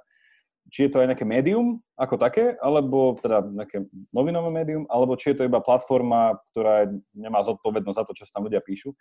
či 0.69 0.87
je 0.87 0.91
to 0.93 1.01
aj 1.01 1.09
nejaké 1.15 1.25
médium 1.25 1.81
ako 1.97 2.21
také, 2.21 2.55
alebo 2.61 3.17
teda 3.19 3.41
nejaké 3.43 3.89
novinové 4.13 4.53
médium, 4.53 4.85
alebo 4.93 5.17
či 5.17 5.33
je 5.33 5.43
to 5.43 5.47
iba 5.49 5.65
platforma, 5.65 6.37
ktorá 6.53 6.89
nemá 7.17 7.41
zodpovednosť 7.43 7.99
za 7.99 8.05
to, 8.05 8.13
čo 8.13 8.29
tam 8.29 8.47
ľudia 8.47 8.61
píšu. 8.61 8.93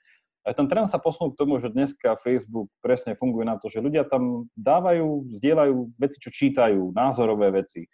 A 0.48 0.56
ten 0.56 0.66
trend 0.72 0.88
sa 0.88 0.98
posunul 0.98 1.36
k 1.36 1.40
tomu, 1.44 1.60
že 1.60 1.68
dneska 1.70 2.16
Facebook 2.24 2.72
presne 2.80 3.20
funguje 3.20 3.44
na 3.44 3.60
to, 3.60 3.68
že 3.68 3.84
ľudia 3.84 4.08
tam 4.08 4.48
dávajú, 4.56 5.36
zdieľajú 5.38 5.76
veci, 6.00 6.18
čo 6.24 6.32
čítajú, 6.32 6.96
názorové 6.96 7.52
veci, 7.52 7.86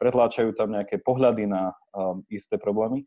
pretláčajú 0.00 0.56
tam 0.56 0.72
nejaké 0.72 0.98
pohľady 1.04 1.44
na 1.44 1.76
um, 1.92 2.24
isté 2.32 2.56
problémy 2.56 3.04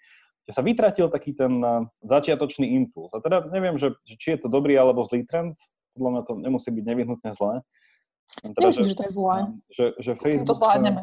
že 0.49 0.57
sa 0.57 0.65
vytratil 0.65 1.07
taký 1.07 1.37
ten 1.37 1.53
eh, 1.61 1.85
začiatočný 2.01 2.65
impuls. 2.75 3.13
A 3.13 3.21
teda 3.21 3.45
neviem, 3.53 3.77
že, 3.77 3.93
že 4.03 4.17
či 4.17 4.27
je 4.35 4.39
to 4.43 4.49
dobrý 4.49 4.73
alebo 4.73 5.05
zlý 5.05 5.21
trend, 5.23 5.53
podľa 5.93 6.09
mňa 6.11 6.21
to 6.25 6.33
nemusí 6.39 6.69
byť 6.71 6.85
nevyhnutne 6.87 7.31
zlé. 7.35 7.61
Teda, 8.39 8.71
Nemyslím, 8.71 8.87
že, 8.87 8.91
že 8.95 8.97
to 8.97 9.03
je 9.03 9.13
zlé. 9.13 9.37
Že, 9.67 9.85
že 9.99 10.11
Facebook, 10.15 10.47
to 10.47 10.57
zvládneme. 10.57 11.01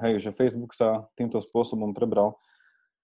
hej, 0.00 0.14
že 0.24 0.30
Facebook 0.32 0.72
sa 0.72 1.04
týmto 1.14 1.38
spôsobom 1.38 1.92
prebral. 1.92 2.40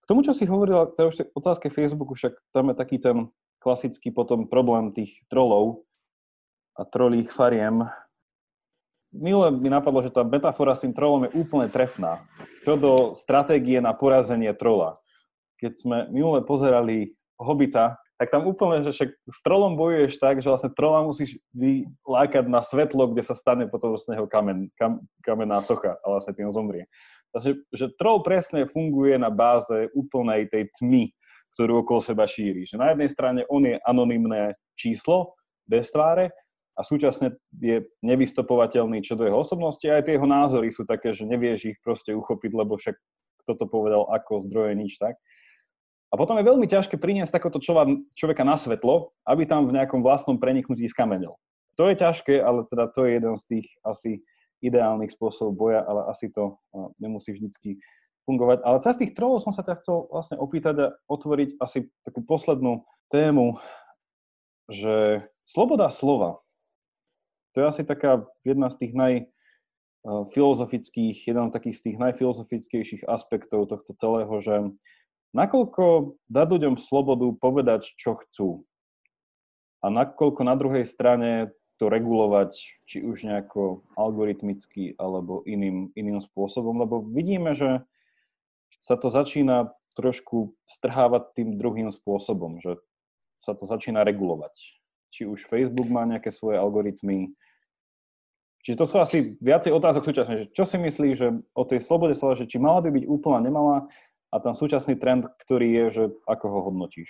K 0.03 0.09
tomu, 0.09 0.24
čo 0.24 0.32
si 0.32 0.49
hovorila, 0.49 0.89
teda 0.89 1.11
už 1.11 1.16
otázke 1.37 1.68
Facebooku, 1.68 2.14
však 2.16 2.32
tam 2.55 2.72
je 2.72 2.74
taký 2.78 2.97
ten 3.03 3.28
klasický 3.59 4.14
potom 4.14 4.47
problém 4.47 4.95
tých 4.95 5.26
trolov 5.26 5.82
a 6.78 6.87
trolých 6.87 7.34
fariem. 7.34 7.84
Milé 9.11 9.49
mi 9.51 9.66
napadlo, 9.66 10.05
že 10.05 10.14
tá 10.14 10.22
metafora 10.22 10.76
s 10.76 10.84
tým 10.84 10.95
trolom 10.95 11.26
je 11.26 11.34
úplne 11.34 11.66
trefná. 11.66 12.22
Čo 12.62 12.78
do 12.78 12.93
stratégie 13.18 13.82
na 13.82 13.97
porazenie 13.97 14.53
trola. 14.55 15.01
Keď 15.57 15.72
sme 15.72 15.99
minule 16.12 16.45
pozerali 16.45 17.16
Hobita, 17.41 17.99
tak 18.17 18.33
tam 18.33 18.49
úplne, 18.49 18.81
že 18.81 18.97
však 18.97 19.11
s 19.29 19.39
trolom 19.45 19.77
bojuješ 19.77 20.17
tak, 20.17 20.41
že 20.41 20.49
vlastne 20.49 20.73
trola 20.73 21.05
musíš 21.05 21.37
vylákať 21.53 22.49
na 22.49 22.64
svetlo, 22.64 23.12
kde 23.12 23.21
sa 23.21 23.37
stane 23.37 23.69
potom 23.69 23.93
z 23.93 24.17
neho 24.17 24.25
kamen, 24.25 24.73
kam, 24.81 25.05
kamenná 25.21 25.61
socha 25.61 26.01
a 26.01 26.07
vlastne 26.09 26.33
tým 26.33 26.49
zomrie. 26.49 26.89
Takže 27.37 27.61
že 27.77 27.87
troll 28.01 28.25
presne 28.25 28.64
funguje 28.64 29.21
na 29.21 29.29
báze 29.29 29.93
úplnej 29.93 30.49
tej 30.49 30.73
tmy, 30.81 31.12
ktorú 31.53 31.85
okolo 31.85 32.01
seba 32.01 32.25
šíri. 32.25 32.64
Že 32.64 32.81
na 32.81 32.97
jednej 32.97 33.09
strane 33.12 33.41
on 33.53 33.69
je 33.69 33.77
anonymné 33.85 34.57
číslo, 34.73 35.37
bez 35.69 35.93
tváre, 35.93 36.33
a 36.77 36.85
súčasne 36.85 37.33
je 37.57 37.89
nevystopovateľný 38.05 39.01
čo 39.01 39.17
do 39.17 39.25
jeho 39.25 39.41
osobnosti 39.41 39.83
a 39.89 39.97
aj 39.97 40.05
tie 40.05 40.21
jeho 40.21 40.29
názory 40.29 40.69
sú 40.69 40.85
také, 40.85 41.17
že 41.17 41.25
nevieš 41.25 41.73
ich 41.73 41.79
proste 41.81 42.12
uchopiť, 42.12 42.53
lebo 42.53 42.77
však 42.77 42.93
kto 43.45 43.53
to 43.57 43.64
povedal 43.64 44.05
ako 44.12 44.45
zdroje, 44.45 44.77
nič 44.77 45.01
tak. 45.01 45.17
A 46.11 46.15
potom 46.15 46.39
je 46.39 46.47
veľmi 46.47 46.71
ťažké 46.71 46.97
priniesť 47.03 47.35
takéto 47.39 47.59
človeka 48.15 48.45
na 48.47 48.55
svetlo, 48.55 49.11
aby 49.27 49.43
tam 49.47 49.67
v 49.67 49.75
nejakom 49.75 50.07
vlastnom 50.07 50.39
preniknutí 50.39 50.87
skamenil. 50.87 51.35
To 51.77 51.91
je 51.91 51.99
ťažké, 51.99 52.41
ale 52.41 52.65
teda 52.71 52.89
to 52.95 53.05
je 53.05 53.11
jeden 53.21 53.35
z 53.37 53.45
tých 53.47 53.67
asi 53.85 54.23
ideálnych 54.65 55.13
spôsobov 55.13 55.53
boja, 55.53 55.85
ale 55.85 56.09
asi 56.09 56.33
to 56.33 56.57
nemusí 56.97 57.37
vždycky 57.37 57.77
fungovať. 58.25 58.65
Ale 58.65 58.81
cez 58.81 58.97
tých 58.97 59.13
trolov 59.13 59.45
som 59.45 59.53
sa 59.53 59.61
ťa 59.67 59.77
chcel 59.83 60.09
vlastne 60.09 60.41
opýtať 60.41 60.77
a 60.81 60.95
otvoriť 61.07 61.61
asi 61.61 61.93
takú 62.03 62.25
poslednú 62.25 62.87
tému, 63.13 63.61
že 64.67 65.23
sloboda 65.47 65.93
slova, 65.93 66.43
to 67.55 67.63
je 67.63 67.71
asi 67.71 67.83
taká 67.87 68.27
jedna 68.43 68.69
z 68.69 68.77
tých 68.83 68.93
najfilozofických, 70.05 71.29
jeden 71.29 71.49
z 71.49 71.53
takých 71.55 71.77
z 71.77 71.83
tých 71.89 71.97
najfilozofickejších 72.03 73.03
aspektov 73.09 73.71
tohto 73.71 73.95
celého, 73.95 74.35
že 74.43 74.75
Nakoľko 75.37 76.16
dať 76.32 76.47
ľuďom 76.49 76.74
slobodu 76.80 77.28
povedať, 77.37 77.93
čo 78.01 78.16
chcú 78.16 78.64
a 79.84 79.93
nakoľko 79.93 80.41
na 80.49 80.57
druhej 80.57 80.89
strane 80.89 81.53
to 81.76 81.93
regulovať, 81.93 82.57
či 82.89 83.05
už 83.05 83.28
nejako 83.28 83.84
algoritmicky 84.01 84.97
alebo 84.97 85.45
iným, 85.45 85.93
iným 85.93 86.24
spôsobom, 86.24 86.80
lebo 86.80 87.05
vidíme, 87.05 87.53
že 87.53 87.84
sa 88.80 88.97
to 88.97 89.12
začína 89.12 89.76
trošku 89.93 90.57
strhávať 90.64 91.37
tým 91.37 91.61
druhým 91.61 91.93
spôsobom, 91.93 92.61
že 92.64 92.80
sa 93.45 93.53
to 93.53 93.68
začína 93.68 94.09
regulovať. 94.09 94.57
Či 95.12 95.28
už 95.28 95.45
Facebook 95.45 95.89
má 95.93 96.09
nejaké 96.09 96.32
svoje 96.32 96.57
algoritmy. 96.57 97.37
Čiže 98.64 98.80
to 98.80 98.87
sú 98.89 98.97
asi 98.99 99.37
viacej 99.39 99.70
otázok 99.70 100.03
súčasne, 100.03 100.34
že 100.45 100.47
čo 100.51 100.64
si 100.64 100.80
myslíš, 100.80 101.14
že 101.14 101.28
o 101.53 101.62
tej 101.68 101.84
slobode 101.84 102.16
slova, 102.16 102.41
že 102.41 102.49
či 102.49 102.57
mala 102.57 102.80
by 102.80 102.91
byť 102.91 103.05
úplná, 103.05 103.39
nemala, 103.45 103.87
a 104.37 104.45
ten 104.45 104.53
súčasný 104.53 105.01
trend, 105.01 105.24
ktorý 105.41 105.68
je, 105.72 105.84
že 105.89 106.05
ako 106.28 106.45
ho 106.53 106.59
hodnotíš? 106.68 107.09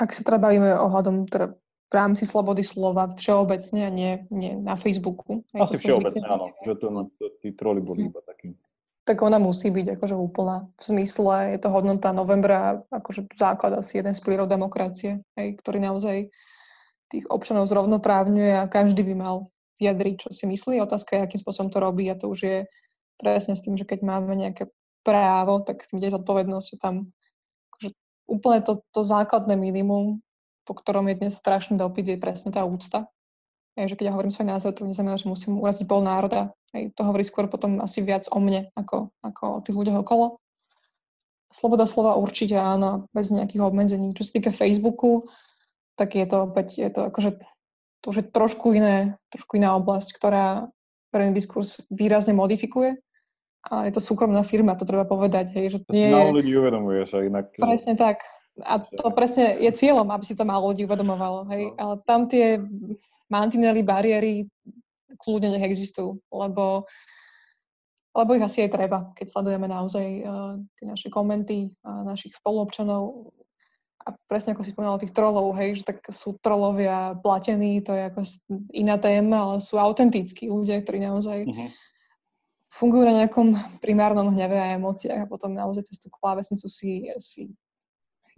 Ak 0.00 0.16
sa 0.16 0.24
teda 0.24 0.40
bavíme 0.40 0.72
ohľadom 0.72 1.28
teda 1.28 1.52
v 1.90 1.94
rámci 1.98 2.22
slobody 2.24 2.62
slova 2.62 3.10
všeobecne 3.18 3.80
a 3.84 3.90
nie, 3.90 4.12
nie 4.30 4.54
na 4.56 4.78
Facebooku. 4.78 5.42
Asi 5.52 5.76
všeobecne, 5.76 6.22
áno, 6.22 6.54
že 6.62 6.78
to, 6.78 6.86
to, 7.18 7.26
tí 7.42 7.50
troli 7.58 7.82
boli 7.82 8.06
iba 8.06 8.22
takí. 8.22 8.54
Tak 9.02 9.18
ona 9.26 9.42
musí 9.42 9.74
byť 9.74 9.98
akože 9.98 10.14
úplná. 10.14 10.70
V 10.78 10.82
zmysle 10.86 11.58
je 11.58 11.58
to 11.58 11.68
hodnota 11.74 12.14
novembra, 12.14 12.86
akože 12.94 13.34
základ 13.34 13.74
asi 13.74 13.98
jeden 13.98 14.14
z 14.14 14.22
plírov 14.22 14.46
demokracie, 14.46 15.18
hej, 15.34 15.58
ktorý 15.58 15.82
naozaj 15.82 16.30
tých 17.10 17.26
občanov 17.26 17.66
zrovnoprávňuje 17.66 18.54
a 18.54 18.70
každý 18.70 19.02
by 19.02 19.14
mal 19.18 19.36
vyjadriť, 19.82 20.14
čo 20.14 20.28
si 20.30 20.46
myslí. 20.46 20.78
Otázka 20.78 21.18
je, 21.18 21.26
akým 21.26 21.42
spôsobom 21.42 21.74
to 21.74 21.82
robí 21.82 22.06
a 22.06 22.14
to 22.14 22.30
už 22.30 22.40
je 22.46 22.58
presne 23.18 23.58
s 23.58 23.66
tým, 23.66 23.74
že 23.74 23.82
keď 23.82 24.06
máme 24.06 24.30
nejaké 24.38 24.70
právo, 25.02 25.64
tak 25.64 25.84
si 25.84 25.96
ide 25.96 26.12
zodpovednosť, 26.12 26.66
že 26.66 26.76
tam 26.78 26.94
akože 27.72 27.88
úplne 28.28 28.60
to, 28.64 28.84
to 28.92 29.00
základné 29.02 29.56
minimum, 29.56 30.20
po 30.64 30.72
ktorom 30.76 31.08
je 31.10 31.18
dnes 31.18 31.34
strašný 31.34 31.80
dopyt, 31.80 32.06
je 32.06 32.18
presne 32.20 32.50
tá 32.52 32.62
úcta. 32.62 33.08
Hej, 33.78 33.94
že 33.94 33.96
keď 33.96 34.04
ja 34.10 34.14
hovorím 34.14 34.34
svoj 34.34 34.48
názor, 34.50 34.70
to 34.74 34.86
neznamená, 34.86 35.16
že 35.16 35.30
musím 35.30 35.56
uraziť 35.58 35.86
pol 35.86 36.02
národa. 36.04 36.52
Hej, 36.74 36.94
to 36.94 37.02
hovorí 37.06 37.24
skôr 37.24 37.46
potom 37.46 37.80
asi 37.82 38.02
viac 38.02 38.26
o 38.30 38.38
mne, 38.38 38.70
ako, 38.74 39.10
ako 39.24 39.42
o 39.58 39.62
tých 39.62 39.76
ľuďoch 39.78 40.02
okolo. 40.04 40.38
Sloboda 41.50 41.86
slova 41.86 42.14
určite 42.14 42.54
áno, 42.54 43.10
bez 43.10 43.34
nejakých 43.34 43.62
obmedzení. 43.62 44.14
Čo 44.14 44.22
sa 44.22 44.32
týka 44.38 44.50
Facebooku, 44.54 45.26
tak 45.98 46.14
je 46.14 46.26
to 46.26 46.46
opäť, 46.46 46.78
je 46.78 46.90
to 46.90 47.10
akože 47.10 47.42
to 48.00 48.16
už 48.16 48.16
je 48.24 48.26
trošku 48.32 48.72
iné, 48.72 49.20
trošku 49.28 49.60
iná 49.60 49.76
oblasť, 49.76 50.16
ktorá 50.16 50.72
verejný 51.12 51.36
diskurs 51.36 51.84
výrazne 51.92 52.32
modifikuje 52.32 52.96
a 53.68 53.84
je 53.84 53.92
to 53.92 54.00
súkromná 54.00 54.40
firma, 54.40 54.72
to 54.72 54.88
treba 54.88 55.04
povedať. 55.04 55.52
Hej, 55.52 55.66
že 55.76 55.78
to 55.84 55.92
nie 55.92 56.08
si 56.08 56.12
málo 56.12 56.32
ľudí 56.40 56.52
uvedomuje 56.56 57.04
sa 57.04 57.20
inak. 57.20 57.52
Presne 57.60 57.94
tak. 57.96 58.24
A 58.64 58.80
to 58.80 59.12
presne 59.12 59.60
je 59.60 59.70
cieľom, 59.72 60.08
aby 60.08 60.24
si 60.24 60.34
to 60.36 60.48
málo 60.48 60.72
ľudí 60.72 60.88
uvedomovalo. 60.88 61.44
Hej. 61.52 61.62
No. 61.68 61.76
Ale 61.76 61.94
tam 62.08 62.20
tie 62.24 62.56
mantinely, 63.28 63.84
bariéry 63.84 64.48
kľudne 65.20 65.52
nech 65.52 65.68
existujú, 65.68 66.16
lebo, 66.32 66.88
lebo 68.16 68.30
ich 68.32 68.44
asi 68.44 68.64
aj 68.64 68.70
treba, 68.72 68.98
keď 69.12 69.26
sledujeme 69.28 69.68
naozaj 69.68 70.06
uh, 70.24 70.56
tie 70.80 70.86
naše 70.88 71.12
komenty 71.12 71.68
uh, 71.84 72.00
našich 72.00 72.32
spoluobčanov. 72.40 73.28
A 74.00 74.16
presne 74.24 74.56
ako 74.56 74.64
si 74.64 74.72
spomínala 74.72 74.96
tých 74.96 75.12
trolov, 75.12 75.52
hej, 75.60 75.84
že 75.84 75.92
tak 75.92 76.00
sú 76.08 76.40
trolovia 76.40 77.12
platení, 77.20 77.84
to 77.84 77.92
je 77.92 78.08
ako 78.08 78.20
iná 78.72 78.96
téma, 78.96 79.44
ale 79.44 79.56
sú 79.60 79.76
autentickí 79.76 80.48
ľudia, 80.48 80.80
ktorí 80.80 81.04
naozaj 81.04 81.44
uh-huh 81.44 81.68
fungujú 82.70 83.02
na 83.02 83.26
nejakom 83.26 83.58
primárnom 83.82 84.30
hneve 84.30 84.54
a 84.54 84.78
emóciách 84.78 85.26
a 85.26 85.30
potom 85.30 85.52
naozaj 85.52 85.90
cez 85.90 85.98
tú 85.98 86.08
klávesnicu 86.08 86.70
si, 86.70 87.10
si 87.18 87.50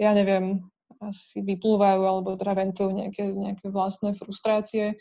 ja 0.01 0.17
neviem, 0.17 0.65
asi 1.05 1.45
vyplúvajú 1.45 2.03
alebo 2.03 2.35
teda 2.37 2.57
nejaké, 2.57 3.29
nejaké 3.33 3.69
vlastné 3.69 4.17
frustrácie, 4.17 4.97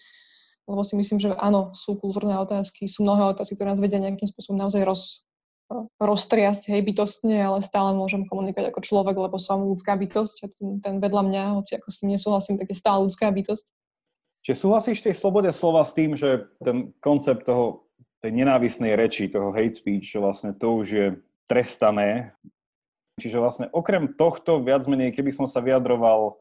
lebo 0.68 0.82
si 0.84 1.00
myslím, 1.00 1.20
že 1.20 1.32
áno, 1.40 1.72
sú 1.72 1.96
kultúrne 1.96 2.36
otázky, 2.38 2.92
sú 2.92 3.08
mnohé 3.08 3.32
otázky, 3.34 3.56
ktoré 3.56 3.72
nás 3.72 3.82
vedia 3.84 4.04
nejakým 4.04 4.28
spôsobom 4.28 4.60
naozaj 4.60 4.84
roz, 4.84 5.24
roztriasť 6.00 6.68
hej, 6.68 6.82
bytostne, 6.84 7.40
ale 7.40 7.64
stále 7.64 7.96
môžem 7.96 8.28
komunikovať 8.28 8.76
ako 8.76 8.82
človek, 8.84 9.16
lebo 9.16 9.40
som 9.40 9.64
ľudská 9.64 9.96
bytosť 9.96 10.36
a 10.44 10.48
ten, 10.52 10.68
ten 10.84 10.96
vedľa 11.00 11.24
mňa, 11.28 11.44
hoci 11.56 11.80
ako 11.80 11.88
s 11.88 12.00
tým 12.04 12.10
nesúhlasím, 12.14 12.56
tak 12.60 12.68
je 12.68 12.78
stále 12.78 13.08
ľudská 13.08 13.32
bytosť. 13.32 13.66
Čiže 14.42 14.58
súhlasíš 14.58 15.06
tej 15.06 15.14
slobode 15.14 15.54
slova 15.54 15.86
s 15.86 15.94
tým, 15.94 16.18
že 16.18 16.50
ten 16.66 16.98
koncept 16.98 17.46
toho 17.46 17.86
tej 18.22 18.32
nenávisnej 18.32 18.94
reči, 18.94 19.28
toho 19.28 19.50
hate 19.50 19.74
speech, 19.74 20.14
že 20.14 20.22
vlastne 20.22 20.54
to 20.54 20.78
už 20.78 20.88
je 20.88 21.08
trestané. 21.50 22.38
Čiže 23.18 23.42
vlastne 23.42 23.66
okrem 23.74 24.14
tohto, 24.14 24.62
viac 24.62 24.86
menej, 24.86 25.12
keby 25.12 25.34
som 25.34 25.50
sa 25.50 25.60
vyjadroval, 25.60 26.38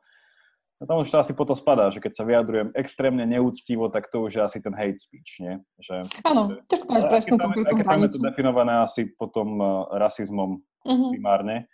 no 0.78 0.84
tam 0.84 1.00
už 1.00 1.08
to 1.08 1.18
asi 1.18 1.32
potom 1.32 1.56
spadá, 1.56 1.88
že 1.88 1.98
keď 1.98 2.12
sa 2.14 2.24
vyjadrujem 2.28 2.68
extrémne 2.76 3.24
neúctivo, 3.24 3.88
tak 3.88 4.12
to 4.12 4.28
už 4.28 4.38
je 4.38 4.42
asi 4.44 4.58
ten 4.60 4.76
hate 4.76 5.00
speech, 5.00 5.40
nie? 5.40 5.56
Že, 5.80 6.08
Áno, 6.24 6.60
ťažko 6.68 6.88
mať 6.88 7.04
presnú 7.08 7.36
konkrétnu 7.40 7.76
hranicu. 7.80 8.04
je 8.06 8.12
to 8.16 8.20
definované 8.22 8.72
asi 8.84 9.08
potom 9.16 9.48
uh, 9.58 9.88
rasizmom 9.96 10.60
uh-huh. 10.60 11.10
primárne. 11.16 11.68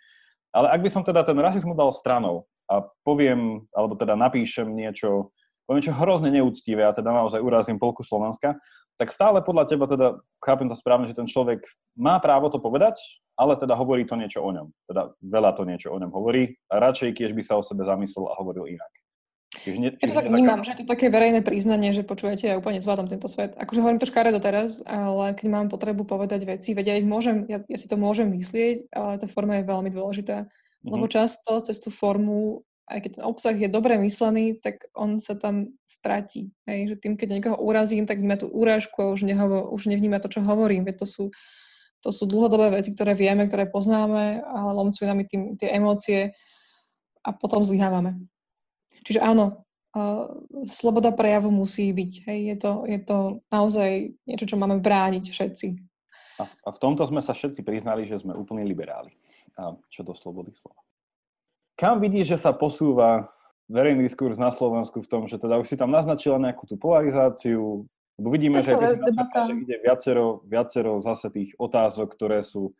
Ale 0.55 0.71
ak 0.71 0.81
by 0.81 0.89
som 0.89 1.03
teda 1.03 1.21
ten 1.27 1.37
rasizmus 1.37 1.75
dal 1.75 1.91
stranou 1.91 2.47
a 2.71 2.83
poviem, 3.03 3.67
alebo 3.75 3.93
teda 3.99 4.15
napíšem 4.15 4.71
niečo, 4.71 5.35
poviem 5.67 5.83
čo 5.83 5.93
hrozne 5.93 6.31
neúctivé 6.31 6.87
a 6.87 6.95
teda 6.95 7.11
naozaj 7.11 7.43
urazím 7.43 7.75
polku 7.77 8.01
Slovenska, 8.01 8.55
tak 8.97 9.13
stále 9.13 9.45
podľa 9.45 9.69
teba 9.69 9.85
teda, 9.85 10.17
chápem 10.41 10.65
to 10.65 10.75
správne, 10.75 11.05
že 11.05 11.17
ten 11.17 11.29
človek 11.29 11.61
má 11.93 12.17
právo 12.17 12.49
to 12.49 12.57
povedať, 12.57 12.97
ale 13.37 13.53
teda 13.53 13.77
hovorí 13.77 14.03
to 14.03 14.17
niečo 14.17 14.41
o 14.41 14.49
ňom. 14.49 14.73
Teda 14.89 15.13
veľa 15.21 15.53
to 15.53 15.63
niečo 15.63 15.93
o 15.93 15.97
ňom 16.01 16.09
hovorí 16.09 16.57
a 16.73 16.81
radšej, 16.81 17.13
keď 17.13 17.31
by 17.37 17.43
sa 17.45 17.53
o 17.55 17.63
sebe 17.63 17.85
zamyslel 17.85 18.25
a 18.27 18.37
hovoril 18.41 18.65
inak. 18.65 18.91
Čiže 19.57 19.77
ne, 19.79 19.89
ja 19.95 20.07
to 20.11 20.17
tak 20.17 20.29
vnímam, 20.29 20.61
že 20.61 20.75
je 20.75 20.79
to 20.83 20.91
také 20.91 21.07
verejné 21.09 21.41
priznanie, 21.41 21.89
že 21.95 22.05
počujete, 22.05 22.45
ja 22.45 22.59
úplne 22.59 22.83
zvládam 22.83 23.09
tento 23.09 23.25
svet. 23.31 23.57
Akože 23.57 23.79
hovorím 23.81 24.01
to 24.01 24.09
škaredo 24.09 24.37
teraz, 24.43 24.83
ale 24.85 25.33
keď 25.33 25.47
mám 25.49 25.67
potrebu 25.71 26.05
povedať 26.05 26.45
veci, 26.45 26.77
vedia, 26.77 26.93
ja 26.93 27.01
ich 27.01 27.09
môžem, 27.09 27.47
ja, 27.49 27.63
ja 27.65 27.77
si 27.79 27.87
to 27.89 27.97
môžem 27.97 28.29
myslieť, 28.37 28.91
ale 28.93 29.17
tá 29.17 29.25
forma 29.31 29.57
je 29.57 29.69
veľmi 29.69 29.89
dôležitá. 29.89 30.45
Mm-hmm. 30.45 30.91
Lebo 30.93 31.05
často 31.09 31.63
cez 31.65 31.81
tú 31.81 31.89
formu 31.89 32.61
aj 32.87 32.99
keď 33.03 33.11
ten 33.19 33.23
obsah 33.27 33.55
je 33.55 33.67
dobre 33.67 33.99
myslený, 33.99 34.63
tak 34.63 34.87
on 34.95 35.19
sa 35.19 35.35
tam 35.35 35.75
stratí. 35.83 36.55
Hej? 36.63 36.91
Že 36.91 36.95
tým, 37.03 37.13
keď 37.19 37.27
niekoho 37.35 37.57
urazím, 37.59 38.07
tak 38.07 38.23
vníma 38.23 38.39
tú 38.39 38.47
úražku 38.47 39.03
a 39.03 39.11
už, 39.11 39.27
nehovo, 39.27 39.75
už 39.75 39.91
nevníma 39.91 40.23
to, 40.23 40.31
čo 40.31 40.39
hovorím. 40.39 40.87
Veď 40.87 41.03
to 41.03 41.07
sú, 41.07 41.23
to 41.99 42.15
sú 42.15 42.23
dlhodobé 42.23 42.79
veci, 42.79 42.95
ktoré 42.95 43.11
vieme, 43.11 43.43
ktoré 43.43 43.67
poznáme, 43.67 44.39
ale 44.39 44.71
lomcujú 44.71 45.03
nami 45.03 45.27
tým, 45.27 45.59
tie 45.59 45.75
emócie 45.75 46.31
a 47.27 47.35
potom 47.35 47.67
zlyhávame. 47.67 48.23
Čiže 49.03 49.19
áno, 49.19 49.67
uh, 49.91 50.31
sloboda 50.63 51.11
prejavu 51.11 51.51
musí 51.51 51.91
byť. 51.91 52.11
Hej? 52.31 52.39
Je, 52.39 52.55
to, 52.55 52.71
je 52.87 52.99
to 53.03 53.17
naozaj 53.51 54.15
niečo, 54.23 54.47
čo 54.47 54.55
máme 54.55 54.79
brániť 54.79 55.27
všetci. 55.27 55.67
A, 56.39 56.71
v 56.71 56.79
tomto 56.79 57.03
sme 57.03 57.19
sa 57.19 57.35
všetci 57.35 57.67
priznali, 57.67 58.07
že 58.07 58.21
sme 58.21 58.31
úplní 58.31 58.63
liberáli. 58.63 59.11
Čo 59.89 60.05
do 60.05 60.13
slobody 60.13 60.53
slova. 60.53 60.86
Kam 61.77 62.01
vidíš, 62.01 62.33
že 62.33 62.37
sa 62.41 62.57
posúva 62.57 63.29
verejný 63.69 64.09
diskurs 64.09 64.41
na 64.41 64.49
Slovensku 64.49 65.05
v 65.05 65.09
tom, 65.13 65.23
že 65.29 65.37
teda 65.37 65.61
už 65.61 65.69
si 65.69 65.77
tam 65.77 65.93
naznačila 65.93 66.41
nejakú 66.41 66.65
tú 66.65 66.73
polarizáciu, 66.73 67.85
lebo 68.17 68.27
vidíme, 68.33 68.65
že, 68.65 68.73
že 68.73 68.97
ide 69.53 69.77
viacero, 69.85 70.41
viacero 70.49 70.97
zase 71.05 71.29
tých 71.29 71.53
otázok, 71.61 72.17
ktoré 72.17 72.41
sú 72.41 72.73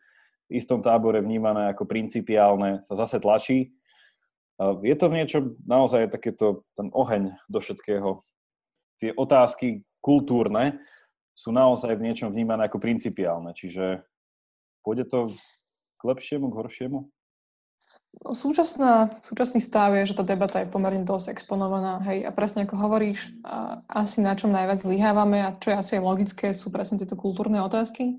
v 0.50 0.58
istom 0.58 0.82
tábore 0.82 1.22
vnímané 1.22 1.70
ako 1.70 1.86
principiálne, 1.86 2.82
sa 2.82 2.98
zase 2.98 3.22
tlačí. 3.22 3.70
Je 4.82 4.94
to 4.98 5.06
v 5.06 5.22
niečom 5.22 5.54
naozaj 5.62 6.10
takéto 6.10 6.66
ten 6.74 6.90
oheň 6.90 7.38
do 7.46 7.62
všetkého. 7.62 8.26
Tie 8.98 9.14
otázky 9.14 9.86
kultúrne 10.02 10.82
sú 11.38 11.54
naozaj 11.54 11.94
v 11.94 12.10
niečom 12.10 12.34
vnímané 12.34 12.66
ako 12.66 12.82
principiálne. 12.82 13.54
Čiže 13.54 14.02
pôjde 14.82 15.06
to 15.06 15.30
k 15.94 16.02
lepšiemu, 16.02 16.50
k 16.50 16.58
horšiemu? 16.58 16.98
No, 18.18 18.34
súčasná, 18.34 19.20
súčasný 19.22 19.60
stav 19.62 19.94
je, 19.94 20.10
že 20.10 20.16
tá 20.16 20.24
debata 20.26 20.64
je 20.64 20.72
pomerne 20.72 21.06
dosť 21.06 21.38
exponovaná. 21.38 22.00
Hej, 22.02 22.26
a 22.26 22.30
presne 22.34 22.64
ako 22.64 22.74
hovoríš, 22.74 23.30
a 23.44 23.84
asi 23.88 24.24
na 24.24 24.34
čom 24.34 24.50
najviac 24.50 24.82
zlyhávame 24.82 25.38
a 25.44 25.54
čo 25.60 25.70
je 25.70 25.76
asi 25.78 25.92
logické, 26.00 26.50
sú 26.56 26.72
presne 26.72 26.98
tieto 26.98 27.14
kultúrne 27.14 27.60
otázky. 27.62 28.18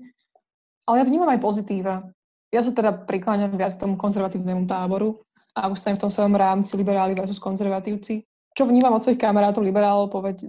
Ale 0.88 1.02
ja 1.02 1.04
vnímam 1.04 1.28
aj 1.28 1.42
pozitíva. 1.42 2.06
Ja 2.50 2.62
sa 2.64 2.72
teda 2.72 3.04
prikláňam 3.06 3.54
viac 3.54 3.76
tomu 3.76 4.00
konzervatívnemu 4.00 4.66
táboru 4.66 5.20
a 5.54 5.68
ustanem 5.68 5.98
v 5.98 6.02
tom 6.06 6.12
svojom 6.14 6.34
rámci 6.38 6.78
liberáli 6.78 7.14
versus 7.14 7.42
konzervatívci 7.42 8.29
čo 8.60 8.68
vnímam 8.68 8.92
od 8.92 9.00
svojich 9.00 9.16
kamarátov 9.16 9.64
liberálov, 9.64 10.12
povedť, 10.12 10.44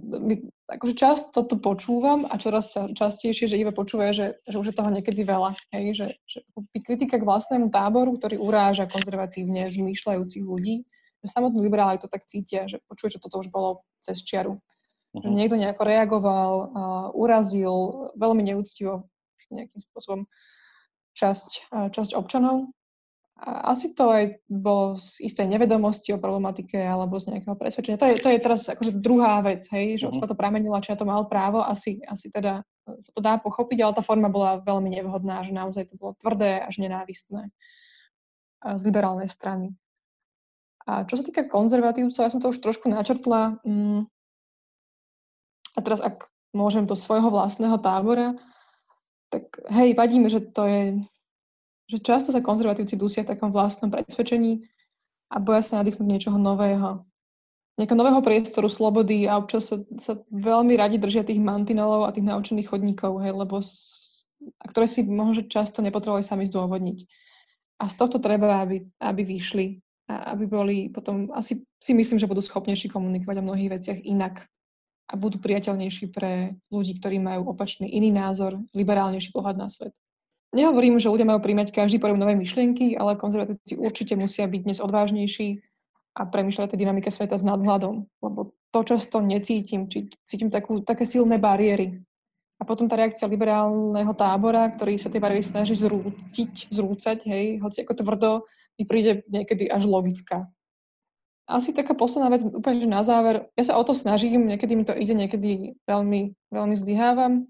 akože 0.68 0.92
často 0.92 1.48
to 1.48 1.56
počúvam 1.56 2.28
a 2.28 2.36
čoraz 2.36 2.68
častejšie, 2.68 3.48
že 3.48 3.56
iba 3.56 3.72
počúvajú, 3.72 4.12
že, 4.12 4.26
že 4.44 4.56
už 4.60 4.68
je 4.68 4.76
toho 4.76 4.92
niekedy 4.92 5.24
veľa. 5.24 5.56
Hej? 5.72 5.96
Že, 5.96 6.06
že 6.28 6.38
kritika 6.84 7.16
k 7.16 7.24
vlastnému 7.24 7.72
táboru, 7.72 8.20
ktorý 8.20 8.36
uráža 8.36 8.84
konzervatívne 8.84 9.64
zmýšľajúcich 9.64 10.44
ľudí, 10.44 10.84
že 11.24 11.26
samotní 11.32 11.64
liberáli 11.64 12.04
to 12.04 12.12
tak 12.12 12.28
cítia, 12.28 12.68
že 12.68 12.84
počuje, 12.84 13.16
že 13.16 13.22
toto 13.24 13.40
už 13.40 13.48
bolo 13.48 13.80
cez 14.04 14.20
čiaru. 14.20 14.60
Uh-huh. 14.60 15.24
Že 15.24 15.28
mhm. 15.32 15.36
niekto 15.40 15.56
nejako 15.56 15.82
reagoval, 15.88 16.52
uh, 16.52 16.68
urazil 17.16 17.72
veľmi 18.20 18.44
neúctivo 18.44 19.08
nejakým 19.48 19.80
spôsobom 19.88 20.28
časť, 21.16 21.72
uh, 21.72 21.88
časť 21.88 22.12
občanov 22.12 22.76
asi 23.42 23.90
to 23.98 24.06
aj 24.06 24.38
bolo 24.46 24.94
z 24.94 25.26
istej 25.26 25.50
nevedomosti 25.50 26.14
o 26.14 26.22
problematike 26.22 26.78
alebo 26.78 27.18
z 27.18 27.34
nejakého 27.34 27.58
presvedčenia. 27.58 27.98
To 27.98 28.06
je, 28.06 28.22
to 28.22 28.30
je 28.30 28.38
teraz 28.38 28.70
akože 28.70 29.02
druhá 29.02 29.42
vec, 29.42 29.66
hej, 29.74 29.98
že 29.98 30.06
mm-hmm. 30.06 30.30
to 30.30 30.38
pramenilo, 30.38 30.78
či 30.78 30.94
na 30.94 30.98
to 30.98 31.06
mal 31.06 31.26
právo, 31.26 31.58
asi, 31.58 31.98
asi 32.06 32.30
teda 32.30 32.62
sa 32.86 33.10
to 33.14 33.20
dá 33.22 33.42
pochopiť, 33.42 33.78
ale 33.82 33.96
tá 33.98 34.02
forma 34.02 34.30
bola 34.30 34.62
veľmi 34.62 34.94
nevhodná, 34.94 35.42
že 35.42 35.50
naozaj 35.50 35.90
to 35.90 35.98
bolo 35.98 36.14
tvrdé 36.22 36.62
až 36.62 36.78
nenávistné 36.78 37.50
z 38.62 38.80
liberálnej 38.86 39.26
strany. 39.26 39.74
A 40.86 41.06
čo 41.06 41.18
sa 41.18 41.26
týka 41.26 41.46
konzervatívcov, 41.46 42.22
ja 42.22 42.30
som 42.30 42.42
to 42.42 42.50
už 42.50 42.62
trošku 42.62 42.90
načrtla. 42.90 43.58
Mm, 43.62 44.06
a 45.74 45.78
teraz, 45.82 46.02
ak 46.02 46.26
môžem 46.54 46.86
do 46.86 46.98
svojho 46.98 47.30
vlastného 47.30 47.78
tábora, 47.78 48.34
tak 49.30 49.46
hej, 49.72 49.94
vadí 49.94 50.20
mi, 50.20 50.28
že 50.28 50.42
to 50.42 50.66
je 50.68 50.82
že 51.90 51.98
často 52.02 52.30
sa 52.30 52.44
konzervatívci 52.44 52.94
dusia 52.94 53.26
v 53.26 53.34
takom 53.34 53.50
vlastnom 53.50 53.90
presvedčení 53.90 54.64
a 55.32 55.36
boja 55.40 55.64
sa 55.64 55.80
nadýchnuť 55.80 56.06
niečoho 56.06 56.36
nového. 56.36 57.04
Nejakého 57.80 57.96
nového 57.96 58.20
priestoru, 58.20 58.68
slobody 58.68 59.24
a 59.24 59.40
občas 59.40 59.72
sa, 59.72 59.80
sa 59.96 60.20
veľmi 60.28 60.76
radi 60.76 61.00
držia 61.00 61.24
tých 61.24 61.40
mantinelov 61.40 62.04
a 62.04 62.12
tých 62.12 62.28
naučených 62.28 62.68
chodníkov, 62.68 63.24
hej, 63.24 63.32
lebo 63.32 63.64
s, 63.64 63.72
a 64.60 64.68
ktoré 64.68 64.84
si 64.84 65.08
možno 65.08 65.48
často 65.48 65.80
nepotrebovali 65.80 66.20
sami 66.20 66.44
zdôvodniť. 66.44 66.98
A 67.80 67.88
z 67.88 67.94
tohto 67.96 68.20
treba, 68.20 68.60
aby, 68.60 68.84
aby 69.00 69.22
vyšli 69.24 69.80
a 70.12 70.36
aby 70.36 70.44
boli 70.44 70.76
potom, 70.92 71.32
asi 71.32 71.64
si 71.80 71.92
myslím, 71.96 72.20
že 72.20 72.28
budú 72.28 72.44
schopnejší 72.44 72.92
komunikovať 72.92 73.40
o 73.40 73.46
mnohých 73.48 73.80
veciach 73.80 73.98
inak 74.04 74.44
a 75.08 75.16
budú 75.16 75.40
priateľnejší 75.40 76.12
pre 76.12 76.56
ľudí, 76.68 77.00
ktorí 77.00 77.18
majú 77.18 77.50
opačný 77.56 77.88
iný 77.88 78.12
názor, 78.12 78.60
liberálnejší 78.76 79.32
pohľad 79.32 79.56
na 79.56 79.68
svet. 79.72 79.96
Nehovorím, 80.52 81.00
že 81.00 81.08
ľudia 81.08 81.24
majú 81.24 81.40
príjmať 81.40 81.72
každý 81.72 81.96
pojem 81.96 82.20
nové 82.20 82.36
myšlienky, 82.36 82.92
ale 83.00 83.16
konzervatívci 83.16 83.80
určite 83.80 84.20
musia 84.20 84.44
byť 84.44 84.60
dnes 84.68 84.78
odvážnejší 84.84 85.64
a 86.12 86.28
premýšľať 86.28 86.76
o 86.76 86.80
dynamike 86.80 87.08
sveta 87.08 87.40
s 87.40 87.44
nadhľadom, 87.44 88.04
lebo 88.20 88.52
to 88.68 88.80
často 88.84 89.24
necítim, 89.24 89.88
či 89.88 90.12
cítim 90.28 90.52
takú, 90.52 90.84
také 90.84 91.08
silné 91.08 91.40
bariéry. 91.40 92.04
A 92.60 92.68
potom 92.68 92.84
tá 92.84 93.00
reakcia 93.00 93.32
liberálneho 93.32 94.12
tábora, 94.12 94.68
ktorý 94.68 95.00
sa 95.00 95.08
tie 95.08 95.24
bariéry 95.24 95.40
snaží 95.40 95.72
zrútiť, 95.72 96.68
zrúcať, 96.68 97.18
hej, 97.32 97.46
hoci 97.64 97.88
ako 97.88 97.94
tvrdo, 98.04 98.30
mi 98.76 98.84
príde 98.84 99.24
niekedy 99.32 99.72
až 99.72 99.88
logická. 99.88 100.52
Asi 101.48 101.72
taká 101.72 101.96
posledná 101.96 102.28
vec, 102.28 102.44
úplne 102.44 102.84
že 102.84 102.88
na 102.92 103.02
záver, 103.02 103.48
ja 103.56 103.64
sa 103.72 103.80
o 103.80 103.82
to 103.82 103.96
snažím, 103.96 104.46
niekedy 104.46 104.76
mi 104.76 104.84
to 104.84 104.92
ide, 104.92 105.16
niekedy 105.16 105.80
veľmi, 105.88 106.36
veľmi 106.52 106.74
zlyhávam, 106.76 107.48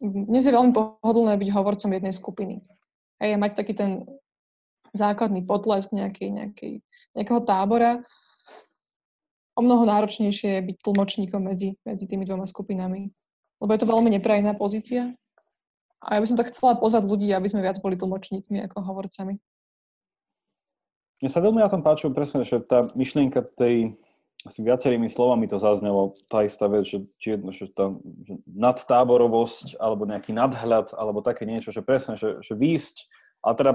dnes 0.00 0.42
je 0.42 0.52
veľmi 0.52 0.72
pohodlné 0.72 1.36
byť 1.36 1.48
hovorcom 1.52 1.92
jednej 1.92 2.14
skupiny. 2.16 2.64
Hej, 3.20 3.36
mať 3.36 3.52
taký 3.60 3.76
ten 3.76 4.08
základný 4.96 5.44
potlesk 5.44 5.92
nejakej, 5.92 6.32
nejakej, 6.32 6.72
nejakého 7.14 7.40
tábora. 7.44 8.00
O 9.54 9.60
mnoho 9.60 9.84
náročnejšie 9.84 10.56
je 10.56 10.66
byť 10.72 10.76
tlmočníkom 10.80 11.44
medzi, 11.44 11.76
medzi 11.84 12.08
tými 12.08 12.24
dvoma 12.24 12.48
skupinami. 12.48 13.12
Lebo 13.60 13.70
je 13.76 13.80
to 13.84 13.90
veľmi 13.92 14.08
neprajná 14.16 14.56
pozícia. 14.56 15.12
A 16.00 16.16
ja 16.16 16.20
by 16.24 16.26
som 16.32 16.40
tak 16.40 16.48
chcela 16.48 16.80
pozvať 16.80 17.04
ľudí, 17.04 17.28
aby 17.28 17.44
sme 17.52 17.60
viac 17.60 17.76
boli 17.84 17.92
tlmočníkmi 18.00 18.56
ako 18.64 18.80
hovorcami. 18.80 19.36
Mne 21.20 21.28
sa 21.28 21.44
veľmi 21.44 21.60
na 21.60 21.68
tom 21.68 21.84
páčilo 21.84 22.16
presne, 22.16 22.40
že 22.48 22.64
tá 22.64 22.88
myšlienka 22.96 23.44
tej 23.52 24.00
asi 24.40 24.64
viacerými 24.64 25.12
slovami 25.12 25.44
to 25.44 25.60
zaznelo, 25.60 26.16
tá 26.32 26.48
istá 26.48 26.64
vec, 26.64 26.88
že, 26.88 27.04
či 27.20 27.36
že 27.52 27.68
tá 27.76 27.92
že 28.24 28.40
nadtáborovosť 28.48 29.76
alebo 29.76 30.08
nejaký 30.08 30.32
nadhľad 30.32 30.96
alebo 30.96 31.20
také 31.20 31.44
niečo, 31.44 31.68
že 31.72 31.84
presne, 31.84 32.16
že, 32.16 32.40
že 32.40 32.56
výjsť, 32.56 32.96
ale 33.44 33.54
teda 33.56 33.72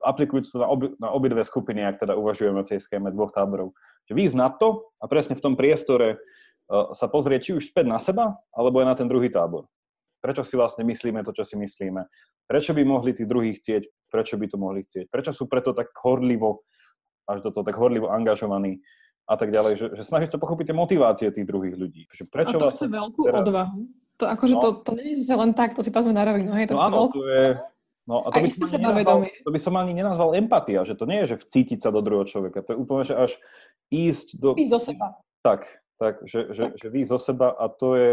aplikujúc 0.00 0.48
to 0.48 0.56
na, 0.56 0.68
obi, 0.68 0.86
na 0.96 1.12
obidve 1.12 1.44
skupiny, 1.44 1.84
ak 1.84 2.00
teda 2.00 2.16
uvažujeme 2.16 2.64
v 2.64 2.70
tej 2.72 2.80
schéme 2.80 3.12
dvoch 3.12 3.36
táborov, 3.36 3.76
že 4.08 4.16
výjsť 4.16 4.36
na 4.40 4.48
to 4.48 4.88
a 4.96 5.04
presne 5.04 5.36
v 5.36 5.44
tom 5.44 5.54
priestore 5.60 6.16
uh, 6.16 6.96
sa 6.96 7.04
pozrieť 7.04 7.40
či 7.44 7.50
už 7.60 7.68
späť 7.68 7.86
na 7.92 8.00
seba, 8.00 8.40
alebo 8.56 8.80
aj 8.80 8.86
na 8.88 8.96
ten 8.96 9.04
druhý 9.04 9.28
tábor. 9.28 9.68
Prečo 10.24 10.44
si 10.44 10.56
vlastne 10.56 10.84
myslíme 10.84 11.20
to, 11.24 11.32
čo 11.32 11.44
si 11.44 11.56
myslíme? 11.56 12.08
Prečo 12.48 12.72
by 12.76 12.82
mohli 12.84 13.16
tí 13.16 13.24
druhí 13.24 13.56
chcieť? 13.56 14.08
Prečo 14.08 14.36
by 14.36 14.46
to 14.48 14.56
mohli 14.60 14.80
chcieť? 14.84 15.08
Prečo 15.08 15.32
sú 15.32 15.48
preto 15.48 15.72
tak 15.72 15.92
horlivo, 15.96 16.64
až 17.24 17.40
do 17.44 17.52
toho 17.52 17.64
tak 17.64 17.76
horlivo 17.76 18.12
angažovaní? 18.12 18.84
A 19.30 19.34
tak 19.38 19.54
ďalej, 19.54 19.72
že, 19.78 19.86
že 19.94 20.02
snažiť 20.02 20.34
sa 20.34 20.38
pochopiť 20.42 20.74
tie 20.74 20.76
motivácie 20.76 21.26
tých 21.30 21.46
druhých 21.46 21.78
ľudí. 21.78 22.10
Že 22.10 22.26
prečo 22.26 22.58
a 22.58 22.60
to 22.60 22.66
vlastne 22.66 22.90
chce 22.90 22.96
veľkú 22.98 23.20
teraz... 23.30 23.46
odvahu. 23.46 23.80
To 24.20 24.24
akože 24.26 24.54
no. 24.58 24.60
to, 24.60 24.68
to 24.84 24.92
nie 24.98 25.22
je 25.22 25.36
len 25.38 25.50
tak, 25.54 25.78
to 25.78 25.80
si 25.86 25.94
pazme 25.94 26.10
na 26.10 26.26
rovinu. 26.26 26.50
Hej, 26.52 26.74
to 26.74 26.74
no 26.74 26.82
áno, 26.82 26.96
veľkú... 27.06 27.14
to 27.14 27.22
je... 27.30 27.46
No 28.10 28.26
a 28.26 28.28
to 28.34 28.42
by, 28.42 28.50
som 28.50 28.66
ani 28.66 28.82
nenazval, 28.82 29.18
to 29.22 29.50
by 29.54 29.60
som 29.62 29.74
ani 29.78 29.92
nenazval 29.94 30.30
empatia, 30.34 30.82
že 30.82 30.98
to 30.98 31.06
nie 31.06 31.22
je, 31.22 31.26
že 31.30 31.46
vcítiť 31.46 31.78
sa 31.78 31.94
do 31.94 32.02
druhého 32.02 32.26
človeka. 32.26 32.66
To 32.66 32.74
je 32.74 32.78
úplne, 32.82 33.06
že 33.06 33.14
až 33.14 33.38
ísť 33.94 34.34
do... 34.42 34.58
Ísť 34.58 34.72
do 34.74 34.80
seba. 34.82 35.06
Tak, 35.46 35.70
tak, 36.02 36.18
že, 36.26 36.50
že, 36.50 36.74
tak. 36.74 36.74
že 36.74 36.86
výjsť 36.90 37.10
zo 37.14 37.20
seba 37.22 37.54
a 37.54 37.70
to 37.70 37.94
je 37.94 38.10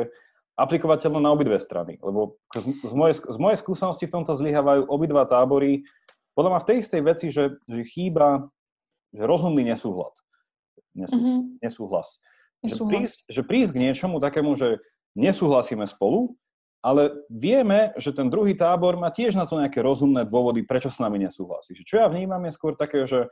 aplikovateľné 0.53 1.17
na 1.17 1.33
obidve 1.33 1.57
strany. 1.57 1.97
Lebo 1.97 2.37
z, 2.53 2.93
mojej, 2.93 3.17
z 3.25 3.37
mojej 3.41 3.57
skúsenosti 3.57 4.05
v 4.05 4.21
tomto 4.21 4.37
zlyhávajú 4.37 4.85
obidva 4.85 5.25
tábory. 5.25 5.81
Podľa 6.37 6.49
mňa 6.53 6.61
v 6.61 6.67
tej 6.69 6.77
istej 6.77 7.01
veci, 7.01 7.27
že, 7.33 7.57
že 7.65 7.81
chýba 7.89 8.53
že 9.17 9.23
rozumný 9.25 9.65
nesúhľad 9.65 10.13
nesú, 10.97 11.17
mm-hmm. 11.17 11.39
nesúhlas. 11.61 12.17
nesúhlas. 12.65 12.77
Že, 12.77 12.83
prísť, 12.89 13.17
že 13.29 13.41
prísť 13.45 13.71
k 13.77 13.81
niečomu 13.87 14.17
takému, 14.17 14.57
že 14.57 14.81
nesúhlasíme 15.13 15.85
spolu, 15.85 16.33
ale 16.81 17.13
vieme, 17.29 17.93
že 17.97 18.13
ten 18.13 18.29
druhý 18.29 18.53
tábor 18.53 18.95
má 18.97 19.09
tiež 19.09 19.33
na 19.33 19.49
to 19.49 19.57
nejaké 19.57 19.81
rozumné 19.81 20.25
dôvody, 20.29 20.61
prečo 20.61 20.93
s 20.93 21.01
nami 21.01 21.17
nesúhlasí. 21.21 21.73
Čo 21.81 22.05
ja 22.05 22.07
vnímam 22.07 22.41
je 22.45 22.53
skôr 22.53 22.77
také, 22.77 23.03
že 23.09 23.29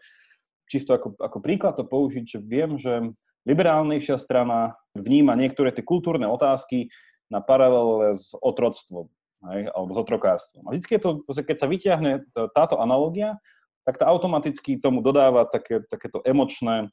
čisto 0.65 0.97
ako, 0.97 1.13
ako 1.21 1.37
príklad 1.45 1.77
to 1.77 1.85
použiť, 1.85 2.25
že 2.25 2.39
viem, 2.41 2.75
že 2.81 3.13
liberálnejšia 3.45 4.17
strana 4.17 4.73
vníma 4.97 5.37
niektoré 5.37 5.69
tie 5.69 5.85
kultúrne 5.85 6.25
otázky 6.25 6.89
na 7.29 7.41
paralele 7.41 8.17
s 8.17 8.33
otroctvom 8.33 9.09
hej, 9.53 9.69
alebo 9.69 9.91
s 9.93 9.99
otrokárstvom. 10.01 10.63
A 10.65 10.73
vždy, 10.73 10.97
to, 10.97 11.21
keď 11.29 11.57
sa 11.57 11.69
vyťahne 11.69 12.11
táto 12.57 12.81
analogia, 12.81 13.37
tak 13.85 14.01
to 14.01 14.09
automaticky 14.09 14.81
tomu 14.81 15.05
dodáva 15.05 15.45
také, 15.45 15.85
takéto 15.85 16.25
emočné 16.25 16.89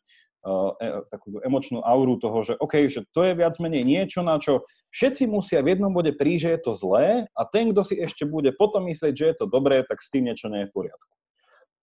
takú 1.10 1.38
emočnú 1.46 1.78
auru 1.86 2.18
toho, 2.18 2.42
že 2.42 2.54
OK, 2.58 2.90
že 2.90 3.06
to 3.14 3.22
je 3.22 3.38
viac 3.38 3.54
menej 3.62 3.86
niečo, 3.86 4.26
na 4.26 4.42
čo 4.42 4.66
všetci 4.90 5.30
musia 5.30 5.62
v 5.62 5.78
jednom 5.78 5.94
bode 5.94 6.10
prísť, 6.18 6.42
že 6.42 6.50
je 6.50 6.60
to 6.66 6.72
zlé 6.74 7.06
a 7.30 7.42
ten, 7.46 7.70
kto 7.70 7.82
si 7.86 7.94
ešte 7.94 8.26
bude 8.26 8.50
potom 8.50 8.82
myslieť, 8.90 9.14
že 9.14 9.26
je 9.30 9.36
to 9.38 9.46
dobré, 9.46 9.86
tak 9.86 10.02
s 10.02 10.10
tým 10.10 10.26
niečo 10.26 10.50
nie 10.50 10.66
je 10.66 10.68
v 10.68 10.74
poriadku. 10.74 11.12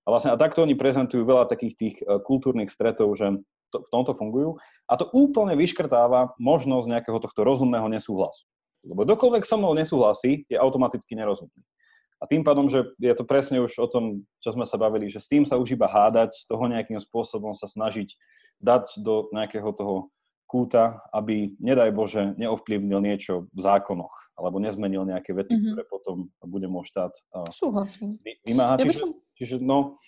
A 0.04 0.08
vlastne 0.12 0.36
a 0.36 0.42
takto 0.42 0.66
oni 0.66 0.76
prezentujú 0.76 1.24
veľa 1.24 1.48
takých 1.48 1.74
tých 1.78 1.96
e, 2.02 2.20
kultúrnych 2.26 2.74
stretov, 2.74 3.14
že 3.16 3.40
to, 3.70 3.86
v 3.86 3.90
tomto 3.94 4.18
fungujú 4.18 4.58
a 4.90 4.98
to 4.98 5.06
úplne 5.14 5.54
vyškrtáva 5.54 6.36
možnosť 6.42 6.90
nejakého 6.90 7.20
tohto 7.22 7.46
rozumného 7.46 7.86
nesúhlasu. 7.88 8.50
Lebo 8.84 9.06
dokoľvek 9.06 9.44
so 9.46 9.60
mnou 9.60 9.76
nesúhlasí, 9.76 10.48
je 10.50 10.58
automaticky 10.58 11.14
nerozumný. 11.14 11.62
A 12.20 12.28
tým 12.28 12.44
pádom, 12.44 12.68
že 12.68 12.84
je 13.00 13.16
to 13.16 13.24
presne 13.24 13.64
už 13.64 13.80
o 13.80 13.88
tom, 13.88 14.28
čo 14.44 14.52
sme 14.52 14.68
sa 14.68 14.76
bavili, 14.76 15.08
že 15.08 15.24
s 15.24 15.32
tým 15.32 15.48
sa 15.48 15.56
už 15.56 15.72
iba 15.72 15.88
hádať, 15.88 16.44
toho 16.52 16.68
nejakým 16.68 17.00
spôsobom 17.00 17.56
sa 17.56 17.64
snažiť 17.64 18.12
dať 18.60 19.04
do 19.04 19.32
nejakého 19.32 19.72
toho 19.76 20.12
kúta, 20.50 21.06
aby, 21.14 21.54
nedaj 21.62 21.94
Bože, 21.94 22.34
neovplyvnil 22.36 23.06
niečo 23.06 23.46
v 23.54 23.60
zákonoch, 23.62 24.34
alebo 24.34 24.58
nezmenil 24.58 25.06
nejaké 25.06 25.38
veci, 25.38 25.54
mm-hmm. 25.54 25.66
ktoré 25.78 25.84
potom 25.86 26.16
bude 26.42 26.66
môj 26.66 26.90
štát 26.90 27.14
Súhlasím. 27.54 28.18
vymáhať. 28.44 28.82
Ja 28.82 28.86
čiže, 28.90 28.98
som... 28.98 29.10
čiže, 29.38 29.56
no... 29.62 30.02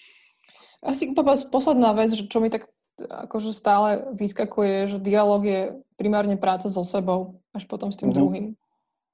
Asi 0.82 1.14
posledná 1.54 1.93
vec, 1.93 2.10
čo 2.18 2.38
mi 2.41 2.49
tak 2.49 2.66
akože 2.97 3.54
stále 3.54 4.10
vyskakuje, 4.18 4.89
že 4.89 4.97
dialog 4.97 5.45
je 5.45 5.62
primárne 5.93 6.41
práca 6.41 6.74
so 6.74 6.82
sebou, 6.82 7.38
až 7.54 7.70
potom 7.70 7.93
s 7.93 8.02
tým 8.02 8.10
mm-hmm. 8.10 8.18
druhým. 8.18 8.45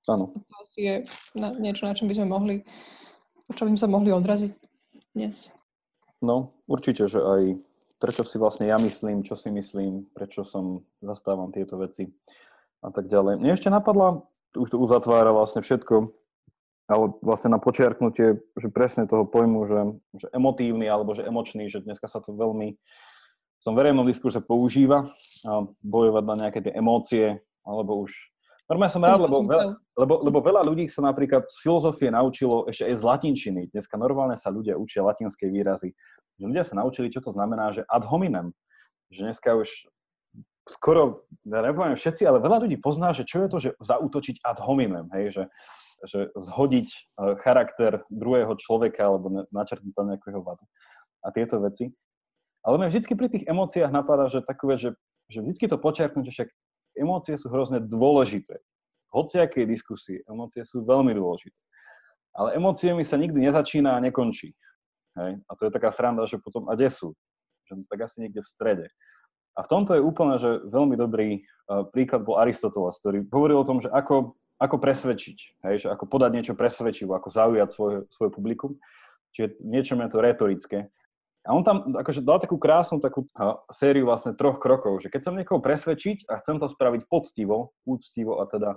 Áno. 0.08 0.32
To 0.32 0.56
asi 0.64 0.80
je 0.80 0.96
na, 1.36 1.52
niečo, 1.60 1.84
na 1.84 1.92
čom 1.92 2.08
by 2.08 2.16
sme 2.16 2.28
mohli, 2.32 2.56
čo 3.52 3.68
by 3.68 3.76
sme 3.76 3.82
sa 3.84 3.92
mohli 3.92 4.16
odraziť 4.16 4.56
dnes. 5.12 5.52
No, 6.24 6.56
určite, 6.72 7.12
že 7.12 7.20
aj 7.20 7.60
prečo 7.98 8.24
si 8.26 8.38
vlastne 8.38 8.70
ja 8.70 8.78
myslím, 8.78 9.26
čo 9.26 9.34
si 9.34 9.50
myslím, 9.50 10.10
prečo 10.14 10.46
som 10.46 10.86
zastávam 11.02 11.50
tieto 11.50 11.78
veci 11.82 12.10
a 12.82 12.94
tak 12.94 13.10
ďalej. 13.10 13.42
Mne 13.42 13.58
ešte 13.58 13.74
napadla, 13.74 14.26
už 14.54 14.70
to 14.70 14.78
uzatvára 14.78 15.34
vlastne 15.34 15.66
všetko, 15.66 16.14
ale 16.88 17.06
vlastne 17.20 17.52
na 17.52 17.60
počiarknutie, 17.60 18.40
že 18.40 18.68
presne 18.72 19.10
toho 19.10 19.28
pojmu, 19.28 19.60
že, 19.68 19.80
že 20.24 20.28
emotívny 20.32 20.88
alebo 20.88 21.12
že 21.18 21.28
emočný, 21.28 21.68
že 21.68 21.84
dneska 21.84 22.08
sa 22.08 22.24
to 22.24 22.32
veľmi 22.32 22.78
v 23.58 23.64
tom 23.66 23.74
verejnom 23.74 24.06
diskurse 24.06 24.40
používa 24.40 25.12
a 25.44 25.66
bojovať 25.82 26.24
na 26.24 26.36
nejaké 26.48 26.60
tie 26.64 26.74
emócie 26.78 27.42
alebo 27.68 28.08
už 28.08 28.14
Normálne 28.68 28.92
som 28.92 29.00
rád, 29.00 29.24
lebo 29.24 29.48
veľa, 29.48 29.66
lebo, 29.96 30.14
lebo 30.28 30.40
veľa 30.44 30.62
ľudí 30.68 30.92
sa 30.92 31.00
napríklad 31.00 31.48
z 31.48 31.64
filozofie 31.64 32.12
naučilo 32.12 32.68
ešte 32.68 32.84
aj 32.84 32.96
z 33.00 33.04
latinčiny. 33.08 33.62
Dneska 33.72 33.96
normálne 33.96 34.36
sa 34.36 34.52
ľudia 34.52 34.76
učia 34.76 35.08
latinské 35.08 35.48
výrazy. 35.48 35.96
Ľudia 36.36 36.68
sa 36.68 36.76
naučili, 36.76 37.08
čo 37.08 37.24
to 37.24 37.32
znamená, 37.32 37.72
že 37.72 37.88
ad 37.88 38.04
hominem. 38.04 38.52
Že 39.08 39.32
dneska 39.32 39.56
už 39.56 39.88
skoro, 40.68 41.24
ja 41.48 41.64
nepoviem 41.64 41.96
všetci, 41.96 42.28
ale 42.28 42.44
veľa 42.44 42.68
ľudí 42.68 42.76
pozná, 42.84 43.16
že 43.16 43.24
čo 43.24 43.40
je 43.40 43.48
to, 43.48 43.58
že 43.64 43.70
zautočiť 43.80 44.44
ad 44.44 44.60
hominem, 44.60 45.08
hej, 45.16 45.26
že, 45.32 45.44
že 46.04 46.20
zhodiť 46.36 46.88
e, 46.92 47.00
charakter 47.40 48.04
druhého 48.12 48.52
človeka 48.60 49.08
alebo 49.08 49.48
načrtnúť 49.48 49.94
tam 49.96 50.12
nejakú 50.12 50.28
jeho 50.28 50.44
vadu 50.44 50.68
a 51.24 51.32
tieto 51.32 51.64
veci. 51.64 51.96
Ale 52.68 52.84
mňa 52.84 52.92
vždy 52.92 53.16
pri 53.16 53.32
tých 53.32 53.48
emóciách 53.48 53.96
napadá, 53.96 54.28
že 54.28 54.44
takové, 54.44 54.76
že, 54.76 54.92
že 55.32 55.40
vždy 55.40 55.72
to 55.72 55.80
počiarknúť, 55.80 56.28
že 56.28 56.34
však 56.36 56.50
emócie 57.00 57.38
sú 57.38 57.48
hrozne 57.54 57.80
dôležité. 57.80 58.60
Hociakej 59.14 59.66
diskusie, 59.66 60.22
emócie 60.28 60.62
sú 60.68 60.84
veľmi 60.84 61.16
dôležité. 61.16 61.58
Ale 62.38 62.54
emóciami 62.60 63.02
sa 63.02 63.18
nikdy 63.18 63.50
nezačína 63.50 63.98
a 63.98 64.04
nekončí. 64.04 64.54
Hej? 65.18 65.42
A 65.50 65.52
to 65.58 65.66
je 65.66 65.72
taká 65.74 65.90
sranda, 65.90 66.30
že 66.30 66.38
potom, 66.38 66.70
a 66.70 66.78
kde 66.78 66.94
sú? 66.94 67.18
Že 67.66 67.90
tak 67.90 68.00
asi 68.06 68.22
niekde 68.22 68.46
v 68.46 68.50
strede. 68.50 68.86
A 69.58 69.66
v 69.66 69.72
tomto 69.74 69.98
je 69.98 70.06
úplne, 70.06 70.38
že 70.38 70.62
veľmi 70.70 70.94
dobrý 70.94 71.42
uh, 71.42 71.82
príklad 71.90 72.22
bol 72.22 72.38
Aristoteles, 72.38 73.02
ktorý 73.02 73.26
hovoril 73.34 73.58
o 73.58 73.66
tom, 73.66 73.82
že 73.82 73.90
ako, 73.90 74.38
ako 74.62 74.76
presvedčiť, 74.78 75.38
hej? 75.66 75.76
že 75.82 75.88
ako 75.90 76.06
podať 76.06 76.32
niečo 76.38 76.54
presvedčivo, 76.54 77.18
ako 77.18 77.30
zaujať 77.34 77.70
svoje, 77.74 77.98
svoje 78.14 78.30
publikum. 78.30 78.78
Čiže 79.34 79.66
niečo 79.66 79.98
je 79.98 80.14
to 80.14 80.20
retorické. 80.22 80.80
A 81.48 81.56
on 81.56 81.64
tam 81.64 81.96
akože 81.96 82.20
dal 82.28 82.44
takú 82.44 82.60
krásnu 82.60 83.00
takú 83.00 83.24
sériu 83.72 84.12
vlastne 84.12 84.36
troch 84.36 84.60
krokov, 84.60 85.00
že 85.00 85.08
keď 85.08 85.20
chcem 85.24 85.38
niekoho 85.40 85.64
presvedčiť 85.64 86.28
a 86.28 86.44
chcem 86.44 86.60
to 86.60 86.68
spraviť 86.68 87.08
poctivo, 87.08 87.72
úctivo 87.88 88.44
a 88.44 88.52
teda, 88.52 88.76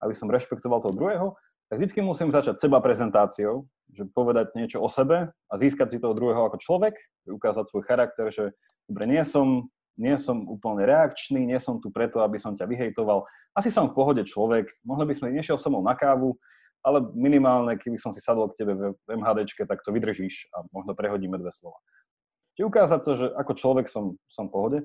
aby 0.00 0.16
som 0.16 0.32
rešpektoval 0.32 0.80
toho 0.80 0.96
druhého, 0.96 1.26
tak 1.68 1.76
vždy 1.82 2.00
musím 2.00 2.32
začať 2.32 2.56
seba 2.56 2.80
prezentáciou, 2.80 3.68
že 3.92 4.08
povedať 4.08 4.56
niečo 4.56 4.80
o 4.80 4.88
sebe 4.88 5.28
a 5.28 5.54
získať 5.60 5.92
si 5.92 5.98
toho 6.00 6.16
druhého 6.16 6.48
ako 6.48 6.56
človek, 6.56 6.96
ukázať 7.28 7.68
svoj 7.68 7.84
charakter, 7.84 8.32
že 8.32 8.54
dobre, 8.88 9.04
nie 9.12 9.20
som, 9.26 9.68
nie 9.98 10.16
som 10.16 10.46
úplne 10.48 10.88
reakčný, 10.88 11.44
nie 11.44 11.58
som 11.60 11.82
tu 11.82 11.92
preto, 11.92 12.24
aby 12.24 12.40
som 12.40 12.56
ťa 12.56 12.64
vyhejtoval. 12.64 13.28
Asi 13.52 13.68
som 13.68 13.92
v 13.92 13.96
pohode 13.98 14.22
človek, 14.24 14.72
mohli 14.88 15.04
by 15.10 15.14
sme, 15.20 15.36
nešiel 15.36 15.58
som 15.60 15.76
na 15.84 15.92
kávu, 15.92 16.38
ale 16.86 17.02
minimálne, 17.18 17.74
keby 17.74 17.98
som 17.98 18.14
si 18.14 18.22
sadol 18.22 18.54
k 18.54 18.62
tebe 18.62 18.72
v 18.78 18.94
MHDčke, 19.10 19.66
tak 19.66 19.82
to 19.82 19.90
vydržíš 19.90 20.46
a 20.54 20.62
možno 20.70 20.94
prehodíme 20.94 21.34
dve 21.34 21.50
slova. 21.50 21.82
Čiže 22.56 22.68
ukázať 22.72 23.00
sa, 23.04 23.12
že 23.20 23.26
ako 23.36 23.52
človek 23.52 23.86
som, 23.86 24.16
som 24.26 24.48
v 24.48 24.52
pohode. 24.52 24.78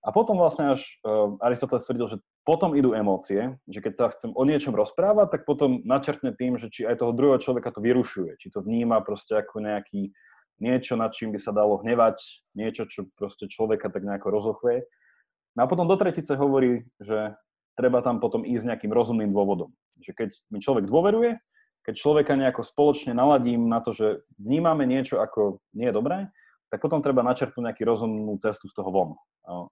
A 0.00 0.08
potom 0.08 0.40
vlastne 0.40 0.72
až 0.72 0.80
uh, 1.04 1.36
Aristoteles 1.44 1.84
tvrdil, 1.84 2.08
že 2.16 2.18
potom 2.48 2.72
idú 2.72 2.96
emócie, 2.96 3.60
že 3.68 3.84
keď 3.84 3.92
sa 3.92 4.06
chcem 4.08 4.32
o 4.32 4.42
niečom 4.48 4.72
rozprávať, 4.72 5.36
tak 5.36 5.42
potom 5.44 5.84
načrtne 5.84 6.32
tým, 6.32 6.56
že 6.56 6.72
či 6.72 6.88
aj 6.88 7.04
toho 7.04 7.12
druhého 7.12 7.36
človeka 7.42 7.74
to 7.74 7.84
vyrušuje, 7.84 8.40
či 8.40 8.48
to 8.48 8.64
vníma 8.64 9.04
proste 9.04 9.36
ako 9.36 9.60
nejaký 9.60 10.16
niečo, 10.64 10.96
nad 10.96 11.12
čím 11.12 11.36
by 11.36 11.40
sa 11.42 11.52
dalo 11.52 11.82
hnevať, 11.84 12.24
niečo, 12.56 12.88
čo 12.88 13.10
proste 13.20 13.52
človeka 13.52 13.92
tak 13.92 14.06
nejako 14.06 14.32
rozochveje. 14.32 14.88
No 15.58 15.66
a 15.66 15.70
potom 15.70 15.84
do 15.84 15.98
tretice 15.98 16.38
hovorí, 16.38 16.88
že 17.02 17.36
treba 17.76 18.00
tam 18.00 18.18
potom 18.22 18.46
ísť 18.48 18.64
nejakým 18.74 18.92
rozumným 18.94 19.30
dôvodom. 19.30 19.74
Že 20.02 20.12
keď 20.14 20.30
mi 20.48 20.58
človek 20.62 20.86
dôveruje, 20.86 21.38
keď 21.86 21.94
človeka 21.94 22.32
nejako 22.38 22.62
spoločne 22.66 23.12
naladím 23.12 23.66
na 23.70 23.82
to, 23.82 23.94
že 23.94 24.22
vnímame 24.38 24.86
niečo 24.86 25.22
ako 25.22 25.62
nie 25.74 25.90
dobré, 25.94 26.30
tak 26.68 26.84
potom 26.84 27.00
treba 27.00 27.24
načrtnúť 27.24 27.64
nejakú 27.72 27.82
rozumnú 27.84 28.36
cestu 28.40 28.68
z 28.68 28.76
toho 28.76 28.90
von. 28.92 29.10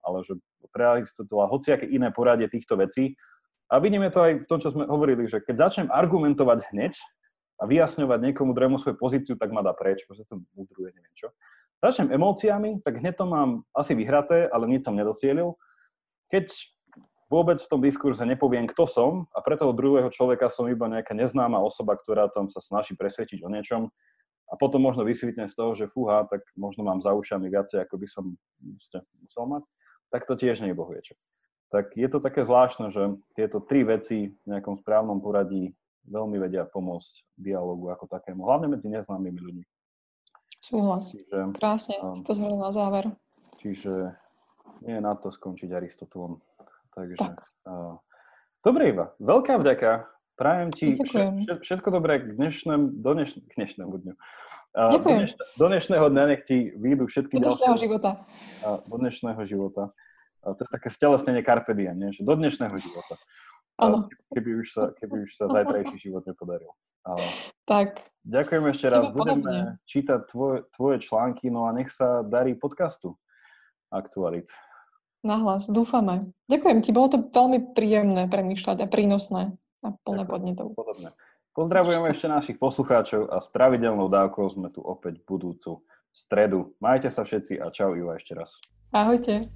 Ale 0.02 0.24
že 0.24 0.40
pre 0.72 0.84
Aristotela 0.84 1.48
hociaké 1.48 1.84
iné 1.88 2.08
poradie 2.08 2.48
týchto 2.48 2.76
vecí, 2.80 3.16
a 3.66 3.82
vidíme 3.82 4.06
to 4.14 4.22
aj 4.22 4.32
v 4.42 4.48
tom, 4.48 4.62
čo 4.62 4.70
sme 4.70 4.86
hovorili, 4.86 5.26
že 5.26 5.42
keď 5.42 5.54
začnem 5.66 5.88
argumentovať 5.90 6.70
hneď 6.70 6.94
a 7.58 7.66
vyjasňovať 7.66 8.30
niekomu 8.30 8.54
druhému 8.54 8.78
svoju 8.78 8.94
pozíciu, 8.94 9.34
tak 9.34 9.50
ma 9.50 9.58
dá 9.58 9.74
preč, 9.74 10.06
pretože 10.06 10.30
to 10.30 10.38
udruje, 10.54 10.94
neviem 10.94 11.14
čo. 11.18 11.34
Začnem 11.82 12.14
emóciami, 12.14 12.78
tak 12.86 13.02
hneď 13.02 13.18
to 13.18 13.26
mám 13.26 13.66
asi 13.74 13.98
vyhraté, 13.98 14.46
ale 14.54 14.70
nič 14.70 14.86
som 14.86 14.94
nedocielil. 14.94 15.58
Keď 16.30 16.46
vôbec 17.26 17.58
v 17.58 17.66
tom 17.66 17.82
diskurze 17.82 18.22
nepoviem, 18.22 18.70
kto 18.70 18.86
som 18.86 19.26
a 19.34 19.42
pre 19.42 19.58
toho 19.58 19.74
druhého 19.74 20.14
človeka 20.14 20.46
som 20.46 20.70
iba 20.70 20.86
nejaká 20.86 21.10
neznáma 21.10 21.58
osoba, 21.58 21.98
ktorá 21.98 22.30
tam 22.30 22.46
sa 22.46 22.62
snaží 22.62 22.94
presvedčiť 22.94 23.42
o 23.42 23.50
niečom, 23.50 23.90
a 24.46 24.54
potom 24.54 24.78
možno 24.78 25.02
vysvitne 25.02 25.50
z 25.50 25.54
toho, 25.54 25.74
že 25.74 25.90
fúha, 25.90 26.22
tak 26.30 26.46
možno 26.54 26.86
mám 26.86 27.02
za 27.02 27.10
ušami 27.10 27.50
viacej, 27.50 27.82
ako 27.82 27.94
by 27.98 28.06
som 28.06 28.24
musel 29.26 29.44
mať, 29.46 29.62
tak 30.14 30.22
to 30.24 30.38
tiež 30.38 30.62
nie 30.62 30.70
je 30.70 30.78
bohviečo. 30.78 31.14
Tak 31.74 31.98
je 31.98 32.06
to 32.06 32.22
také 32.22 32.46
zvláštne, 32.46 32.94
že 32.94 33.18
tieto 33.34 33.58
tri 33.58 33.82
veci 33.82 34.30
v 34.30 34.46
nejakom 34.46 34.78
správnom 34.78 35.18
poradí 35.18 35.74
veľmi 36.06 36.38
vedia 36.38 36.62
pomôcť 36.62 37.26
dialogu 37.34 37.90
ako 37.90 38.06
takému, 38.06 38.46
hlavne 38.46 38.70
medzi 38.70 38.86
neznámymi 38.86 39.40
ľuďmi. 39.42 39.64
Súhlas. 40.62 41.10
Čiže, 41.10 41.54
Krásne, 41.58 41.98
um, 42.02 42.22
to 42.22 42.30
zhrnul 42.34 42.62
na 42.62 42.70
záver. 42.70 43.10
Čiže 43.58 44.14
nie 44.86 44.94
je 44.98 45.02
na 45.02 45.14
to 45.18 45.34
skončiť 45.34 45.74
Aristotelom. 45.74 46.38
Takže, 46.94 47.18
tak. 47.18 47.42
Uh, 47.66 47.98
dobre 48.62 48.94
Iva, 48.94 49.10
veľká 49.18 49.58
vďaka 49.58 50.15
Prajem 50.36 50.68
ti 50.68 50.92
všetko, 51.00 51.64
všetko 51.64 51.88
dobré 51.88 52.20
k 52.20 52.36
dnešnému, 52.36 53.00
do 53.00 53.10
dneš, 53.16 53.40
k 53.40 53.52
dnešnému 53.56 53.88
dňu. 53.88 54.14
Uh, 54.76 54.92
do, 54.92 54.98
dneš, 55.08 55.32
do 55.56 55.66
dnešného 55.72 56.06
dňa 56.12 56.24
nech 56.28 56.42
ti 56.44 56.76
výjdu 56.76 57.08
všetky 57.08 57.40
do 57.40 57.56
dnešného 57.56 57.76
života. 57.80 58.10
Uh, 58.60 58.84
do 58.84 58.96
dnešného 59.00 59.42
života. 59.48 59.96
Uh, 60.44 60.52
to 60.52 60.68
je 60.68 60.70
také 60.76 60.92
stelesnenie 60.92 61.40
carpe 61.40 61.72
diem, 61.72 61.96
nie? 61.96 62.12
Že 62.12 62.28
do 62.28 62.34
dnešného 62.36 62.76
života. 62.76 63.16
Uh, 63.80 64.04
keby, 64.36 64.60
už 64.60 64.68
sa, 64.76 64.92
keby 65.00 65.24
už 65.24 65.30
sa 65.40 65.48
zajtrajší 65.48 65.96
život 66.04 66.28
nepodaril. 66.28 66.68
Uh, 67.08 67.16
tak. 67.64 68.04
Ďakujem 68.28 68.64
ešte 68.76 68.86
raz. 68.92 69.08
Budeme 69.08 69.40
podobne. 69.40 69.60
čítať 69.88 70.20
tvoje, 70.28 70.68
tvoje 70.76 70.96
články, 71.00 71.48
no 71.48 71.64
a 71.64 71.72
nech 71.72 71.88
sa 71.88 72.20
darí 72.20 72.52
podcastu 72.52 73.16
Aktualit. 73.88 74.52
Nahlas, 75.24 75.64
dúfame. 75.64 76.28
Ďakujem 76.52 76.84
ti, 76.84 76.92
bolo 76.92 77.08
to 77.08 77.18
veľmi 77.24 77.72
príjemné 77.72 78.28
premýšľať 78.28 78.84
a 78.84 78.86
prínosné 78.86 79.56
a 79.86 79.94
plné 80.02 80.26
podnetov. 80.26 80.74
Podobne. 80.74 81.14
Pozdravujeme 81.56 82.12
ešte 82.12 82.28
našich 82.28 82.58
poslucháčov 82.60 83.32
a 83.32 83.40
s 83.40 83.48
pravidelnou 83.48 84.12
dávkou 84.12 84.44
sme 84.52 84.68
tu 84.68 84.84
opäť 84.84 85.24
budúcu 85.24 85.80
stredu. 86.12 86.76
Majte 86.84 87.08
sa 87.08 87.24
všetci 87.24 87.56
a 87.62 87.72
čau 87.72 87.96
Iva 87.96 88.20
ešte 88.20 88.36
raz. 88.36 88.60
Ahojte. 88.92 89.48